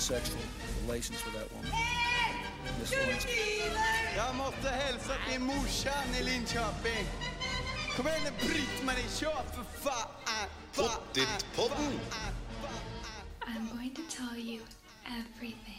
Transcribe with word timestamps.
sexual 0.00 0.40
relations 0.86 1.18
with 1.24 1.34
that 1.38 1.48
woman. 1.54 1.70
Miss 2.80 2.90
Lewinsky. 2.92 3.40
Jag 4.16 4.34
måste 4.36 4.68
hälsa 4.68 5.12
till 5.30 5.40
morsan 5.40 6.06
i 6.20 6.22
Linköping. 6.24 7.04
Kom 7.96 8.06
igen 8.08 8.20
nu 8.24 8.30
Britt-Marie, 8.48 9.08
kör 9.20 9.42
för 9.54 9.64
fan! 9.84 10.08
Pottitpodden. 10.76 11.92
I'm 13.46 13.64
going 13.76 13.94
to 13.94 14.02
tell 14.16 14.38
you 14.38 14.60
everything. 15.20 15.76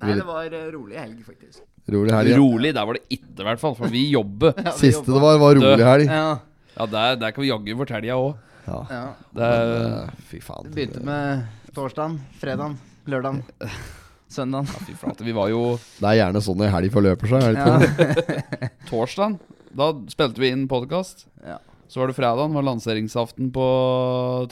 Nei, 0.00 0.14
det 0.16 0.24
var 0.24 0.44
eh, 0.52 0.70
rolig 0.72 0.96
helg, 0.96 1.24
faktisk. 1.24 1.58
Rolig 1.86 2.12
helg. 2.14 2.30
ja. 2.30 2.36
Rolig, 2.38 2.74
der 2.74 2.86
var 2.86 2.92
det 2.96 3.02
ikke, 3.08 3.34
i 3.40 3.42
hvert 3.44 3.60
fall. 3.60 3.74
For 3.76 3.86
vi 3.92 4.06
jobber. 4.10 4.52
Siste 4.80 5.04
det 5.12 5.20
var, 5.20 5.38
var 5.38 5.54
rolig 5.54 5.84
helg. 5.84 6.04
Ja, 6.08 6.38
Ja, 6.76 6.86
der, 6.86 7.16
der 7.20 7.30
kan 7.30 7.42
vi 7.42 7.48
jaggu 7.50 7.74
fortelle 7.76 8.14
òg. 8.16 8.30
Ja. 8.66 8.80
ja. 8.90 9.04
Det 9.36 9.48
er 9.48 9.72
Eh, 10.04 10.10
Fy 10.30 10.40
faen. 10.44 10.68
Det 10.68 10.74
begynte 10.76 11.02
med 11.06 11.46
torsdagen, 11.76 12.18
fredagen, 12.40 12.76
lørdagen, 13.10 13.42
søndagen. 14.36 14.66
Fy 14.86 14.94
flate. 14.98 15.24
Vi 15.26 15.32
var 15.36 15.48
jo 15.52 15.62
Det 16.00 16.06
er 16.12 16.20
gjerne 16.24 16.42
sånn 16.44 16.62
ei 16.66 16.70
helg 16.74 16.92
forløper 16.94 17.32
seg. 17.32 17.58
Ja. 17.58 18.68
torsdagen. 18.90 19.38
Da 19.76 19.92
spilte 20.10 20.42
vi 20.42 20.50
inn 20.54 20.66
podkast. 20.70 21.26
Ja. 21.46 21.58
Så 21.90 21.98
var 21.98 22.06
det 22.06 22.14
fredagen, 22.14 22.52
var 22.54 22.62
lanseringsaften 22.62 23.48
på 23.50 23.64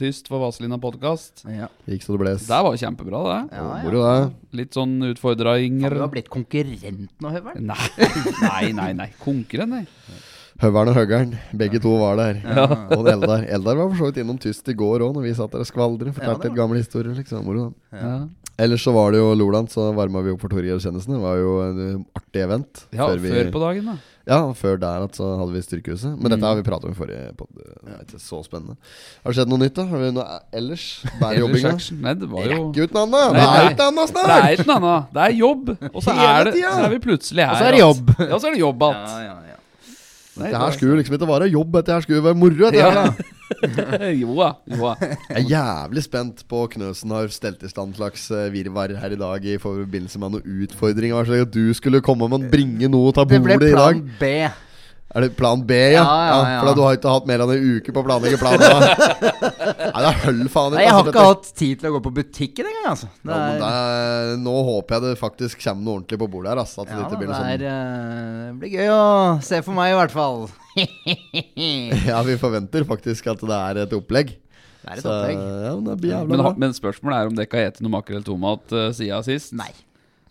Tyst 0.00 0.26
for 0.26 0.42
Vazelina 0.42 0.74
podkast. 0.82 1.44
Ja. 1.46 1.68
Gikk 1.86 2.02
så 2.02 2.16
det 2.16 2.22
bles. 2.24 2.46
Det 2.48 2.58
var 2.66 2.74
kjempebra, 2.80 3.20
det. 3.28 3.36
Ja, 3.54 3.66
ja. 3.84 3.92
Det. 3.94 4.56
Litt 4.58 4.74
sånn 4.74 4.96
utfordringer. 5.06 5.94
Du 5.94 6.02
har 6.02 6.10
blitt 6.10 6.30
konkurrent 6.34 7.12
nå, 7.22 7.30
Høveren. 7.36 7.70
Nei, 7.70 8.08
nei, 8.42 8.64
nei. 8.74 8.88
nei. 9.04 9.06
Konkurrent, 9.22 9.70
nei. 9.70 9.84
Høveren 10.58 10.90
og 10.90 10.96
Høggeren, 10.98 11.36
begge 11.54 11.78
to 11.82 11.92
var 12.00 12.16
der. 12.18 12.40
Ja. 12.42 12.64
Og 12.96 13.06
Eldar 13.06 13.44
Eldar 13.46 13.78
var 13.78 13.92
for 13.92 14.00
så 14.00 14.08
vidt 14.10 14.18
innom 14.24 14.40
Tyst 14.42 14.66
i 14.72 14.74
går 14.74 15.04
òg, 15.06 15.12
når 15.14 15.28
vi 15.28 15.36
satt 15.38 15.52
der 15.54 15.62
og 15.62 15.68
skvaldret. 15.70 16.16
Fortalte 16.16 16.48
ja, 16.48 16.50
litt 16.50 16.58
gamle 16.58 16.80
historier. 16.82 17.14
liksom 17.14 17.46
Moro. 17.46 17.68
Ja. 17.94 18.16
Ellers 18.58 18.82
så 18.82 18.90
var 18.90 19.12
det 19.14 19.20
jo 19.20 19.28
Loland, 19.38 19.70
så 19.70 19.84
varma 19.94 20.18
vi 20.26 20.32
opp 20.34 20.40
for 20.42 20.50
Torgeir 20.50 20.80
Kjennesen. 20.82 21.14
Det 21.14 21.20
var 21.22 21.36
jo 21.38 21.52
en 21.62 21.76
uh, 21.78 22.06
artig 22.18 22.42
event. 22.42 22.80
Ja, 22.90 23.06
før, 23.06 23.20
før, 23.22 23.50
på 23.54 23.60
dagen, 23.62 23.86
da. 23.86 23.94
ja, 24.26 24.38
før 24.58 24.80
der 24.82 25.04
at 25.06 25.14
så 25.14 25.28
hadde 25.38 25.54
vi 25.54 25.62
Styrkehuset. 25.62 26.16
Men 26.18 26.32
dette 26.34 26.40
Mm. 26.42 26.48
har 26.48 26.56
vi 26.58 26.64
pratet 26.66 26.88
om 26.90 26.96
i 26.96 26.98
forrige 26.98 27.28
pod. 27.38 27.52
Det 27.54 27.94
er 27.94 28.02
ikke 28.02 28.18
så 28.18 28.40
spennende. 28.42 28.74
Har 29.22 29.30
det 29.30 29.38
skjedd 29.38 29.52
noe 29.54 29.62
nytt, 29.62 29.78
da? 29.78 29.84
Har 29.92 30.02
vi 30.02 30.10
noe 30.18 30.40
ellers? 30.58 30.88
Bærjobbinga? 31.22 31.68
Ellers 31.70 31.78
action. 31.78 32.00
Nei, 32.02 32.14
det 32.18 32.30
var 32.34 32.50
jo 32.50 32.56
Rekk 32.66 32.80
ut 32.82 32.98
navnet! 32.98 33.38
Nei, 33.38 33.44
Det 33.46 33.62
er 33.62 33.70
ikke 33.76 33.86
annet 33.92 34.02
Det 34.02 34.16
snart! 34.16 34.34
er 34.42 34.56
ikke 34.58 34.66
noe 34.72 34.80
annet. 34.82 35.12
Det 35.14 35.22
er 35.28 35.38
jobb. 35.38 35.70
Og 35.94 36.02
så 36.02 36.16
er, 36.18 36.50
det, 36.50 36.56
så 36.66 36.74
er 36.88 36.96
vi 36.96 37.00
plutselig 37.06 37.46
her. 37.46 37.54
Og 37.54 37.62
så 37.62 37.70
er 37.70 37.78
det 37.78 37.84
jobb. 37.86 38.10
Ja, 38.18 38.34
så 38.42 38.50
er 38.50 38.58
det 38.58 38.64
jobb 38.66 38.82
Ja, 38.88 38.90
igjen. 39.22 39.44
Ja, 40.46 40.52
det 40.52 40.60
her 40.62 40.76
skulle 40.76 41.00
liksom 41.00 41.16
ikke 41.18 41.28
være 41.28 41.50
jobb, 41.50 41.74
dette 41.78 41.94
her 41.96 42.04
skulle 42.04 42.24
være 42.24 42.38
moro. 42.38 42.70
Ja. 42.74 43.08
jo 44.22 44.36
da. 44.36 44.50
Jeg 44.68 45.40
er 45.40 45.48
jævlig 45.48 46.04
spent 46.04 46.44
på 46.50 46.66
Knøsen 46.74 47.14
har 47.16 47.30
stelt 47.32 47.64
i 47.64 47.70
stand 47.72 47.96
slags 47.96 48.28
eh, 48.30 48.48
virvar 48.54 48.92
her 49.00 49.16
i 49.16 49.20
dag 49.20 49.44
i 49.44 49.58
forbindelse 49.62 50.20
med 50.22 50.36
noen 50.36 50.64
utfordringer. 50.64 51.28
Det 51.28 51.44
at 51.48 51.54
du 51.54 51.74
skulle 51.76 52.02
komme 52.04 52.28
med 52.30 52.46
å 52.46 52.52
bringe 52.52 52.90
noe 52.92 53.12
til 53.16 53.28
Det 53.28 53.42
ble 53.42 53.58
bordet 53.58 53.72
i 53.72 53.76
dag? 53.76 54.02
plan 54.02 54.18
B. 54.20 54.67
Er 55.16 55.24
det 55.24 55.30
plan 55.38 55.62
B, 55.64 55.72
ja? 55.94 56.02
Ja, 56.04 56.16
ja, 56.28 56.32
ja. 56.52 56.56
For 56.60 56.68
da 56.68 56.72
du 56.76 56.80
har 56.84 56.96
ikke 56.98 57.12
hatt 57.14 57.28
mer 57.30 57.40
enn 57.40 57.52
en 57.54 57.62
uke 57.78 57.92
på 57.96 58.00
å 58.02 58.04
planlegge 58.04 58.36
planen? 58.40 58.60
da. 58.60 58.88
Nei, 59.94 60.02
det 60.04 60.08
er 60.10 60.18
høll 60.26 60.42
faen 60.52 60.74
Nei, 60.76 60.82
jeg 60.84 60.92
har 60.98 61.08
ikke 61.08 61.22
hatt 61.30 61.46
tid 61.56 61.80
til 61.80 61.88
å 61.88 61.92
gå 61.94 62.00
på 62.04 62.12
butikken 62.18 62.68
engang, 62.68 62.90
altså. 62.90 63.08
Det 63.24 63.38
er, 63.38 63.54
det 63.62 63.70
er, 63.78 64.32
nå 64.44 64.56
håper 64.68 64.98
jeg 64.98 65.04
det 65.06 65.12
faktisk 65.22 65.62
kommer 65.64 65.86
noe 65.86 65.94
ordentlig 66.02 66.20
på 66.20 66.28
bordet 66.34 66.52
her. 66.52 66.60
Altså, 66.60 66.84
At 66.84 66.92
det 66.92 67.00
ikke 67.06 67.22
blir, 67.22 67.30
noe 67.32 67.40
det 67.40 67.54
er, 67.54 67.64
sånn 67.64 68.52
eh, 68.52 68.52
blir 68.60 68.74
gøy 68.76 68.92
å 68.92 69.00
se 69.48 69.62
for 69.64 69.78
meg, 69.80 69.94
i 69.94 69.98
hvert 70.02 70.14
fall. 70.18 70.44
Ja, 72.08 72.20
vi 72.28 72.36
forventer 72.38 72.84
faktisk 72.88 73.26
at 73.32 73.40
det 73.48 73.56
er 73.58 73.82
et 73.86 73.96
opplegg. 73.96 74.36
Det 74.36 74.92
er 74.92 75.00
et 75.00 75.04
Så, 75.04 75.10
opplegg. 75.10 75.40
ja, 75.40 75.72
men 75.74 75.88
det 75.88 75.96
blir 76.04 76.12
jævla 76.14 76.30
Men, 76.36 76.44
bra. 76.44 76.52
men 76.68 76.76
spørsmålet 76.76 77.16
er 77.24 77.32
om 77.32 77.36
det 77.40 77.48
ikke 77.48 77.58
har 77.64 77.72
spist 77.72 77.84
noe 77.84 77.96
makrell 77.96 78.24
tomat 78.28 78.76
uh, 78.76 78.88
siden 78.94 79.24
sist? 79.26 79.56
Nei. 79.58 79.72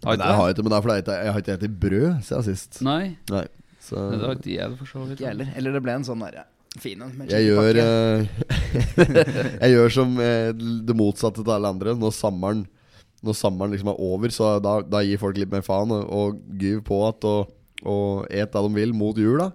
Har 0.06 0.14
ikke, 0.14 0.22
Nei, 0.22 0.30
jeg 0.30 0.38
har 0.40 0.54
ikke, 0.54 0.64
men 0.64 0.72
det 0.72 0.78
er 0.78 0.86
fordi 0.86 1.18
jeg 1.18 1.34
har 1.34 1.42
ikke 1.44 1.58
spist 1.60 1.80
brød 1.84 2.10
siden 2.30 2.46
sist. 2.48 2.80
Nei. 2.86 3.02
Nei. 3.34 3.46
Så 3.88 4.04
det 4.14 4.22
var 4.24 4.38
ikke 4.38 4.54
jeg 4.54 4.74
det 4.74 4.80
for 4.80 4.92
så 4.92 5.04
vidt. 5.06 5.18
Ikke 5.20 5.32
heller. 5.32 5.52
Eller 5.60 5.76
det 5.76 5.84
ble 5.86 5.98
en 5.98 6.08
sånn 6.08 6.24
derre 6.26 6.46
fin 6.82 7.02
en. 7.02 7.14
jeg 7.30 7.48
gjør 7.48 7.80
eh, 7.82 8.28
Jeg 9.64 9.72
gjør 9.74 9.94
som 9.94 10.18
eh, 10.22 10.52
det 10.54 10.98
motsatte 10.98 11.44
til 11.44 11.54
alle 11.54 11.72
andre. 11.74 11.96
Når 11.98 12.14
sommeren 12.16 12.66
Når 13.26 13.38
sommeren 13.40 13.74
liksom 13.74 13.92
er 13.94 14.02
over, 14.04 14.34
så 14.34 14.58
da, 14.64 14.80
da 14.86 15.02
gir 15.06 15.22
folk 15.22 15.40
litt 15.40 15.54
mer 15.54 15.66
faen 15.66 15.94
og, 15.96 16.06
og 16.06 16.42
gyver 16.62 16.84
på 16.86 17.02
at 17.08 17.28
og, 17.28 17.54
og 17.88 18.28
et 18.30 18.54
det 18.54 18.64
de 18.68 18.74
vil 18.76 18.94
mot 18.94 19.18
jul. 19.18 19.42
da 19.42 19.52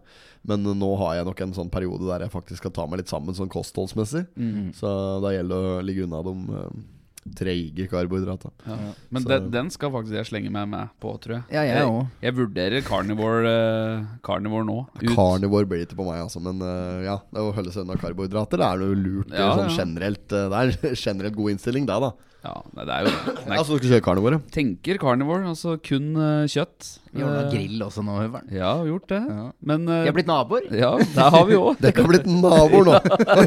Men 0.49 0.67
nå 0.67 0.91
har 1.05 1.21
jeg 1.21 1.29
nok 1.29 1.45
en 1.45 1.55
sånn 1.61 1.71
periode 1.73 2.09
der 2.09 2.27
jeg 2.27 2.35
faktisk 2.35 2.65
skal 2.65 2.75
ta 2.75 2.89
meg 2.89 3.03
litt 3.03 3.13
sammen 3.13 3.39
sånn 3.39 3.53
kostholdsmessig. 3.53 4.25
Mm. 4.35 4.73
Så 4.75 4.91
da 5.23 5.35
gjelder 5.37 5.69
det 5.69 5.77
å 5.77 5.87
ligge 5.87 6.09
unna 6.09 6.25
de 6.27 6.35
uh, 6.51 6.83
treige 7.23 7.87
karbohydrater. 7.91 8.51
Ja. 8.67 8.77
Men 9.15 9.27
den, 9.29 9.51
den 9.55 9.69
skal 9.71 9.93
faktisk 9.95 10.17
jeg 10.17 10.29
slenge 10.29 10.51
meg 10.55 10.67
med 10.73 10.91
på, 11.03 11.13
tror 11.23 11.37
jeg. 11.37 11.45
Ja, 11.55 11.63
jeg 11.69 11.79
jeg, 11.79 12.07
Jeg 12.25 12.37
vurderer 12.39 12.87
carnivore, 12.87 13.53
uh, 13.53 14.09
carnivore 14.27 14.67
nå. 14.67 14.79
Ut. 14.99 15.07
Carnivore 15.15 15.69
blir 15.71 15.83
det 15.83 15.89
ikke 15.89 16.01
på 16.01 16.09
meg, 16.09 16.25
altså. 16.25 16.43
Men 16.43 16.59
uh, 16.65 16.99
ja, 17.07 17.21
det 17.31 17.45
å 17.45 17.55
holde 17.55 17.75
seg 17.75 17.87
unna 17.87 17.99
karbohydrater 18.01 18.63
Det 18.63 18.69
er 18.69 18.83
noe 18.83 18.99
lurt. 18.99 19.31
Ja, 19.31 19.53
sånn 19.55 19.71
ja. 19.71 19.79
generelt 19.85 20.21
Uh, 20.33 20.49
Det 20.49 20.59
er 20.59 20.93
en 20.93 20.97
generelt 20.97 21.37
god 21.37 21.55
innstilling, 21.55 21.87
det, 21.89 21.97
da. 22.03 22.13
Ja, 22.43 22.53
nei, 22.75 22.85
det 22.89 22.95
er 22.97 23.05
jo 23.07 23.11
Nei, 23.49 23.57
Altså, 23.61 23.77
du 23.77 23.79
skal 23.79 23.91
kjøre 23.93 24.03
carnivore? 24.03 24.39
tenker 24.51 24.99
carnivore, 24.99 25.45
altså 25.53 25.77
kun 25.87 26.09
uh, 26.19 26.43
kjøtt. 26.51 26.89
Vi 27.13 27.23
noe 27.23 27.45
Eh, 27.45 27.51
grill 27.53 27.85
også 27.87 28.03
nå, 28.03 28.17
Høveren. 28.19 28.49
Ja, 28.51 28.73
har 28.81 28.89
gjort 28.89 29.07
det. 29.13 29.21
Ja. 29.31 29.45
Men 29.71 29.85
Vi 29.87 29.99
har 30.09 30.17
blitt 30.17 30.31
naboer. 30.31 30.67
Ja, 30.75 30.91
der 31.15 31.31
har 31.37 31.45
vi 31.47 31.59
òg. 31.61 31.79
Dere 31.85 32.03
har 32.03 32.11
blitt 32.11 32.27
naboer 32.27 32.89
nå! 32.89 32.99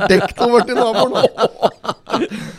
Dekk 0.08 0.32
har 0.40 0.54
blitt 0.54 0.72
naboer 0.80 1.12
nå! 1.12 1.26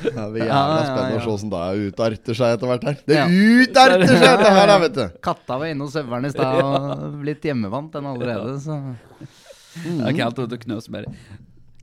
Det 0.07 0.27
blir 0.35 0.45
Ja, 0.45 0.51
jævla 0.51 0.77
ja, 0.77 0.85
spennende 0.91 1.17
å 1.17 1.25
se 1.25 1.33
åssen 1.33 1.53
det 1.55 1.63
utarter 1.87 2.37
seg 2.37 2.57
etter 2.59 2.71
hvert 2.71 2.85
her. 2.91 2.99
Det 3.09 3.17
Ja. 3.17 3.25
utarter 3.31 4.07
seg, 4.11 4.27
dette 4.27 4.53
her, 4.59 4.75
vet 4.85 4.99
du! 4.99 5.05
Katta 5.25 5.59
var 5.63 5.73
inne 5.73 5.89
hos 5.89 5.97
Høveren 5.97 6.29
i 6.29 6.35
stad 6.35 6.61
og 6.61 7.17
blitt 7.23 7.49
hjemmevant, 7.49 7.91
den 7.97 8.11
allerede, 8.13 8.59
så 8.61 8.77
Det 9.77 9.97
er 10.03 10.13
ikke 10.13 10.27
helt 10.29 10.45
ute 10.45 10.59
å 10.61 10.63
knøse 10.67 10.93
mer. 10.93 11.09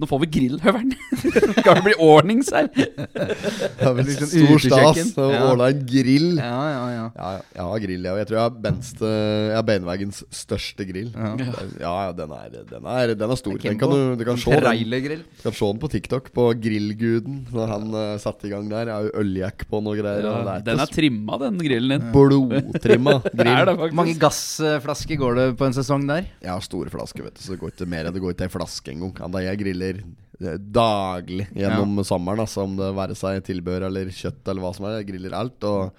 Nå 0.01 0.07
får 0.09 0.19
vi 0.23 0.27
grillhøveren! 0.33 0.93
Skal 1.59 1.77
det 1.77 1.83
bli 1.85 1.93
ordnings 2.01 2.47
her? 2.49 2.65
Det 2.73 2.87
er 3.85 3.91
vel 3.93 4.07
Litt 4.07 4.23
sånn 4.23 4.31
stor 4.31 4.63
stas 4.63 5.11
å 5.21 5.27
ordne 5.51 5.67
en 5.69 5.83
grill. 5.85 6.31
Ja, 6.41 6.61
ja, 6.71 6.79
ja. 6.89 7.03
Ja, 7.13 7.27
ja, 7.35 7.43
jeg 7.53 7.67
har 7.67 7.83
grill, 7.83 8.07
jeg. 8.07 8.21
Jeg 8.23 8.29
tror 8.29 8.37
jeg 8.39 8.43
har, 8.47 8.55
benste, 8.63 9.11
jeg 9.11 9.53
har 9.59 9.67
Beinveggens 9.67 10.23
største 10.33 10.87
grill. 10.89 11.11
Ja. 11.13 11.33
Ja, 11.83 11.91
ja, 12.07 12.15
den 12.17 12.33
er, 12.33 12.55
den 12.71 12.87
er, 12.89 13.13
den 13.19 13.35
er 13.35 13.39
stor. 13.39 13.59
Den 13.61 13.77
kan 13.83 13.93
du, 13.93 13.99
du 14.17 14.25
kan 14.31 14.41
se 14.41 14.49
den, 14.55 14.63
Trailergrill. 14.65 15.21
kan 15.43 15.57
se 15.59 15.69
den 15.69 15.83
på 15.85 15.91
TikTok, 15.93 16.31
på 16.33 16.47
Grillguden. 16.63 17.37
Når 17.53 17.71
han 17.75 17.87
uh, 17.93 18.01
satte 18.23 18.49
i 18.49 18.53
gang 18.55 18.65
der. 18.73 18.89
Jeg 18.89 18.95
har 18.97 19.07
jo 19.11 19.13
øljack 19.21 19.67
på 19.69 19.83
noe 19.85 19.99
greier. 19.99 20.25
og 20.25 20.39
Ja, 20.41 20.57
er 20.57 20.65
den 20.71 20.81
er 20.87 20.93
trimma, 20.97 21.37
den 21.45 21.61
grillen 21.61 21.93
din. 21.99 22.09
blodtrimma 22.17 23.19
grill. 23.43 23.73
Hvor 23.83 23.95
mange 24.01 24.17
gassflasker 24.21 25.21
går 25.21 25.39
det 25.39 25.47
på 25.61 25.69
en 25.69 25.77
sesong 25.77 26.09
der? 26.09 26.25
Jeg 26.41 26.49
har 26.55 26.65
store 26.65 26.89
flasker, 26.93 27.29
vet 27.29 27.37
du, 27.37 27.45
så 27.45 27.53
det 27.53 27.61
går 27.61 27.75
ikke 27.75 27.89
mer. 27.93 28.09
enn 28.09 28.17
Det 28.17 28.25
går 28.25 28.33
ikke 28.35 28.49
ei 28.49 28.53
flaske 28.57 28.93
engang. 28.97 29.13
Ja, 29.21 29.29
da 29.37 29.45
jeg 29.45 29.61
griller 29.61 29.92
eh, 30.01 30.57
daglig 30.57 31.47
gjennom 31.55 32.03
sommeren, 32.07 32.43
altså, 32.45 32.65
om 32.67 32.75
det 32.79 32.91
være 32.97 33.15
seg 33.19 33.43
tilbehør 33.47 33.87
eller 33.91 34.11
kjøtt 34.13 34.47
eller 34.47 34.65
hva 34.65 34.73
som 34.75 34.89
er. 34.89 34.99
Jeg 35.01 35.11
griller 35.13 35.35
alt. 35.37 35.63
Og 35.69 35.91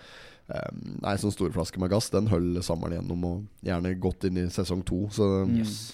um, 0.49 0.81
Nei, 1.05 1.15
sånn 1.21 1.33
store 1.33 1.53
flaske 1.55 1.81
med 1.81 1.89
gass, 1.93 2.11
den 2.13 2.27
holder 2.29 2.65
sommeren 2.65 2.99
gjennom, 2.99 3.23
og 3.29 3.65
gjerne 3.65 3.95
godt 4.01 4.27
inn 4.29 4.43
i 4.43 4.45
sesong 4.53 4.83
to. 4.85 5.05
Så 5.15 5.29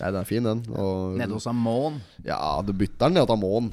Ja, 0.01 0.11
den 0.11 0.21
er 0.23 0.27
fin, 0.29 0.47
den. 0.47 0.63
Og, 0.75 1.17
Nede 1.21 1.37
hos 1.37 1.47
Amon. 1.51 2.01
Ja, 2.27 2.41
du 2.67 2.73
bytter 2.75 3.07
den 3.09 3.21
ned 3.21 3.29
til 3.31 3.37
Amon. 3.37 3.71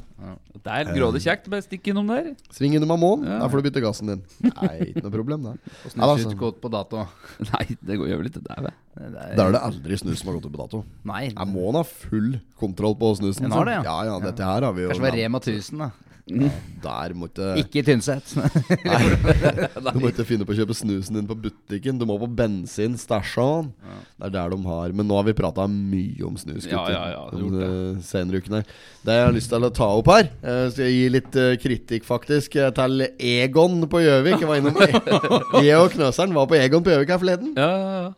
Det 0.57 0.73
er 0.73 0.89
grådig 0.93 1.21
kjekt. 1.25 1.49
Bare 1.53 1.65
stikk 1.65 1.89
innom 1.93 2.09
der. 2.11 2.33
Sving 2.53 2.75
innom 2.77 2.91
Amon, 2.97 3.23
Ja. 3.25 3.39
da 3.43 3.47
får 3.49 3.61
du 3.61 3.69
bytte 3.69 3.83
gassen 3.85 4.11
din. 4.13 4.23
Nei, 4.51 4.91
ikke 4.91 5.05
noe 5.05 5.13
problem, 5.13 5.47
det. 5.49 5.55
Nei, 5.95 6.03
altså, 6.05 6.27
Snussutkåt 6.27 6.61
på 6.61 6.71
dato. 6.73 7.07
Nei, 7.53 7.65
det 7.81 7.97
går 8.01 8.13
jo 8.13 8.19
vel 8.21 8.29
ikke 8.33 8.45
der, 8.45 8.67
vel. 8.69 8.77
Det 8.97 9.29
Da 9.37 9.45
er 9.47 9.55
det 9.55 9.61
aldri 9.69 9.97
snus 10.01 10.19
som 10.23 10.31
har 10.31 10.39
gått 10.39 10.49
ut 10.49 10.55
på 10.57 10.63
dato. 10.63 10.83
Nei. 11.07 11.27
Jeg 11.29 11.47
må 11.53 11.69
ha 11.75 11.83
full 11.87 12.33
kontroll 12.59 12.97
på 12.97 13.13
snusen. 13.19 13.45
Den 13.47 13.55
har 13.55 13.69
det, 13.69 13.77
ja. 13.79 13.85
ja. 13.85 14.11
Ja, 14.11 14.19
dette 14.31 14.51
her 14.51 14.67
har 14.69 14.73
vi 14.77 14.87
jo 14.87 14.91
Kanskje 14.91 15.03
det 15.05 15.09
var 15.11 15.17
Rema 15.21 15.41
1000, 15.43 15.85
da. 15.85 15.91
Der 16.27 17.13
må 17.15 17.29
ikke 17.29 17.53
Ikke 17.61 17.79
i 17.79 17.83
Tynset. 17.87 18.33
Du 19.93 19.99
må 20.01 20.09
ikke 20.11 20.25
finne 20.27 20.43
på 20.43 20.51
å 20.51 20.57
kjøpe 20.57 20.75
snusen 20.75 21.15
din 21.15 21.29
på 21.29 21.37
butikken. 21.39 21.95
Du 22.01 22.03
må 22.09 22.17
på 22.19 22.27
bensinstasjon. 22.35 23.69
Det 24.17 24.27
er 24.27 24.33
der 24.35 24.51
de 24.51 24.59
har 24.65 24.91
Men 24.97 25.07
nå 25.07 25.15
har 25.21 25.27
vi 25.29 25.35
prata 25.37 25.69
mye 25.71 26.27
om 26.27 26.35
snus 26.39 26.67
Ja, 26.67 26.81
gutter, 26.81 26.93
ja, 26.97 27.05
ja, 27.13 27.23
ja, 27.23 27.23
har 27.31 27.55
det. 27.55 27.69
eh, 27.69 28.03
senere 28.03 28.43
ukene. 28.43 28.61
Det 29.07 29.17
jeg 29.21 29.27
har 29.29 29.35
lyst 29.39 29.53
til 29.53 29.69
å 29.69 29.71
ta 29.79 29.87
opp 30.01 30.11
her 30.11 30.27
jeg 30.27 30.71
Skal 30.75 30.83
jeg 30.89 30.97
gi 30.97 31.09
litt 31.15 31.39
eh, 31.39 31.55
kritikk, 31.63 32.07
faktisk, 32.07 32.59
eh, 32.59 32.71
til 32.75 33.07
Egon 33.17 33.79
på 33.87 34.03
Gjøvik. 34.03 34.41
Jeg 34.43 34.51
var 34.51 34.59
innom 34.59 34.83
Jeg 35.63 35.79
og 35.79 35.91
Knøseren 35.95 36.35
var 36.35 36.51
på 36.51 36.59
Egon 36.59 36.83
på 36.83 36.91
Gjøvik 36.91 37.15
her 37.15 37.23
forleden. 37.23 37.53
Ja, 37.55 37.71
ja, 37.71 37.99
ja. 38.03 38.15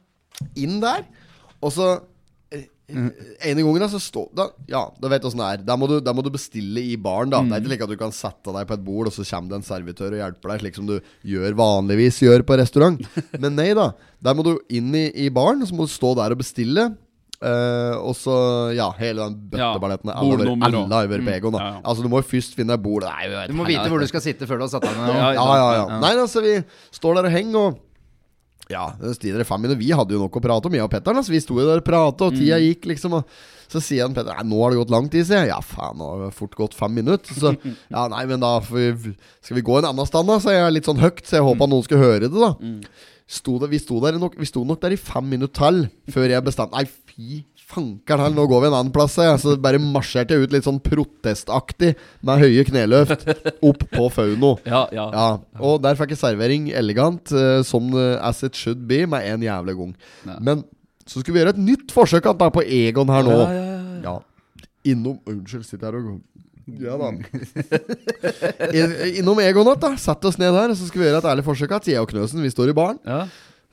Inn 0.60 0.80
der, 0.84 1.04
og 1.60 1.74
så 1.76 1.98
Mm. 2.90 3.10
En 3.46 3.60
gang 3.62 3.84
da, 3.84 3.88
så 3.92 4.00
stå, 4.02 4.24
da, 4.34 4.48
Ja, 4.70 4.82
da 4.98 5.10
vet 5.12 5.22
du 5.22 5.28
åssen 5.30 5.42
det 5.44 5.50
er. 5.50 5.66
Der 5.68 5.78
må, 5.78 5.88
du, 5.90 6.00
da 6.02 6.14
må 6.16 6.24
du 6.26 6.32
bestille 6.34 6.82
i 6.82 6.96
baren. 6.98 7.30
da 7.30 7.42
Det 7.46 7.54
er 7.54 7.62
ikke 7.62 7.74
like 7.74 7.86
at 7.86 7.92
du 7.94 8.00
kan 8.00 8.16
sette 8.16 8.54
deg 8.56 8.70
på 8.70 8.78
et 8.78 8.86
bord, 8.86 9.10
og 9.10 9.14
så 9.14 9.26
kommer 9.30 9.54
det 9.54 9.60
en 9.60 9.68
servitør 9.68 10.16
og 10.16 10.22
hjelper 10.24 10.54
deg, 10.54 10.64
slik 10.64 10.80
som 10.80 10.88
du 10.90 10.96
gjør 11.28 11.58
vanligvis 11.60 12.22
gjør 12.26 12.46
på 12.48 12.58
restaurant. 12.60 13.04
Men 13.42 13.56
nei 13.60 13.70
da. 13.78 13.92
Der 14.26 14.38
må 14.38 14.46
du 14.48 14.56
inn 14.74 14.90
i, 14.98 15.06
i 15.26 15.30
baren, 15.34 15.62
og 15.62 15.70
så 15.70 15.78
må 15.78 15.86
du 15.86 15.94
stå 15.94 16.16
der 16.20 16.34
og 16.34 16.42
bestille. 16.42 16.90
Uh, 17.40 17.96
og 18.04 18.18
så, 18.20 18.34
ja, 18.76 18.90
hele 18.98 19.24
den 19.30 19.36
bøtteballetten. 19.54 20.10
Ja, 20.12 20.24
bordnummer 20.26 20.74
vært 21.08 21.24
på 21.24 21.54
Ja, 21.62 21.70
ja. 21.78 21.84
Altså, 21.88 22.04
du 22.04 22.10
må 22.12 22.20
jo 22.20 22.28
først 22.28 22.58
finne 22.58 22.74
deg 22.74 22.84
bord. 22.84 23.06
Nei, 23.08 23.46
Du 23.48 23.54
må 23.56 23.68
vite 23.70 23.86
hvor 23.88 24.02
du 24.02 24.10
skal 24.10 24.26
sitte 24.26 24.50
før 24.50 24.60
du 24.60 24.66
har 24.66 24.74
satt 24.74 24.90
deg 24.90 24.98
ned. 24.98 25.14
Ja, 25.14 25.30
ja, 25.38 25.46
ja, 25.62 25.70
ja. 25.78 26.02
Nei, 26.02 26.12
altså, 26.20 26.44
vi 26.44 26.58
står 26.98 27.22
der 27.22 27.30
og 27.30 27.38
henger, 27.38 27.70
og 27.70 27.86
ja, 28.70 28.84
det 29.02 29.46
fem 29.50 29.64
minutter. 29.64 29.80
Vi 29.82 29.90
hadde 29.98 30.14
jo 30.14 30.22
nok 30.22 30.36
å 30.38 30.42
prate 30.44 30.70
om, 30.70 30.76
jeg 30.78 30.86
og 30.86 30.92
Petter. 30.94 31.16
Altså, 31.18 31.34
vi 31.34 31.42
sto 31.42 31.56
jo 31.58 31.66
der 31.66 31.82
og 31.82 31.88
pratet, 31.88 32.22
og 32.28 32.36
tida 32.38 32.60
gikk, 32.62 32.86
liksom. 32.92 33.16
Og 33.18 33.70
så 33.70 33.82
sier 33.82 34.06
han 34.06 34.14
Petter 34.14 34.38
Nei, 34.38 34.46
nå 34.52 34.60
har 34.62 34.74
det 34.74 34.82
gått 34.84 34.94
lang 34.94 35.08
tid, 35.10 35.26
sier 35.26 35.42
jeg. 35.42 35.50
Ja, 35.50 35.58
faen, 35.66 35.98
nå 35.98 36.10
har 36.12 36.22
det 36.28 36.36
fort 36.38 36.54
gått 36.58 36.78
fem 36.78 36.94
minutter. 37.00 37.34
Så 37.34 37.56
ja, 37.96 38.04
nei, 38.14 38.24
men 38.30 38.46
da 38.46 38.60
vi, 38.70 38.92
skal 39.42 39.58
vi 39.58 39.66
gå 39.66 39.80
en 39.80 39.90
annen 39.90 40.10
stand, 40.10 40.30
da? 40.30 40.38
Så 40.44 40.54
jeg 40.54 40.76
litt 40.76 40.90
sånn 40.90 41.02
høyt, 41.02 41.26
så 41.26 41.40
jeg 41.40 41.48
håpa 41.50 41.70
noen 41.70 41.88
skulle 41.88 42.06
høre 42.06 42.28
det, 42.28 42.34
da. 42.38 42.54
Sto 43.30 43.58
det, 43.62 43.72
vi, 43.74 43.82
sto 43.82 43.98
nok, 44.02 44.38
vi 44.38 44.50
sto 44.50 44.64
nok 44.66 44.82
der 44.86 44.94
i 44.94 45.02
fem 45.02 45.26
minutter 45.34 45.58
til 45.60 46.14
før 46.14 46.32
jeg 46.32 46.46
bestemte 46.46 46.78
Nei, 46.78 46.86
fy 47.10 47.44
fankeren 47.70 48.24
heller, 48.24 48.38
nå 48.38 48.46
går 48.50 48.64
vi 48.64 48.70
en 48.70 48.78
annen 48.80 48.94
plass. 48.94 49.18
Jeg. 49.22 49.40
Så 49.42 49.54
bare 49.62 49.82
marsjerte 49.82 50.36
jeg 50.36 50.48
ut 50.48 50.56
litt 50.56 50.66
sånn 50.66 50.80
protestaktig 50.84 51.94
med 52.26 52.42
høye 52.42 52.66
kneløft 52.68 53.28
opp 53.66 53.86
på 53.94 54.10
Fauno. 54.14 54.56
Ja, 54.70 54.84
ja. 54.94 55.06
Ja, 55.14 55.28
og 55.66 55.80
der 55.84 55.98
fikk 56.00 56.14
jeg 56.14 56.22
servering 56.22 56.70
elegant, 56.78 57.32
uh, 57.34 57.62
som 57.66 57.90
eh, 57.98 58.18
as 58.26 58.42
it 58.46 58.58
should 58.58 58.84
be, 58.90 59.04
med 59.10 59.26
en 59.30 59.46
jævlig 59.46 59.76
gang. 59.80 59.94
Ja. 60.28 60.38
Men 60.46 60.64
så 61.10 61.22
skulle 61.22 61.38
vi 61.38 61.44
gjøre 61.44 61.56
et 61.56 61.64
nytt 61.64 61.94
forsøk 61.94 62.28
er 62.30 62.52
på 62.54 62.66
Egon 62.66 63.10
her 63.10 63.26
nå. 63.26 63.38
Ja, 63.38 63.54
ja, 63.54 63.64
ja, 63.70 64.04
Ja. 64.06 64.18
Innom 64.88 65.18
Unnskyld, 65.28 65.66
sitter 65.68 65.92
her 65.92 65.98
og 66.00 66.22
Ja 66.80 66.96
da. 67.02 67.10
Innom 69.20 69.42
Egon 69.44 69.68
igjen, 69.68 69.82
da. 69.82 69.92
Sett 70.00 70.26
oss 70.30 70.38
ned 70.40 70.54
her, 70.56 70.74
så 70.78 70.88
skal 70.88 71.02
vi 71.02 71.08
gjøre 71.10 71.22
et 71.24 71.30
ærlig 71.34 71.46
forsøk. 71.48 71.74
At 71.80 71.90
jeg 71.90 72.00
og 72.02 72.10
Knøsen, 72.12 72.42
vi 72.46 72.52
står 72.54 72.72
i 72.72 72.78
baren. 72.78 73.02
ja. 73.06 73.26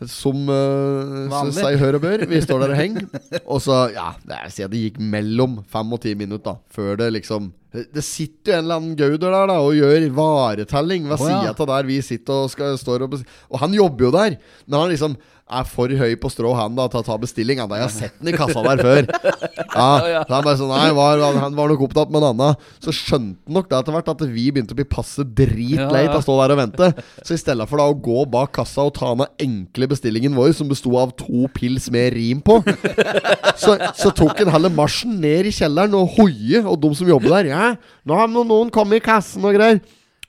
Som 0.04 0.50
uh, 0.52 1.52
seg 1.56 1.78
hør 1.80 1.96
og 1.96 2.02
bør. 2.04 2.24
Vi 2.28 2.40
står 2.44 2.66
der 2.66 2.72
og 2.74 2.76
henger. 2.76 3.06
Og 3.46 3.62
så, 3.64 3.86
ja, 3.94 4.10
det 4.28 4.36
er, 4.36 4.68
det 4.68 4.82
gikk 4.82 4.98
mellom 5.00 5.62
fem 5.72 5.94
og 5.96 6.02
ti 6.02 6.12
minutter 6.18 6.58
før 6.72 6.98
det 7.00 7.08
liksom 7.14 7.48
Det 7.72 8.04
sitter 8.04 8.52
jo 8.52 8.58
en 8.58 8.66
eller 8.66 8.80
annen 8.82 8.98
gauder 8.98 9.32
der 9.32 9.48
da 9.48 9.56
og 9.64 9.72
gjør 9.76 10.04
varetelling 10.16 11.08
ved 11.08 11.16
Å, 11.16 11.30
ja. 11.30 11.40
sida 11.40 11.54
av 11.56 11.70
der 11.72 11.88
vi 11.88 11.96
sitter 12.04 12.44
og 12.44 12.52
skal, 12.52 12.76
står 12.80 13.06
og 13.06 13.16
Og 13.16 13.58
han 13.62 13.76
jobber 13.76 14.08
jo 14.08 14.12
der, 14.18 14.36
men 14.66 14.78
han 14.80 14.92
liksom 14.92 15.16
er 15.46 15.66
for 15.70 15.92
høy 15.94 16.16
på 16.18 16.28
strå 16.32 16.50
han 16.58 16.74
da 16.74 16.88
til 16.90 17.00
å 17.00 17.06
ta 17.06 17.16
bestilling. 17.22 17.60
Han 17.62 17.70
da, 17.70 17.78
jeg 17.78 17.86
har 17.86 17.94
sett 17.94 18.16
den 18.18 18.32
i 18.32 18.36
kassa 18.36 18.62
der 18.66 18.80
før. 18.82 19.06
Ja, 19.06 19.90
så 20.26 20.32
han 20.32 20.46
bare 20.46 20.56
sånn 20.58 20.72
Nei, 20.72 20.88
var, 20.96 21.22
han 21.38 21.54
var 21.54 21.70
nok 21.70 21.84
opptatt 21.86 22.10
med 22.10 22.24
en 22.24 22.32
annen. 22.32 22.64
Så 22.82 22.94
skjønte 22.94 23.38
han 23.46 23.54
nok 23.54 23.68
det 23.70 23.78
etter 23.78 23.94
hvert 23.94 24.10
at 24.10 24.24
vi 24.26 24.48
begynte 24.50 24.74
å 24.74 24.80
bli 24.80 24.88
passe 24.90 25.22
dritlei 25.22 26.02
Ja, 26.02 26.08
ja. 26.08 26.14
av 26.16 26.18
å 26.18 26.24
stå 26.26 26.36
der 26.40 26.54
og 26.56 26.60
vente. 26.64 26.90
Så 27.22 27.36
i 27.36 27.40
stedet 27.40 27.68
for 27.70 27.78
da 27.82 27.86
å 27.92 27.94
gå 27.94 28.24
bak 28.32 28.56
kassa 28.58 28.88
og 28.88 28.96
ta 28.98 29.12
den 29.14 29.30
enkle 29.46 29.90
bestillingen 29.94 30.34
vår, 30.34 30.50
som 30.58 30.70
besto 30.70 30.96
av 30.98 31.14
to 31.18 31.46
pils 31.54 31.86
med 31.94 32.10
rim 32.16 32.42
på, 32.44 32.58
så, 33.62 33.76
så 33.94 34.10
tok 34.16 34.42
han 34.42 34.50
heller 34.56 34.74
marsjen 34.74 35.14
ned 35.22 35.46
i 35.46 35.54
kjelleren 35.54 35.94
og 35.98 36.16
hoie, 36.18 36.64
og 36.66 36.80
de 36.82 36.90
som 36.98 37.10
jobber 37.14 37.38
der 37.38 37.52
Ja, 37.52 37.68
nå 38.06 38.18
har 38.18 38.30
noen 38.32 38.72
kommet 38.74 38.98
i 38.98 39.06
kassen 39.06 39.46
og 39.46 39.54
greier. 39.54 39.78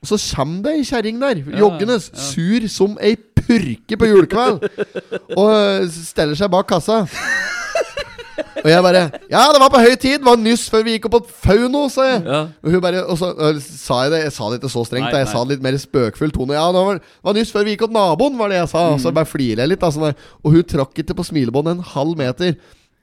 Og 0.01 0.11
så 0.11 0.17
kommer 0.35 0.61
det 0.67 0.75
ei 0.77 0.83
kjerring 0.85 1.19
der, 1.21 1.39
joggende, 1.57 1.97
sur 2.03 2.67
som 2.69 2.97
ei 3.01 3.15
purke 3.17 3.97
på 3.97 4.09
julekveld, 4.11 4.63
og 5.37 5.51
stiller 5.89 6.05
steller 6.11 6.35
seg 6.37 6.51
bak 6.53 6.67
kassa. 6.69 7.03
Og 8.57 8.67
jeg 8.69 8.81
bare 8.83 9.01
Ja, 9.31 9.43
det 9.53 9.59
var 9.61 9.69
på 9.73 9.79
høy 9.81 9.95
tid! 10.01 10.17
Det 10.19 10.25
var 10.25 10.37
nyss 10.41 10.65
før 10.73 10.83
vi 10.85 10.95
gikk 10.95 11.05
opp 11.09 11.15
på 11.17 11.35
Fauno, 11.45 11.83
sa 11.93 12.05
jeg. 12.07 12.21
Ja. 12.25 12.39
Og 12.65 12.73
hun 12.73 12.81
bare 12.83 13.03
Og 13.05 13.17
så 13.19 13.29
og, 13.33 13.59
sa 13.63 13.99
jeg 14.05 14.11
det 14.13 14.19
Jeg 14.23 14.33
sa 14.35 14.49
det 14.49 14.57
ikke 14.59 14.71
så 14.73 14.83
strengt, 14.87 15.05
Nei, 15.07 15.11
da. 15.13 15.21
Jeg 15.21 15.29
nei. 15.29 15.33
sa 15.33 15.43
det 15.45 15.51
litt 15.55 15.65
mer 15.65 15.77
spøkfull 15.81 16.33
tone. 16.35 16.57
Ja, 16.57 16.65
det 16.73 16.83
var, 16.89 16.99
var 17.29 17.37
nyss 17.37 17.53
før 17.53 17.65
vi 17.67 17.75
gikk 17.75 17.85
opp 17.87 17.93
naboen, 17.95 18.37
var 18.39 18.49
det 18.53 18.59
jeg 18.59 18.71
sa. 18.73 18.83
Og 18.91 18.97
Mm. 18.97 19.03
så 19.05 19.13
bare 19.13 19.29
flirer 19.29 19.61
jeg 19.63 19.71
litt. 19.73 19.79
Da, 19.81 19.89
sånn 19.93 20.09
og 20.09 20.51
hun 20.57 20.63
trakk 20.73 21.01
ikke 21.03 21.15
på 21.17 21.25
smilebåndet 21.29 21.77
en 21.77 21.85
halv 21.93 22.17
meter. 22.17 22.57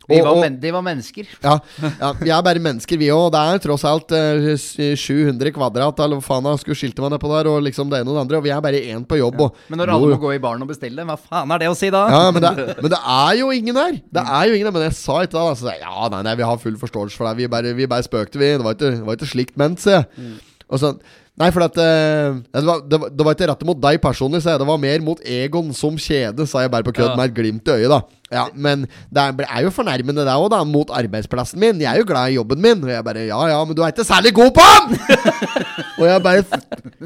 Vi 0.08 0.18
Og- 0.20 0.26
var, 0.26 0.44
og- 0.44 0.60
de 0.60 0.70
var 0.70 0.82
mennesker. 0.84 1.26
ja, 1.42 1.58
ja, 2.00 2.12
vi 2.20 2.28
er 2.30 2.42
bare 2.42 2.60
mennesker, 2.60 2.98
vi 3.00 3.06
òg. 3.08 3.30
Det 3.32 3.40
er 3.40 3.58
tross 3.64 3.84
alt 3.88 4.12
eh, 4.12 4.56
700 4.96 5.50
kvadrat, 5.56 5.98
eller 6.04 6.20
hva 6.20 6.26
faen 6.26 6.58
skulle 6.60 6.76
skilte 6.76 7.00
meg 7.00 7.14
nedpå 7.14 7.30
der, 7.32 7.48
og 7.48 7.62
liksom 7.64 7.88
det 7.88 8.00
ene 8.02 8.10
og 8.12 8.16
det 8.18 8.24
andre. 8.26 8.36
Og 8.36 8.44
vi 8.44 8.52
er 8.52 8.60
bare 8.60 8.82
én 8.84 9.06
på 9.08 9.16
jobb. 9.18 9.40
Og, 9.40 9.56
Men 9.70 9.78
når 9.80 9.94
alle 9.94 10.12
må 10.14 10.20
gå 10.20 10.34
i 10.34 10.38
baren 10.44 10.62
og 10.62 10.68
bestille, 10.68 11.06
hva 11.08 11.16
faen 11.16 11.50
er 11.56 11.58
det 11.64 11.68
å 11.72 11.76
si 11.78 11.88
da? 11.90 12.04
ja, 12.12 12.30
men 12.30 12.42
det, 12.42 12.54
men 12.82 12.90
det 12.92 13.00
er 13.00 13.34
jo 13.40 13.50
ingen 13.50 13.74
der! 13.74 13.92
Det 14.12 14.24
er 14.28 14.44
jo 14.50 14.54
ingen 14.54 14.68
der 14.68 14.76
Men 14.78 14.82
jeg 14.90 14.98
sa 15.00 15.20
ikke 15.24 15.32
det. 15.32 15.40
da, 15.40 15.54
Så 15.54 15.64
sa 15.64 15.72
jeg, 15.72 15.80
ja, 15.88 16.08
nei, 16.12 16.22
nei, 16.22 16.34
vi 16.36 16.42
har 16.52 16.58
full 16.58 16.76
forståelse 16.76 17.16
for 17.16 17.28
det. 17.28 17.36
Vi 17.40 17.46
bare, 17.48 17.72
vi 17.74 17.86
bare 17.86 18.02
spøkte, 18.04 18.36
vi. 18.38 18.52
Det 18.58 18.64
var 18.64 18.74
ikke, 18.76 18.90
det 18.98 19.04
var 19.06 19.16
ikke 19.16 19.32
slikt 19.32 19.56
ment, 19.56 19.78
sier 19.80 20.02
jeg. 20.04 20.40
Og 20.70 20.80
så 20.80 20.98
Nei, 21.36 21.48
for 21.50 21.64
at 21.66 21.74
uh, 21.82 22.36
det, 22.54 22.60
var, 22.62 22.78
det, 22.86 22.98
var, 23.02 23.08
det 23.10 23.24
var 23.26 23.34
ikke 23.34 23.46
rettet 23.50 23.66
mot 23.66 23.78
deg 23.82 23.96
personlig, 24.00 24.38
sa 24.40 24.52
jeg. 24.52 24.60
Det 24.62 24.68
var 24.68 24.78
mer 24.78 25.00
mot 25.02 25.18
Egon 25.26 25.72
som 25.74 25.96
kjede, 25.98 26.46
sa 26.46 26.60
jeg 26.62 26.70
bare 26.70 26.84
på 26.86 26.92
kødd, 26.94 27.08
Ja. 27.10 27.16
med 27.18 27.32
et 27.32 27.34
glimt 27.34 27.66
i 27.66 27.72
øyet, 27.74 27.90
da. 27.90 27.98
Ja, 28.34 28.44
Men 28.54 28.86
det 29.14 29.22
er, 29.46 29.60
jo 29.64 29.70
fornærmende, 29.74 30.24
det 30.26 30.34
òg, 30.34 30.48
da, 30.52 30.62
mot 30.66 30.90
arbeidsplassen 30.94 31.60
min. 31.62 31.80
Jeg 31.84 31.90
er 31.92 32.02
jo 32.02 32.08
glad 32.08 32.32
i 32.32 32.38
jobben 32.38 32.60
min. 32.64 32.82
Og 32.84 32.90
jeg 32.90 33.04
bare 33.06 33.26
Ja 33.28 33.40
ja, 33.52 33.60
men 33.64 33.76
du 33.76 33.82
er 33.84 33.92
ikke 33.94 34.06
særlig 34.06 34.34
god 34.34 34.50
på 34.56 34.64
den! 34.88 34.98
og 36.00 36.06
jeg 36.08 36.22
bare 36.24 36.44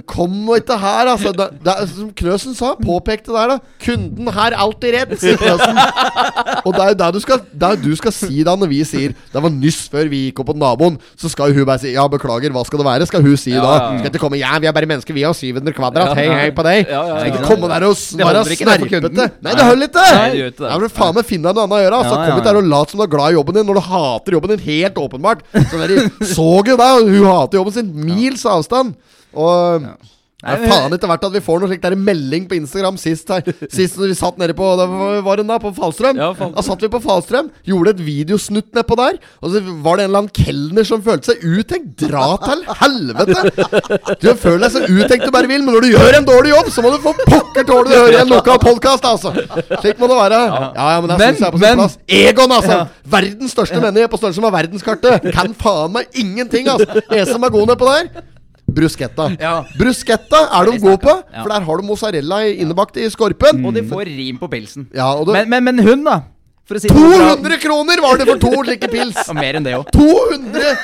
Kom 0.08 0.32
nå 0.46 0.56
ikke 0.60 0.78
her, 0.80 1.10
altså. 1.12 1.32
Da, 1.36 1.74
er 1.74 1.88
som 1.90 2.10
Knøsen 2.16 2.56
sa, 2.56 2.72
påpekte 2.80 3.34
der, 3.34 3.54
da. 3.54 3.58
Kunden 3.84 4.30
har 4.34 4.56
alltid 4.56 4.94
rett, 4.96 5.14
sier 5.20 5.36
Knøsen. 5.40 5.78
Og 6.64 6.72
det 6.74 6.82
er 6.84 6.92
jo 6.92 6.98
det 7.02 7.10
du 7.14 7.20
skal, 7.24 7.42
det 7.52 7.68
er 7.68 7.80
du 7.82 7.90
skal 7.98 8.14
si 8.14 8.42
da 8.46 8.54
når 8.58 8.70
vi 8.70 8.80
sier 8.86 9.12
Det 9.32 9.42
var 9.42 9.52
nyss 9.52 9.84
før 9.92 10.08
vi 10.10 10.24
gikk 10.28 10.42
opp 10.42 10.50
på 10.52 10.56
naboen. 10.58 10.98
Så 11.18 11.30
skal 11.32 11.52
hun 11.54 11.66
bare 11.68 11.82
si 11.82 11.92
Ja, 11.94 12.06
beklager, 12.10 12.52
hva 12.54 12.64
skal 12.66 12.82
det 12.82 12.88
være? 12.88 13.08
Skal 13.10 13.24
hun 13.24 13.36
si 13.40 13.52
Ja, 13.54 13.62
da. 13.64 13.98
Skal 14.00 14.12
ikke 14.12 14.22
komme 14.22 14.40
Ja, 14.40 14.54
vi 14.62 14.70
er 14.70 14.76
bare 14.76 14.88
mennesker, 14.90 15.16
vi 15.16 15.26
har 15.26 15.36
700 15.36 15.76
kvadrat. 15.76 16.12
Ja, 16.12 16.16
Hei, 16.18 16.26
hei 16.44 16.50
på 16.54 16.64
deg. 16.66 16.88
Ja, 16.88 17.02
ja, 17.02 17.02
ja. 17.08 17.18
Skal 17.20 17.32
ikke 17.34 17.48
komme 17.52 17.70
der 17.70 17.86
og 17.88 17.94
være 18.18 18.44
snerpete. 18.48 18.88
kunden. 18.94 19.36
Nei, 19.44 19.54
det 19.58 19.66
holder 19.68 19.90
ikke! 19.90 20.06
Nei, 20.08 20.28
det 20.32 20.40
gjør 20.40 20.52
ikke 20.52 20.64
det. 20.64 20.70
Ja, 21.18 21.22
faen 21.22 21.30
finne 21.32 21.50
deg 21.50 21.56
noe 21.58 21.66
annet 21.66 21.78
å 21.78 21.82
gjøre. 21.84 21.98
Altså, 22.02 22.14
Ja, 22.14 22.20
ja, 22.20 22.28
Kom 22.30 22.40
ikke 22.40 22.48
her 22.48 22.58
der 22.58 22.60
og 22.62 22.70
lat 22.72 22.92
som 22.92 23.00
du 23.00 23.04
er 23.04 23.12
glad 23.14 23.32
i 23.32 23.36
jobben 23.38 23.58
din 23.58 23.66
når 23.68 23.78
du 23.80 23.84
hater 23.88 24.36
jobben 24.38 24.52
din. 24.54 24.64
Helt 24.68 25.00
åpenbart. 25.02 25.42
Så 25.70 25.80
dere 25.82 26.06
så 26.34 26.48
jo 26.62 26.76
det, 26.78 26.90
hun 27.08 27.26
hater 27.28 27.58
jobben 27.60 27.74
sin. 27.74 27.90
Mils 28.08 28.46
avstand. 28.48 28.94
Og 29.34 29.88
det 30.38 30.52
er 30.54 30.70
faen 30.70 30.92
etter 30.94 31.10
hvert 31.10 31.24
at 31.26 31.32
vi 31.34 31.40
får 31.42 31.58
noe 31.58 31.66
slikt 31.66 31.82
der 31.82 31.96
melding 31.98 32.44
på 32.46 32.54
Instagram 32.54 32.94
sist 33.00 33.26
her 33.34 33.42
Sist 33.74 33.96
når 33.98 34.12
vi 34.12 34.14
satt 34.20 34.36
nede 34.38 34.54
på 34.54 34.68
Da 34.78 34.84
var 35.26 35.40
den 35.40 35.48
da, 35.50 35.56
på 35.58 35.72
Falstrøm. 35.74 36.14
Ja, 36.20 36.28
Da 36.54 36.62
satt 36.62 36.84
vi 36.84 36.90
på 36.92 37.00
Falstrøm, 37.02 37.48
gjorde 37.66 37.96
et 37.96 38.02
videosnutt 38.06 38.68
nedpå 38.78 38.94
der. 39.00 39.18
Og 39.42 39.50
så 39.50 39.62
var 39.82 39.98
det 39.98 40.04
en 40.06 40.12
eller 40.12 40.22
annen 40.22 40.30
kelner 40.36 40.86
som 40.86 41.02
følte 41.02 41.32
seg 41.32 41.42
uttenkt. 41.42 42.04
Dra 42.06 42.28
til 42.44 42.62
helvete! 42.84 44.14
Du 44.22 44.28
føler 44.38 44.62
deg 44.68 44.76
så 44.76 44.84
uttenkt 44.86 45.26
du 45.26 45.34
bare 45.34 45.50
vil, 45.50 45.64
men 45.66 45.74
når 45.74 45.88
du 45.88 45.90
gjør 45.96 46.20
en 46.20 46.30
dårlig 46.30 46.54
jobb, 46.54 46.70
så 46.76 46.86
må 46.86 46.94
du 46.94 47.00
få 47.02 47.16
pokker 47.24 47.66
tåle 47.72 47.90
å 47.90 48.04
høre 48.06 48.22
en 48.22 48.30
lokal 48.36 48.62
podkast, 48.62 49.10
altså! 49.10 49.34
Slik 49.82 49.98
må 49.98 50.06
det 50.12 50.20
være. 50.22 50.40
Ja, 50.54 50.88
ja, 50.94 51.02
men 51.02 51.10
det 51.10 51.18
Men- 51.18 51.34
syns 51.34 51.42
jeg 51.42 51.50
er 51.50 51.58
på 51.58 51.62
sin 51.64 51.66
men- 51.66 51.82
plass. 51.82 51.98
Egon, 52.22 52.56
altså! 52.60 52.78
Verdens 53.18 53.58
største 53.58 53.82
menneske 53.82 54.14
på 54.14 54.22
størrelse 54.22 54.46
med 54.46 54.54
verdenskartet. 54.60 55.30
Kan 55.34 55.58
faen 55.66 55.98
meg 55.98 56.06
ingenting, 56.14 56.70
altså! 56.70 57.02
En 57.10 57.26
som 57.34 57.42
er 57.42 57.56
god 57.58 57.72
nedpå 57.74 57.90
der. 57.94 58.26
Bruschetta. 58.78 59.28
Ja. 59.42 59.52
Bruschetta 59.78 60.40
er 60.60 60.70
de 60.70 60.78
gode 60.82 60.98
på. 61.02 61.14
For 61.34 61.52
der 61.52 61.66
har 61.68 61.80
du 61.82 61.86
mozzarella 61.90 62.40
innebakt 62.48 62.96
i 63.02 63.08
skorpen. 63.12 63.64
Og 63.66 63.74
de 63.76 63.82
får 63.90 64.06
rim 64.08 64.38
på 64.40 64.48
pilsen. 64.52 64.88
Ja, 64.94 65.10
og 65.18 65.26
du, 65.28 65.32
Men, 65.36 65.48
men, 65.50 65.64
men 65.72 65.78
hun, 65.84 66.04
da? 66.06 66.20
For 66.68 66.76
si 66.78 66.88
det 66.92 66.96
200 67.00 67.56
kroner 67.62 68.00
var 68.04 68.18
det 68.20 68.26
for 68.28 68.40
to 68.42 68.62
like 68.66 68.90
pils! 68.92 69.16
Og 69.28 69.36
mer 69.38 69.56
enn 69.56 69.64
det 69.64 69.72
òg. 69.78 69.86
200! 69.94 70.74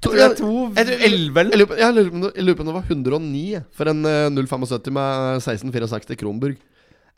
To, 0.00 0.12
det 0.14 0.20
jeg- 0.22 0.38
lurer 0.38 1.66
på- 1.66 1.74
om 1.74 2.22
det- 2.22 2.56
det 2.56 2.74
var 2.74 2.84
109 2.88 3.62
for 3.74 3.88
en 3.90 4.04
eh, 4.06 4.30
075 4.30 4.92
med 4.94 5.42
1664 5.42 6.16
Kronburg. 6.16 6.56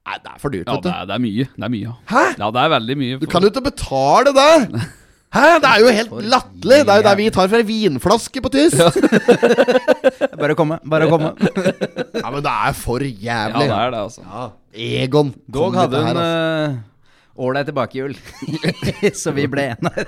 Nei, 0.07 0.17
det 0.25 0.31
er 0.33 0.39
for 0.41 0.49
dyrt, 0.51 0.67
Ja, 0.67 0.75
vet 0.75 0.83
det 0.83 0.91
du. 0.91 0.97
er, 0.97 1.07
det 1.07 1.15
er 1.15 1.23
mye. 1.23 1.45
Det 1.55 1.65
er 1.69 1.69
mye. 1.77 1.93
Hæ? 2.09 2.23
Ja, 2.41 2.51
det 2.51 2.63
er 2.65 2.71
veldig 2.73 2.97
mye. 2.97 3.19
Du 3.21 3.27
kan 3.27 3.43
jo 3.45 3.51
ikke 3.53 3.63
betale 3.69 4.33
det! 4.35 4.83
Hæ? 5.31 5.43
Det 5.63 5.69
er 5.71 5.79
jo 5.79 5.91
helt 5.95 6.15
latterlig! 6.27 6.79
Det 6.87 6.91
er 6.91 6.97
jo 6.99 7.07
der 7.07 7.19
vi 7.21 7.29
tar 7.31 7.51
fra 7.53 7.61
vinflaske 7.63 8.41
på 8.43 8.51
tysk! 8.51 8.81
Ja. 8.83 8.89
Bare 10.41 10.57
å 10.57 10.59
komme. 10.59 10.81
Bare 10.91 11.07
å 11.07 11.13
komme. 11.13 11.31
men 12.35 12.41
det 12.43 12.55
er 12.55 12.75
for 12.75 13.05
jævlig. 13.05 13.29
Ja, 13.29 13.63
det 13.63 13.77
er 13.77 13.93
det, 13.95 14.01
altså. 14.09 14.47
Egon. 14.75 15.31
Dog 15.47 15.79
hadde 15.79 16.03
hun 16.03 16.11
altså. 16.17 16.81
Ålreit 17.41 17.69
tilbakehjul. 17.71 18.15
Så 19.23 19.33
vi 19.37 19.47
ble 19.51 19.65
enige. 19.73 20.05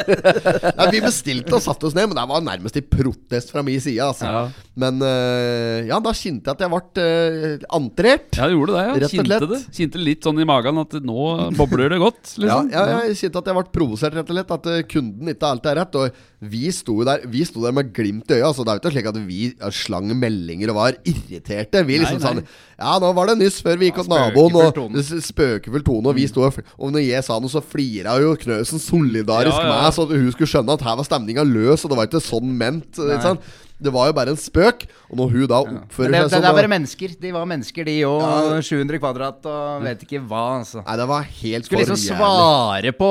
ja, 0.78 0.86
vi 0.92 1.00
bestilte 1.04 1.56
og 1.58 1.62
satte 1.64 1.88
oss 1.88 1.96
ned, 1.96 2.08
men 2.10 2.18
det 2.18 2.26
var 2.30 2.44
nærmest 2.46 2.78
i 2.80 2.84
protest 2.86 3.52
fra 3.54 3.64
min 3.66 3.80
side. 3.82 4.00
Altså. 4.04 4.28
Ja. 4.30 4.42
Men 4.80 5.02
uh, 5.04 5.80
ja, 5.88 5.98
da 6.02 6.14
kjente 6.16 6.48
jeg 6.48 6.56
at 6.56 6.64
jeg 6.64 6.72
ble 6.72 7.06
uh, 7.06 7.68
antrert. 7.80 8.30
Ja, 8.38 8.48
gjorde 8.52 8.76
det. 8.78 8.84
ja 8.86 8.94
Rett 8.94 9.08
og 9.08 9.14
Kjente 9.16 9.28
slett. 9.32 9.48
det. 9.52 9.60
Kjente 9.80 10.02
litt 10.06 10.26
sånn 10.30 10.40
i 10.42 10.48
magen 10.48 10.80
at 10.84 10.96
nå 11.04 11.28
bobler 11.58 11.92
det 11.94 12.00
godt. 12.02 12.22
Ja, 12.40 12.60
Liksom. 12.60 12.70
ja, 12.72 13.00
jeg 13.10 13.16
kjente 13.20 13.40
at 13.42 13.48
jeg 13.50 13.56
ble 13.58 13.66
provosert, 13.74 14.14
rett 14.16 14.30
og 14.30 14.36
slett. 14.36 14.52
At 14.56 14.68
eh, 14.72 14.80
kunden 14.90 15.30
ikke 15.34 15.50
alltid 15.50 15.70
er 15.74 15.78
rett. 15.82 15.98
Og 16.00 16.22
vi 16.40 16.70
sto 16.72 16.94
der 17.04 17.26
Vi 17.28 17.42
sto 17.44 17.60
der 17.60 17.74
med 17.76 17.90
glimt 17.92 18.30
i 18.30 18.38
øyet. 18.38 18.46
Altså, 18.48 18.64
det 18.64 18.72
er 18.72 18.78
jo 18.78 18.80
ikke 18.80 18.92
slik 18.94 19.08
at 19.10 19.18
vi 19.28 19.40
slang 19.76 20.08
meldinger 20.16 20.72
og 20.72 20.78
var 20.78 20.96
irriterte. 21.04 21.82
Vi 21.84 21.98
liksom 22.00 22.20
Nei, 22.20 22.32
nei. 22.40 22.42
sånn 22.42 22.80
Ja, 22.80 22.94
nå 23.02 23.10
var 23.16 23.28
det 23.28 23.38
nyss 23.42 23.60
før 23.64 23.76
vi 23.76 23.90
gikk 23.90 23.98
Ja, 24.00 24.04
hos 24.06 24.08
naboen, 24.08 24.56
og 24.56 25.24
spøkefull 25.28 25.84
tone. 25.84 26.08
Og 26.08 26.16
vi 26.16 26.26
sto 26.30 26.46
og, 26.46 26.60
når 26.94 27.04
jeg 27.04 27.26
sa 27.26 27.36
noe, 27.38 27.52
så 27.52 27.60
flira 27.60 28.16
jo 28.22 28.32
Knøsen 28.40 28.80
solidarisk 28.80 29.58
Ja, 29.60 29.66
ja. 29.68 29.74
med, 29.84 29.94
så 29.96 30.06
hun 30.08 30.30
skulle 30.32 30.48
skjønne 30.48 30.78
at 30.78 30.86
her 30.86 30.96
var 30.96 31.04
stemninga 31.04 31.44
løs, 31.44 31.84
og 31.84 31.92
det 31.92 31.98
var 32.00 32.08
ikke 32.08 32.24
sånn 32.24 32.56
ment. 32.56 32.88
Ikke 32.96 33.20
sant? 33.26 33.44
Det 33.82 33.92
var 33.92 34.06
jo 34.10 34.12
bare 34.12 34.28
en 34.34 34.36
spøk. 34.36 34.84
Og 35.10 35.16
når 35.18 35.30
hun 35.32 35.46
da 35.50 35.58
oppfører 35.64 36.10
det, 36.12 36.18
seg 36.20 36.30
sånn 36.30 36.30
det 36.30 36.38
er 36.38 36.42
da- 36.42 36.52
bare 36.60 36.68
mennesker. 36.68 37.14
De 37.20 37.30
var 37.32 37.46
mennesker, 37.46 37.84
de 37.88 37.94
òg. 38.04 38.60
700 38.62 38.98
kvadrat 39.00 39.46
og 39.50 39.82
vet 39.82 40.02
ikke 40.04 40.20
hva, 40.28 40.42
altså. 40.60 40.82
Nei, 40.86 40.96
det 41.00 41.06
var 41.08 41.22
helt 41.22 41.64
Skulle 41.64 41.84
liksom 41.86 41.96
svare 42.04 42.92
på 42.92 43.10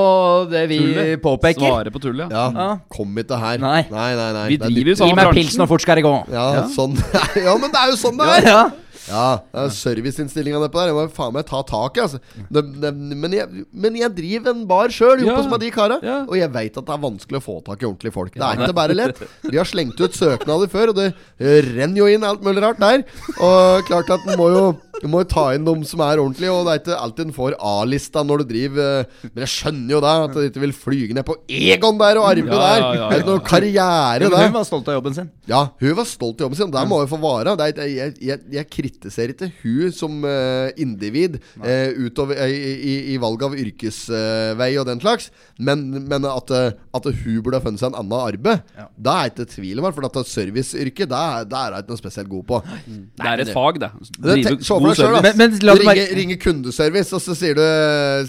det 0.51 0.67
vi 0.69 0.77
Tullet. 0.79 1.21
påpeker. 1.21 1.65
Svare 1.69 1.91
på 1.91 1.99
tullet, 2.01 2.29
ja. 2.31 2.51
Ja, 2.51 2.51
Ja. 2.59 2.77
kom 2.89 3.15
ikke 3.17 3.39
her. 3.39 3.57
Nei. 3.57 3.81
nei, 3.89 4.15
nei. 4.15 4.31
nei. 4.33 4.47
Vi 4.49 4.55
er 4.55 4.69
driver 4.69 4.89
jo 4.89 4.95
sånn 4.95 5.09
Gi 5.09 5.15
meg 5.15 5.33
pilsen, 5.33 5.61
og 5.61 5.67
fort 5.69 5.81
skal 5.81 5.95
det 5.95 6.03
gå. 6.05 6.15
Ja, 6.31 6.67
sånn 6.69 6.95
Ja, 7.45 7.57
men 7.57 7.71
det 7.71 7.79
er 7.79 7.89
jo 7.89 7.97
sånn 7.97 8.17
det 8.17 8.27
er! 8.27 8.47
ja. 8.47 8.61
Ja, 8.63 8.71
det 9.10 9.62
er 9.63 9.74
serviceinnstillinga 9.75 10.62
nedpå 10.63 10.80
der. 10.82 10.92
Jeg 10.92 10.98
må 11.00 11.06
faen 11.13 11.34
meg 11.36 11.46
ta 11.50 11.62
tak 11.68 11.98
i, 11.98 12.04
altså. 12.06 12.20
Det, 12.50 12.63
det, 12.82 12.94
men, 12.96 13.36
jeg, 13.36 13.66
men 13.74 13.96
jeg 14.00 14.13
driver 14.18 14.54
en 14.54 14.66
bar 14.70 14.94
sjøl, 14.94 15.25
Ja. 15.25 15.38
som 15.42 15.51
med 15.51 15.60
de 15.66 15.72
kara. 15.75 16.00
Ja. 16.06 16.20
Og 16.30 16.38
jeg 16.39 16.51
veit 16.54 16.78
at 16.78 16.86
det 16.86 16.96
er 16.96 17.04
vanskelig 17.04 17.42
å 17.42 17.46
få 17.46 17.58
tak 17.66 17.82
i 17.84 17.89
ordentlige 17.89 18.13
folk. 18.16 18.34
Det 18.34 18.42
Ja, 18.44 18.51
er 18.54 18.56
det- 18.62 18.68
ikke 18.70 18.80
bare 18.82 18.94
lett. 18.98 19.24
Vi 19.50 19.58
har 19.58 19.66
slengt 19.66 20.00
ut 20.00 20.13
søknader 20.13 20.70
før, 20.70 20.89
og 20.89 20.96
det 21.01 21.13
renner 21.39 21.98
jo 21.98 22.06
inn 22.08 22.24
alt 22.24 22.42
mulig 22.46 22.62
rart 22.63 22.80
der. 22.80 23.04
Og 23.39 23.86
klart 23.89 24.10
at 24.10 24.28
en 24.28 24.38
må 24.39 24.50
jo 24.54 24.68
du 25.00 25.08
må 25.08 25.22
jo 25.24 25.30
ta 25.32 25.54
inn 25.56 25.63
de 25.63 25.74
som 25.88 26.01
er 26.04 26.20
ordentlige, 26.20 26.51
og 26.51 26.66
det 26.68 26.74
er 26.74 26.80
ikke 26.82 26.96
alltid 27.00 27.25
en 27.30 27.32
får 27.32 27.54
A-lista 27.63 28.20
når 28.28 28.42
du 28.42 28.50
driver 28.50 29.00
eh, 29.00 29.06
Men 29.32 29.46
jeg 29.46 29.51
skjønner 29.54 29.94
jo 29.96 30.00
det, 30.04 30.12
at 30.25 30.34
du 30.36 30.39
ikke 30.44 30.60
vil 30.66 30.74
flyge 30.75 31.13
ned 31.16 31.24
på 31.24 31.38
Egon 31.48 31.98
der 32.01 32.20
og 32.20 32.25
arbeide 32.28 32.51
Ja, 32.51 32.60
der. 32.60 32.82
ja, 32.84 32.89
ja, 32.98 33.06
Det 33.08 33.16
er 33.16 33.24
ikke 33.24 33.32
noe 33.32 33.46
karriere 33.48 34.20
der. 34.28 34.44
hun 34.50 34.58
var 34.58 34.66
stolt 34.68 34.89
av 34.92 34.98
jobben 35.00 35.16
sin. 35.16 35.30
Ja, 35.48 35.62
hun 35.80 35.96
var 35.96 36.04
stolt 36.10 36.36
av 36.42 36.50
jobben 36.50 36.60
sin. 36.60 36.72
Det 36.75 36.84
må 36.92 37.00
jo 37.00 37.08
få 37.16 37.22
vare. 37.24 37.56
Jeg, 37.63 37.78
er, 37.80 38.12
jeg, 38.20 38.39
jeg, 38.51 38.68
jeg 39.08 39.12
seg 39.15 39.34
ikke 39.36 39.51
hun 39.63 39.91
som 39.96 40.20
uh, 40.25 40.70
individ 40.77 41.38
uh, 41.62 41.89
utover, 42.06 42.36
uh, 42.41 42.50
i, 42.50 42.74
i, 42.75 42.96
i 43.13 43.18
valg 43.22 43.44
av 43.44 43.56
yrkesvei 43.56 44.72
og 44.82 44.86
den 44.89 45.00
slags, 45.01 45.29
men, 45.60 45.86
men 46.10 46.25
at, 46.25 46.51
at 46.51 47.10
hun 47.24 47.41
burde 47.46 47.60
ha 47.60 47.63
funnet 47.63 47.79
seg 47.82 47.91
en 47.94 48.00
annen 48.01 48.18
arbeid, 48.20 48.63
da 48.98 49.15
er 49.22 49.29
jeg 49.29 49.34
ikke 49.36 49.48
tvil 49.56 49.79
om. 49.82 49.89
For 49.96 50.06
at 50.10 50.20
serviceyrket, 50.29 51.10
det 51.10 51.20
er 51.20 51.48
det 51.50 51.58
er 51.60 51.75
jeg 51.77 51.84
ikke 51.86 51.94
noe 51.96 52.01
spesielt 52.01 52.29
god 52.32 52.46
på. 52.50 52.60
Det 52.88 53.29
er 53.34 53.44
et 53.46 53.53
fag, 53.56 53.79
det. 53.84 53.91
Det- 54.20 54.38
tenk- 54.46 54.63
Se 54.65 54.74
for 54.75 54.88
deg 54.89 55.00
sjøl, 55.00 55.15
da. 55.15 55.22
Men- 55.25 55.38
men 55.39 55.58
la 55.65 55.74
du 55.75 55.82
ringer, 55.86 56.13
ringer 56.20 56.38
kundeservice, 56.44 57.13
og 57.15 57.22
så 57.24 57.36
sier 57.38 57.56
du 57.56 57.62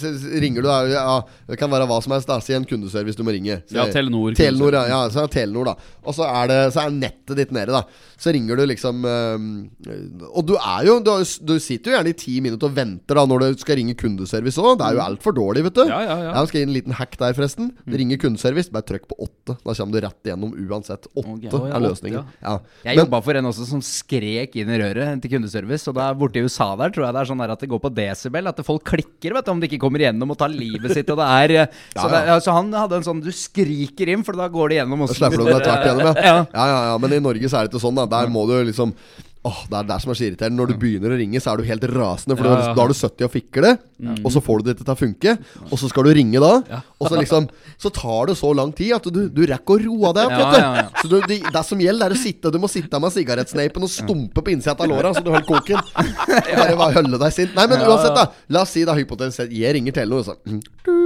så 0.00 0.10
Ringer 0.40 0.62
du 0.62 0.68
Ja, 0.92 1.20
det 1.48 1.58
kan 1.60 1.70
være 1.70 1.86
hva 1.90 2.00
som 2.02 2.12
helst. 2.14 2.26
da 2.28 2.38
Si 2.40 2.52
en 2.54 2.64
kundeservice 2.64 3.16
du 3.16 3.22
må 3.26 3.32
ringe. 3.34 3.62
Så- 3.66 3.74
Ja, 3.76 3.86
Telenor 3.92 4.34
Telenor, 4.34 4.72
ja, 4.72 4.84
ja, 4.88 5.00
så 5.10 5.24
er 5.24 5.28
Telenor 5.28 5.64
da 5.64 5.74
Og 6.04 6.14
så 6.14 6.24
er, 6.26 6.46
det, 6.48 6.58
så 6.74 6.84
er 6.86 6.90
nettet 6.90 7.36
ditt 7.36 7.52
nede, 7.52 7.66
da. 7.72 7.82
Så 8.20 8.32
ringer 8.32 8.56
du 8.56 8.66
liksom 8.66 9.04
Og 9.04 10.46
du 10.50 10.56
er 10.58 10.86
jo 10.88 10.98
Du, 11.04 11.12
du 11.46 11.54
sitter 11.62 11.92
jo 11.92 11.96
gjerne 11.96 12.12
i 12.12 12.18
ti 12.18 12.36
minutter 12.42 12.70
og 12.70 12.76
venter 12.76 13.18
da 13.18 13.24
når 13.28 13.44
du 13.44 13.62
skal 13.62 13.78
ringe 13.80 13.94
kundeservice 13.98 14.60
òg. 14.60 14.78
Det 14.80 14.86
er 14.86 14.96
jo 14.98 15.02
altfor 15.04 15.34
dårlig, 15.36 15.64
vet 15.68 15.78
du. 15.78 15.82
Mm. 15.86 15.92
Ja, 15.92 16.00
ja, 16.04 16.16
ja. 16.26 16.32
Jeg 16.36 16.50
skal 16.50 16.60
gi 16.60 16.66
en 16.66 16.74
liten 16.74 16.96
hack 16.98 17.16
der, 17.20 17.36
forresten. 17.36 17.70
Du 17.86 17.96
ringer 18.00 18.20
kundeservice, 18.20 18.72
bare 18.74 18.86
trykk 18.88 19.06
på 19.10 19.18
åtte. 19.26 19.56
Da 19.62 19.74
kommer 19.76 19.96
du 19.96 20.04
rett 20.06 20.30
igjennom 20.30 20.54
uansett. 20.54 21.08
Åtte 21.14 21.34
okay, 21.36 21.48
ja, 21.48 21.60
er 21.60 21.76
åtte, 21.76 21.82
løsningen. 21.86 22.32
Ja. 22.42 22.56
Jeg 22.88 23.00
jobba 23.02 23.22
for 23.26 23.40
en 23.40 23.50
også 23.50 23.68
som 23.68 23.84
skrek 23.84 24.58
inn 24.60 24.72
i 24.74 24.80
røret 24.82 25.22
til 25.24 25.34
kundeservice. 25.36 25.88
Og 25.90 25.98
da 25.98 26.10
borte 26.18 26.40
i 26.40 26.46
USA 26.46 26.70
der 26.80 26.94
tror 26.94 27.06
jeg 27.08 27.16
det 27.16 27.22
er 27.22 27.30
sånn 27.32 27.46
at 27.46 27.64
det 27.64 27.70
går 27.70 27.82
på 27.86 27.92
desibel. 28.00 28.50
At 28.50 28.62
folk 28.66 28.86
klikker 28.92 29.36
vet 29.36 29.48
du, 29.48 29.54
om 29.54 29.62
de 29.62 29.70
ikke 29.70 29.82
kommer 29.82 30.04
igjennom 30.04 30.34
og 30.34 30.40
tar 30.40 30.52
livet 30.52 30.96
sitt. 30.96 31.10
Og 31.10 31.20
det 31.20 31.30
er 31.38 31.56
eh, 31.64 31.80
Så. 31.94 32.08
Det, 32.10 32.22
så 32.44 32.54
han 32.56 32.70
hadde 32.74 33.00
en 33.00 33.06
sånn 33.06 33.20
Du 33.22 33.30
skriker 33.34 34.10
inn, 34.12 34.22
for 34.26 34.38
da 34.38 34.48
går 34.50 34.72
det 34.72 34.80
gjennom. 34.80 35.06
Da 35.06 35.14
slipper 35.14 35.42
du 35.42 35.50
deg 35.50 35.64
tvert 35.64 35.88
igjennom, 35.88 36.10
ja. 36.10 36.14
Ja. 36.30 36.36
ja. 36.54 36.68
Ja, 36.70 36.78
ja, 36.90 36.94
Men 37.02 37.16
i 37.16 37.22
Norge 37.22 37.50
så 37.50 37.58
er 37.58 37.66
det 37.66 37.74
ikke 37.74 37.82
sånn. 37.82 37.98
da 37.98 38.06
Der 38.10 38.30
må 38.32 38.46
du 38.50 38.56
liksom 38.68 38.94
Åh, 39.40 39.60
Det 39.70 39.76
er 39.78 39.86
det 39.88 39.96
som 40.02 40.10
er 40.12 40.16
så 40.18 40.24
irriterende. 40.26 40.60
Når 40.60 40.68
du 40.68 40.74
begynner 40.82 41.14
å 41.14 41.16
ringe, 41.16 41.40
så 41.40 41.52
er 41.54 41.60
du 41.60 41.64
helt 41.64 41.84
rasende. 41.88 42.36
For 42.36 42.44
Ja, 42.44 42.52
ja, 42.58 42.64
ja. 42.66 42.74
da 42.76 42.84
er 42.84 42.92
du 42.92 42.96
sittet 42.98 43.24
og 43.24 43.32
fikler 43.32 43.64
det, 43.64 43.72
og 44.20 44.32
så 44.34 44.42
får 44.44 44.60
du 44.60 44.68
det 44.68 44.74
til 44.82 44.92
å 44.92 44.96
funke. 45.00 45.32
Og 45.70 45.80
så 45.80 45.88
skal 45.88 46.04
du 46.04 46.12
ringe 46.12 46.42
da, 46.44 46.82
og 47.00 47.08
så 47.08 47.16
liksom 47.16 47.48
Så 47.80 47.88
tar 47.88 48.28
det 48.28 48.36
så 48.36 48.52
lang 48.52 48.74
tid 48.76 48.92
at 48.92 49.08
du, 49.08 49.30
du 49.32 49.40
rekker 49.48 49.80
å 49.80 49.84
roe 49.86 50.12
deg 50.12 50.28
opp. 50.28 50.36
Ja, 50.36 50.36
vet 50.36 50.52
du 50.52 50.60
ja, 50.60 50.74
ja. 50.76 50.86
Så 51.00 51.08
du, 51.08 51.16
det, 51.24 51.40
det 51.56 51.64
som 51.64 51.80
gjelder, 51.80 52.12
er 52.12 52.12
å 52.12 52.20
sitte 52.20 52.52
Du 52.52 52.58
må 52.60 52.68
sitte 52.68 53.00
med 53.00 53.14
sigarettsneipen 53.14 53.86
og 53.86 53.88
stumpe 53.88 54.44
på 54.44 54.52
innsida 54.52 54.76
av 54.76 54.92
låra 54.92 55.14
så 55.16 55.24
du 55.24 55.32
holder 55.32 55.48
koken. 55.48 55.80
Bare 56.76 56.92
holde 56.98 57.16
deg 57.24 57.32
sint. 57.32 57.56
Nei, 57.56 57.64
men 57.70 57.80
uansett, 57.88 58.12
da. 58.12 58.28
La 58.52 58.66
oss 58.66 58.76
si 58.76 58.84
da 58.84 58.98
hypotetisk 58.98 59.40
sett 59.40 59.56
jeg 59.56 59.72
ringer 59.78 59.96
Telenor, 59.96 60.20
og 60.20 60.28
så 60.28 60.36
mm. 60.44 60.99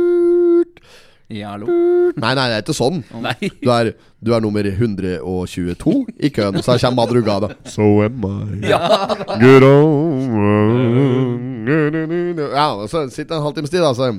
Ja, 1.33 1.55
hallo. 1.55 1.67
Nei, 2.21 2.35
nei, 2.37 2.49
det 2.51 2.57
er 2.59 2.63
ikke 2.67 2.75
sånn. 2.77 2.99
Nei. 3.25 3.49
Du 3.63 3.71
er, 3.73 3.95
du 4.21 4.35
er 4.37 4.43
nummer 4.45 4.67
122 4.69 5.95
i 6.21 6.29
køen, 6.35 6.59
så 6.61 6.75
her 6.75 6.83
kommer 6.83 6.99
Madrugada. 7.01 7.49
So 7.65 8.03
am 8.05 8.27
I. 8.61 8.69
Good 9.41 9.65
old 9.65 10.29
Ja, 12.53 12.69
så 12.93 13.07
sitter 13.09 13.39
en 13.39 13.47
halvtimes 13.47 13.73
tid, 13.73 13.81
da, 13.81 13.95
så 13.97 14.13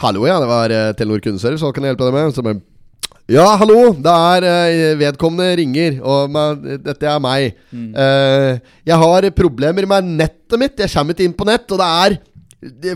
Hallo, 0.00 0.24
ja, 0.24 0.40
det 0.40 0.48
var 0.48 0.72
uh, 0.72 0.90
Telenor 0.96 1.20
kundeservice, 1.20 1.60
hva 1.60 1.74
kan 1.76 1.84
jeg 1.84 1.92
hjelpe 1.92 2.08
deg 2.08 2.16
med? 2.16 2.32
Så 2.34 2.46
bare 2.46 2.62
ja, 3.30 3.44
hallo! 3.60 3.92
Det 3.94 4.10
er 4.10 4.44
eh, 4.48 4.96
vedkommende 4.98 5.52
ringer, 5.60 6.00
og 6.02 6.34
dette 6.82 7.06
er 7.06 7.20
meg. 7.22 7.52
Eh, 7.70 8.56
jeg 8.90 8.98
har 8.98 9.26
problemer 9.38 9.86
med 9.86 10.08
nettet 10.18 10.58
mitt. 10.58 10.82
Jeg 10.82 10.90
kommer 10.90 11.14
ikke 11.14 11.28
inn 11.28 11.36
på 11.38 11.46
nett, 11.46 11.62
og 11.70 11.78
det 11.78 11.86
er 11.86 12.16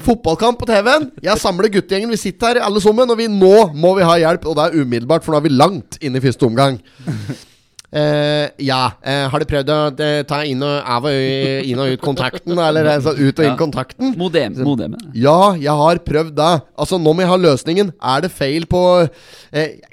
fotballkamp 0.04 0.58
på 0.60 0.68
TV-en. 0.68 1.08
Jeg 1.24 1.40
samler 1.40 1.72
guttegjengen. 1.72 2.12
Vi 2.12 2.20
sitter 2.20 2.52
her 2.52 2.66
alle 2.66 2.82
sammen, 2.84 3.08
og 3.10 3.18
vi 3.18 3.30
nå 3.32 3.70
må 3.72 3.94
vi 3.96 4.04
ha 4.04 4.18
hjelp. 4.20 4.44
Og 4.50 4.58
det 4.58 4.66
er 4.66 4.82
umiddelbart, 4.82 5.24
for 5.24 5.32
nå 5.32 5.40
er 5.40 5.48
vi 5.48 5.56
langt 5.56 5.98
inn 6.04 6.16
i 6.16 6.22
første 6.24 6.44
omgang. 6.48 6.80
Eh, 7.94 8.48
ja. 8.66 8.80
Uh, 9.06 9.28
har 9.30 9.38
du 9.38 9.46
prøvd 9.46 9.68
å 9.70 9.76
uh, 9.94 10.22
ta 10.26 10.40
inn 10.48 10.62
og, 10.66 10.72
av 10.96 11.04
og, 11.06 11.14
inn 11.62 11.78
og 11.78 11.92
ut 11.94 12.02
kontakten? 12.02 12.56
Eller 12.58 12.88
altså, 12.96 13.12
ut 13.14 13.38
og 13.38 13.44
inn 13.44 13.52
Ja. 13.52 13.58
kontakten? 13.60 14.14
Modem, 14.18 14.56
modem. 14.66 14.96
Ja, 15.14 15.54
jeg 15.54 15.70
har 15.78 16.00
prøvd 16.02 16.34
det. 16.34 16.50
Altså, 16.74 16.98
nå 16.98 17.12
må 17.14 17.22
jeg 17.22 17.30
ha 17.30 17.38
løsningen. 17.38 17.92
Er 18.02 18.24
det 18.26 18.32
feil 18.34 18.66
på 18.66 18.82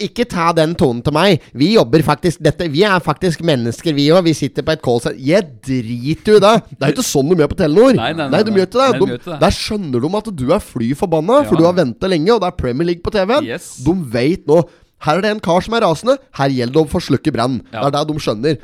Ikke 0.01 0.25
ta 0.25 0.49
den 0.57 0.73
tonen 0.73 1.03
til 1.05 1.13
meg. 1.13 1.43
Vi 1.53 1.75
jobber 1.75 2.01
faktisk 2.05 2.41
dette 2.41 2.65
Vi 2.73 2.81
er 2.87 2.99
faktisk 3.03 3.43
mennesker, 3.45 3.93
vi 3.93 4.07
òg. 4.09 4.23
Vi 4.25 4.33
sitter 4.33 4.65
på 4.65 4.73
et 4.73 4.81
callsenter. 4.81 5.19
Jeg 5.21 5.45
driter 5.61 6.33
jo 6.33 6.39
i 6.41 6.45
det. 6.47 6.55
Det 6.73 6.81
er 6.81 6.93
jo 6.93 6.97
ikke 6.97 7.05
sånn 7.11 7.29
de 7.29 7.37
gjør 7.43 7.51
på 7.53 7.59
Telenor. 7.61 7.93
Nei, 8.01 8.11
nei, 8.17 8.29
nei, 8.33 8.41
de 8.41 8.51
nei. 8.51 8.61
gjør 8.63 8.69
ikke 8.71 8.81
det. 8.81 8.89
Nei, 8.89 8.99
de 8.99 9.05
De, 9.05 9.11
gjør 9.13 9.25
det. 9.29 9.39
der 9.45 9.57
skjønner 9.61 10.01
de 10.07 10.13
at 10.21 10.31
du 10.41 10.45
er 10.55 10.63
fly 10.71 10.89
forbanna, 10.97 11.41
for 11.45 11.59
du 11.59 11.65
har 11.67 11.77
venta 11.77 12.09
lenge, 12.09 12.33
og 12.33 12.41
det 12.41 12.49
er 12.49 12.57
Premier 12.57 12.89
League 12.89 13.05
på 13.05 13.13
TV-en. 13.13 13.45
Yes. 13.45 13.75
De 13.85 13.93
vet 14.15 14.47
nå 14.49 14.63
Her 15.01 15.17
er 15.17 15.25
det 15.25 15.31
en 15.33 15.43
kar 15.43 15.63
som 15.65 15.73
er 15.77 15.83
rasende. 15.85 16.17
Her 16.37 16.53
gjelder 16.53 16.75
det 16.77 16.83
å 16.83 16.91
få 16.91 17.01
slukke 17.01 17.33
brann. 17.33 17.59
Ja. 17.71 17.87
Det 17.89 17.89
er 17.89 17.95
det 17.97 18.03
de 18.11 18.23
skjønner. 18.25 18.57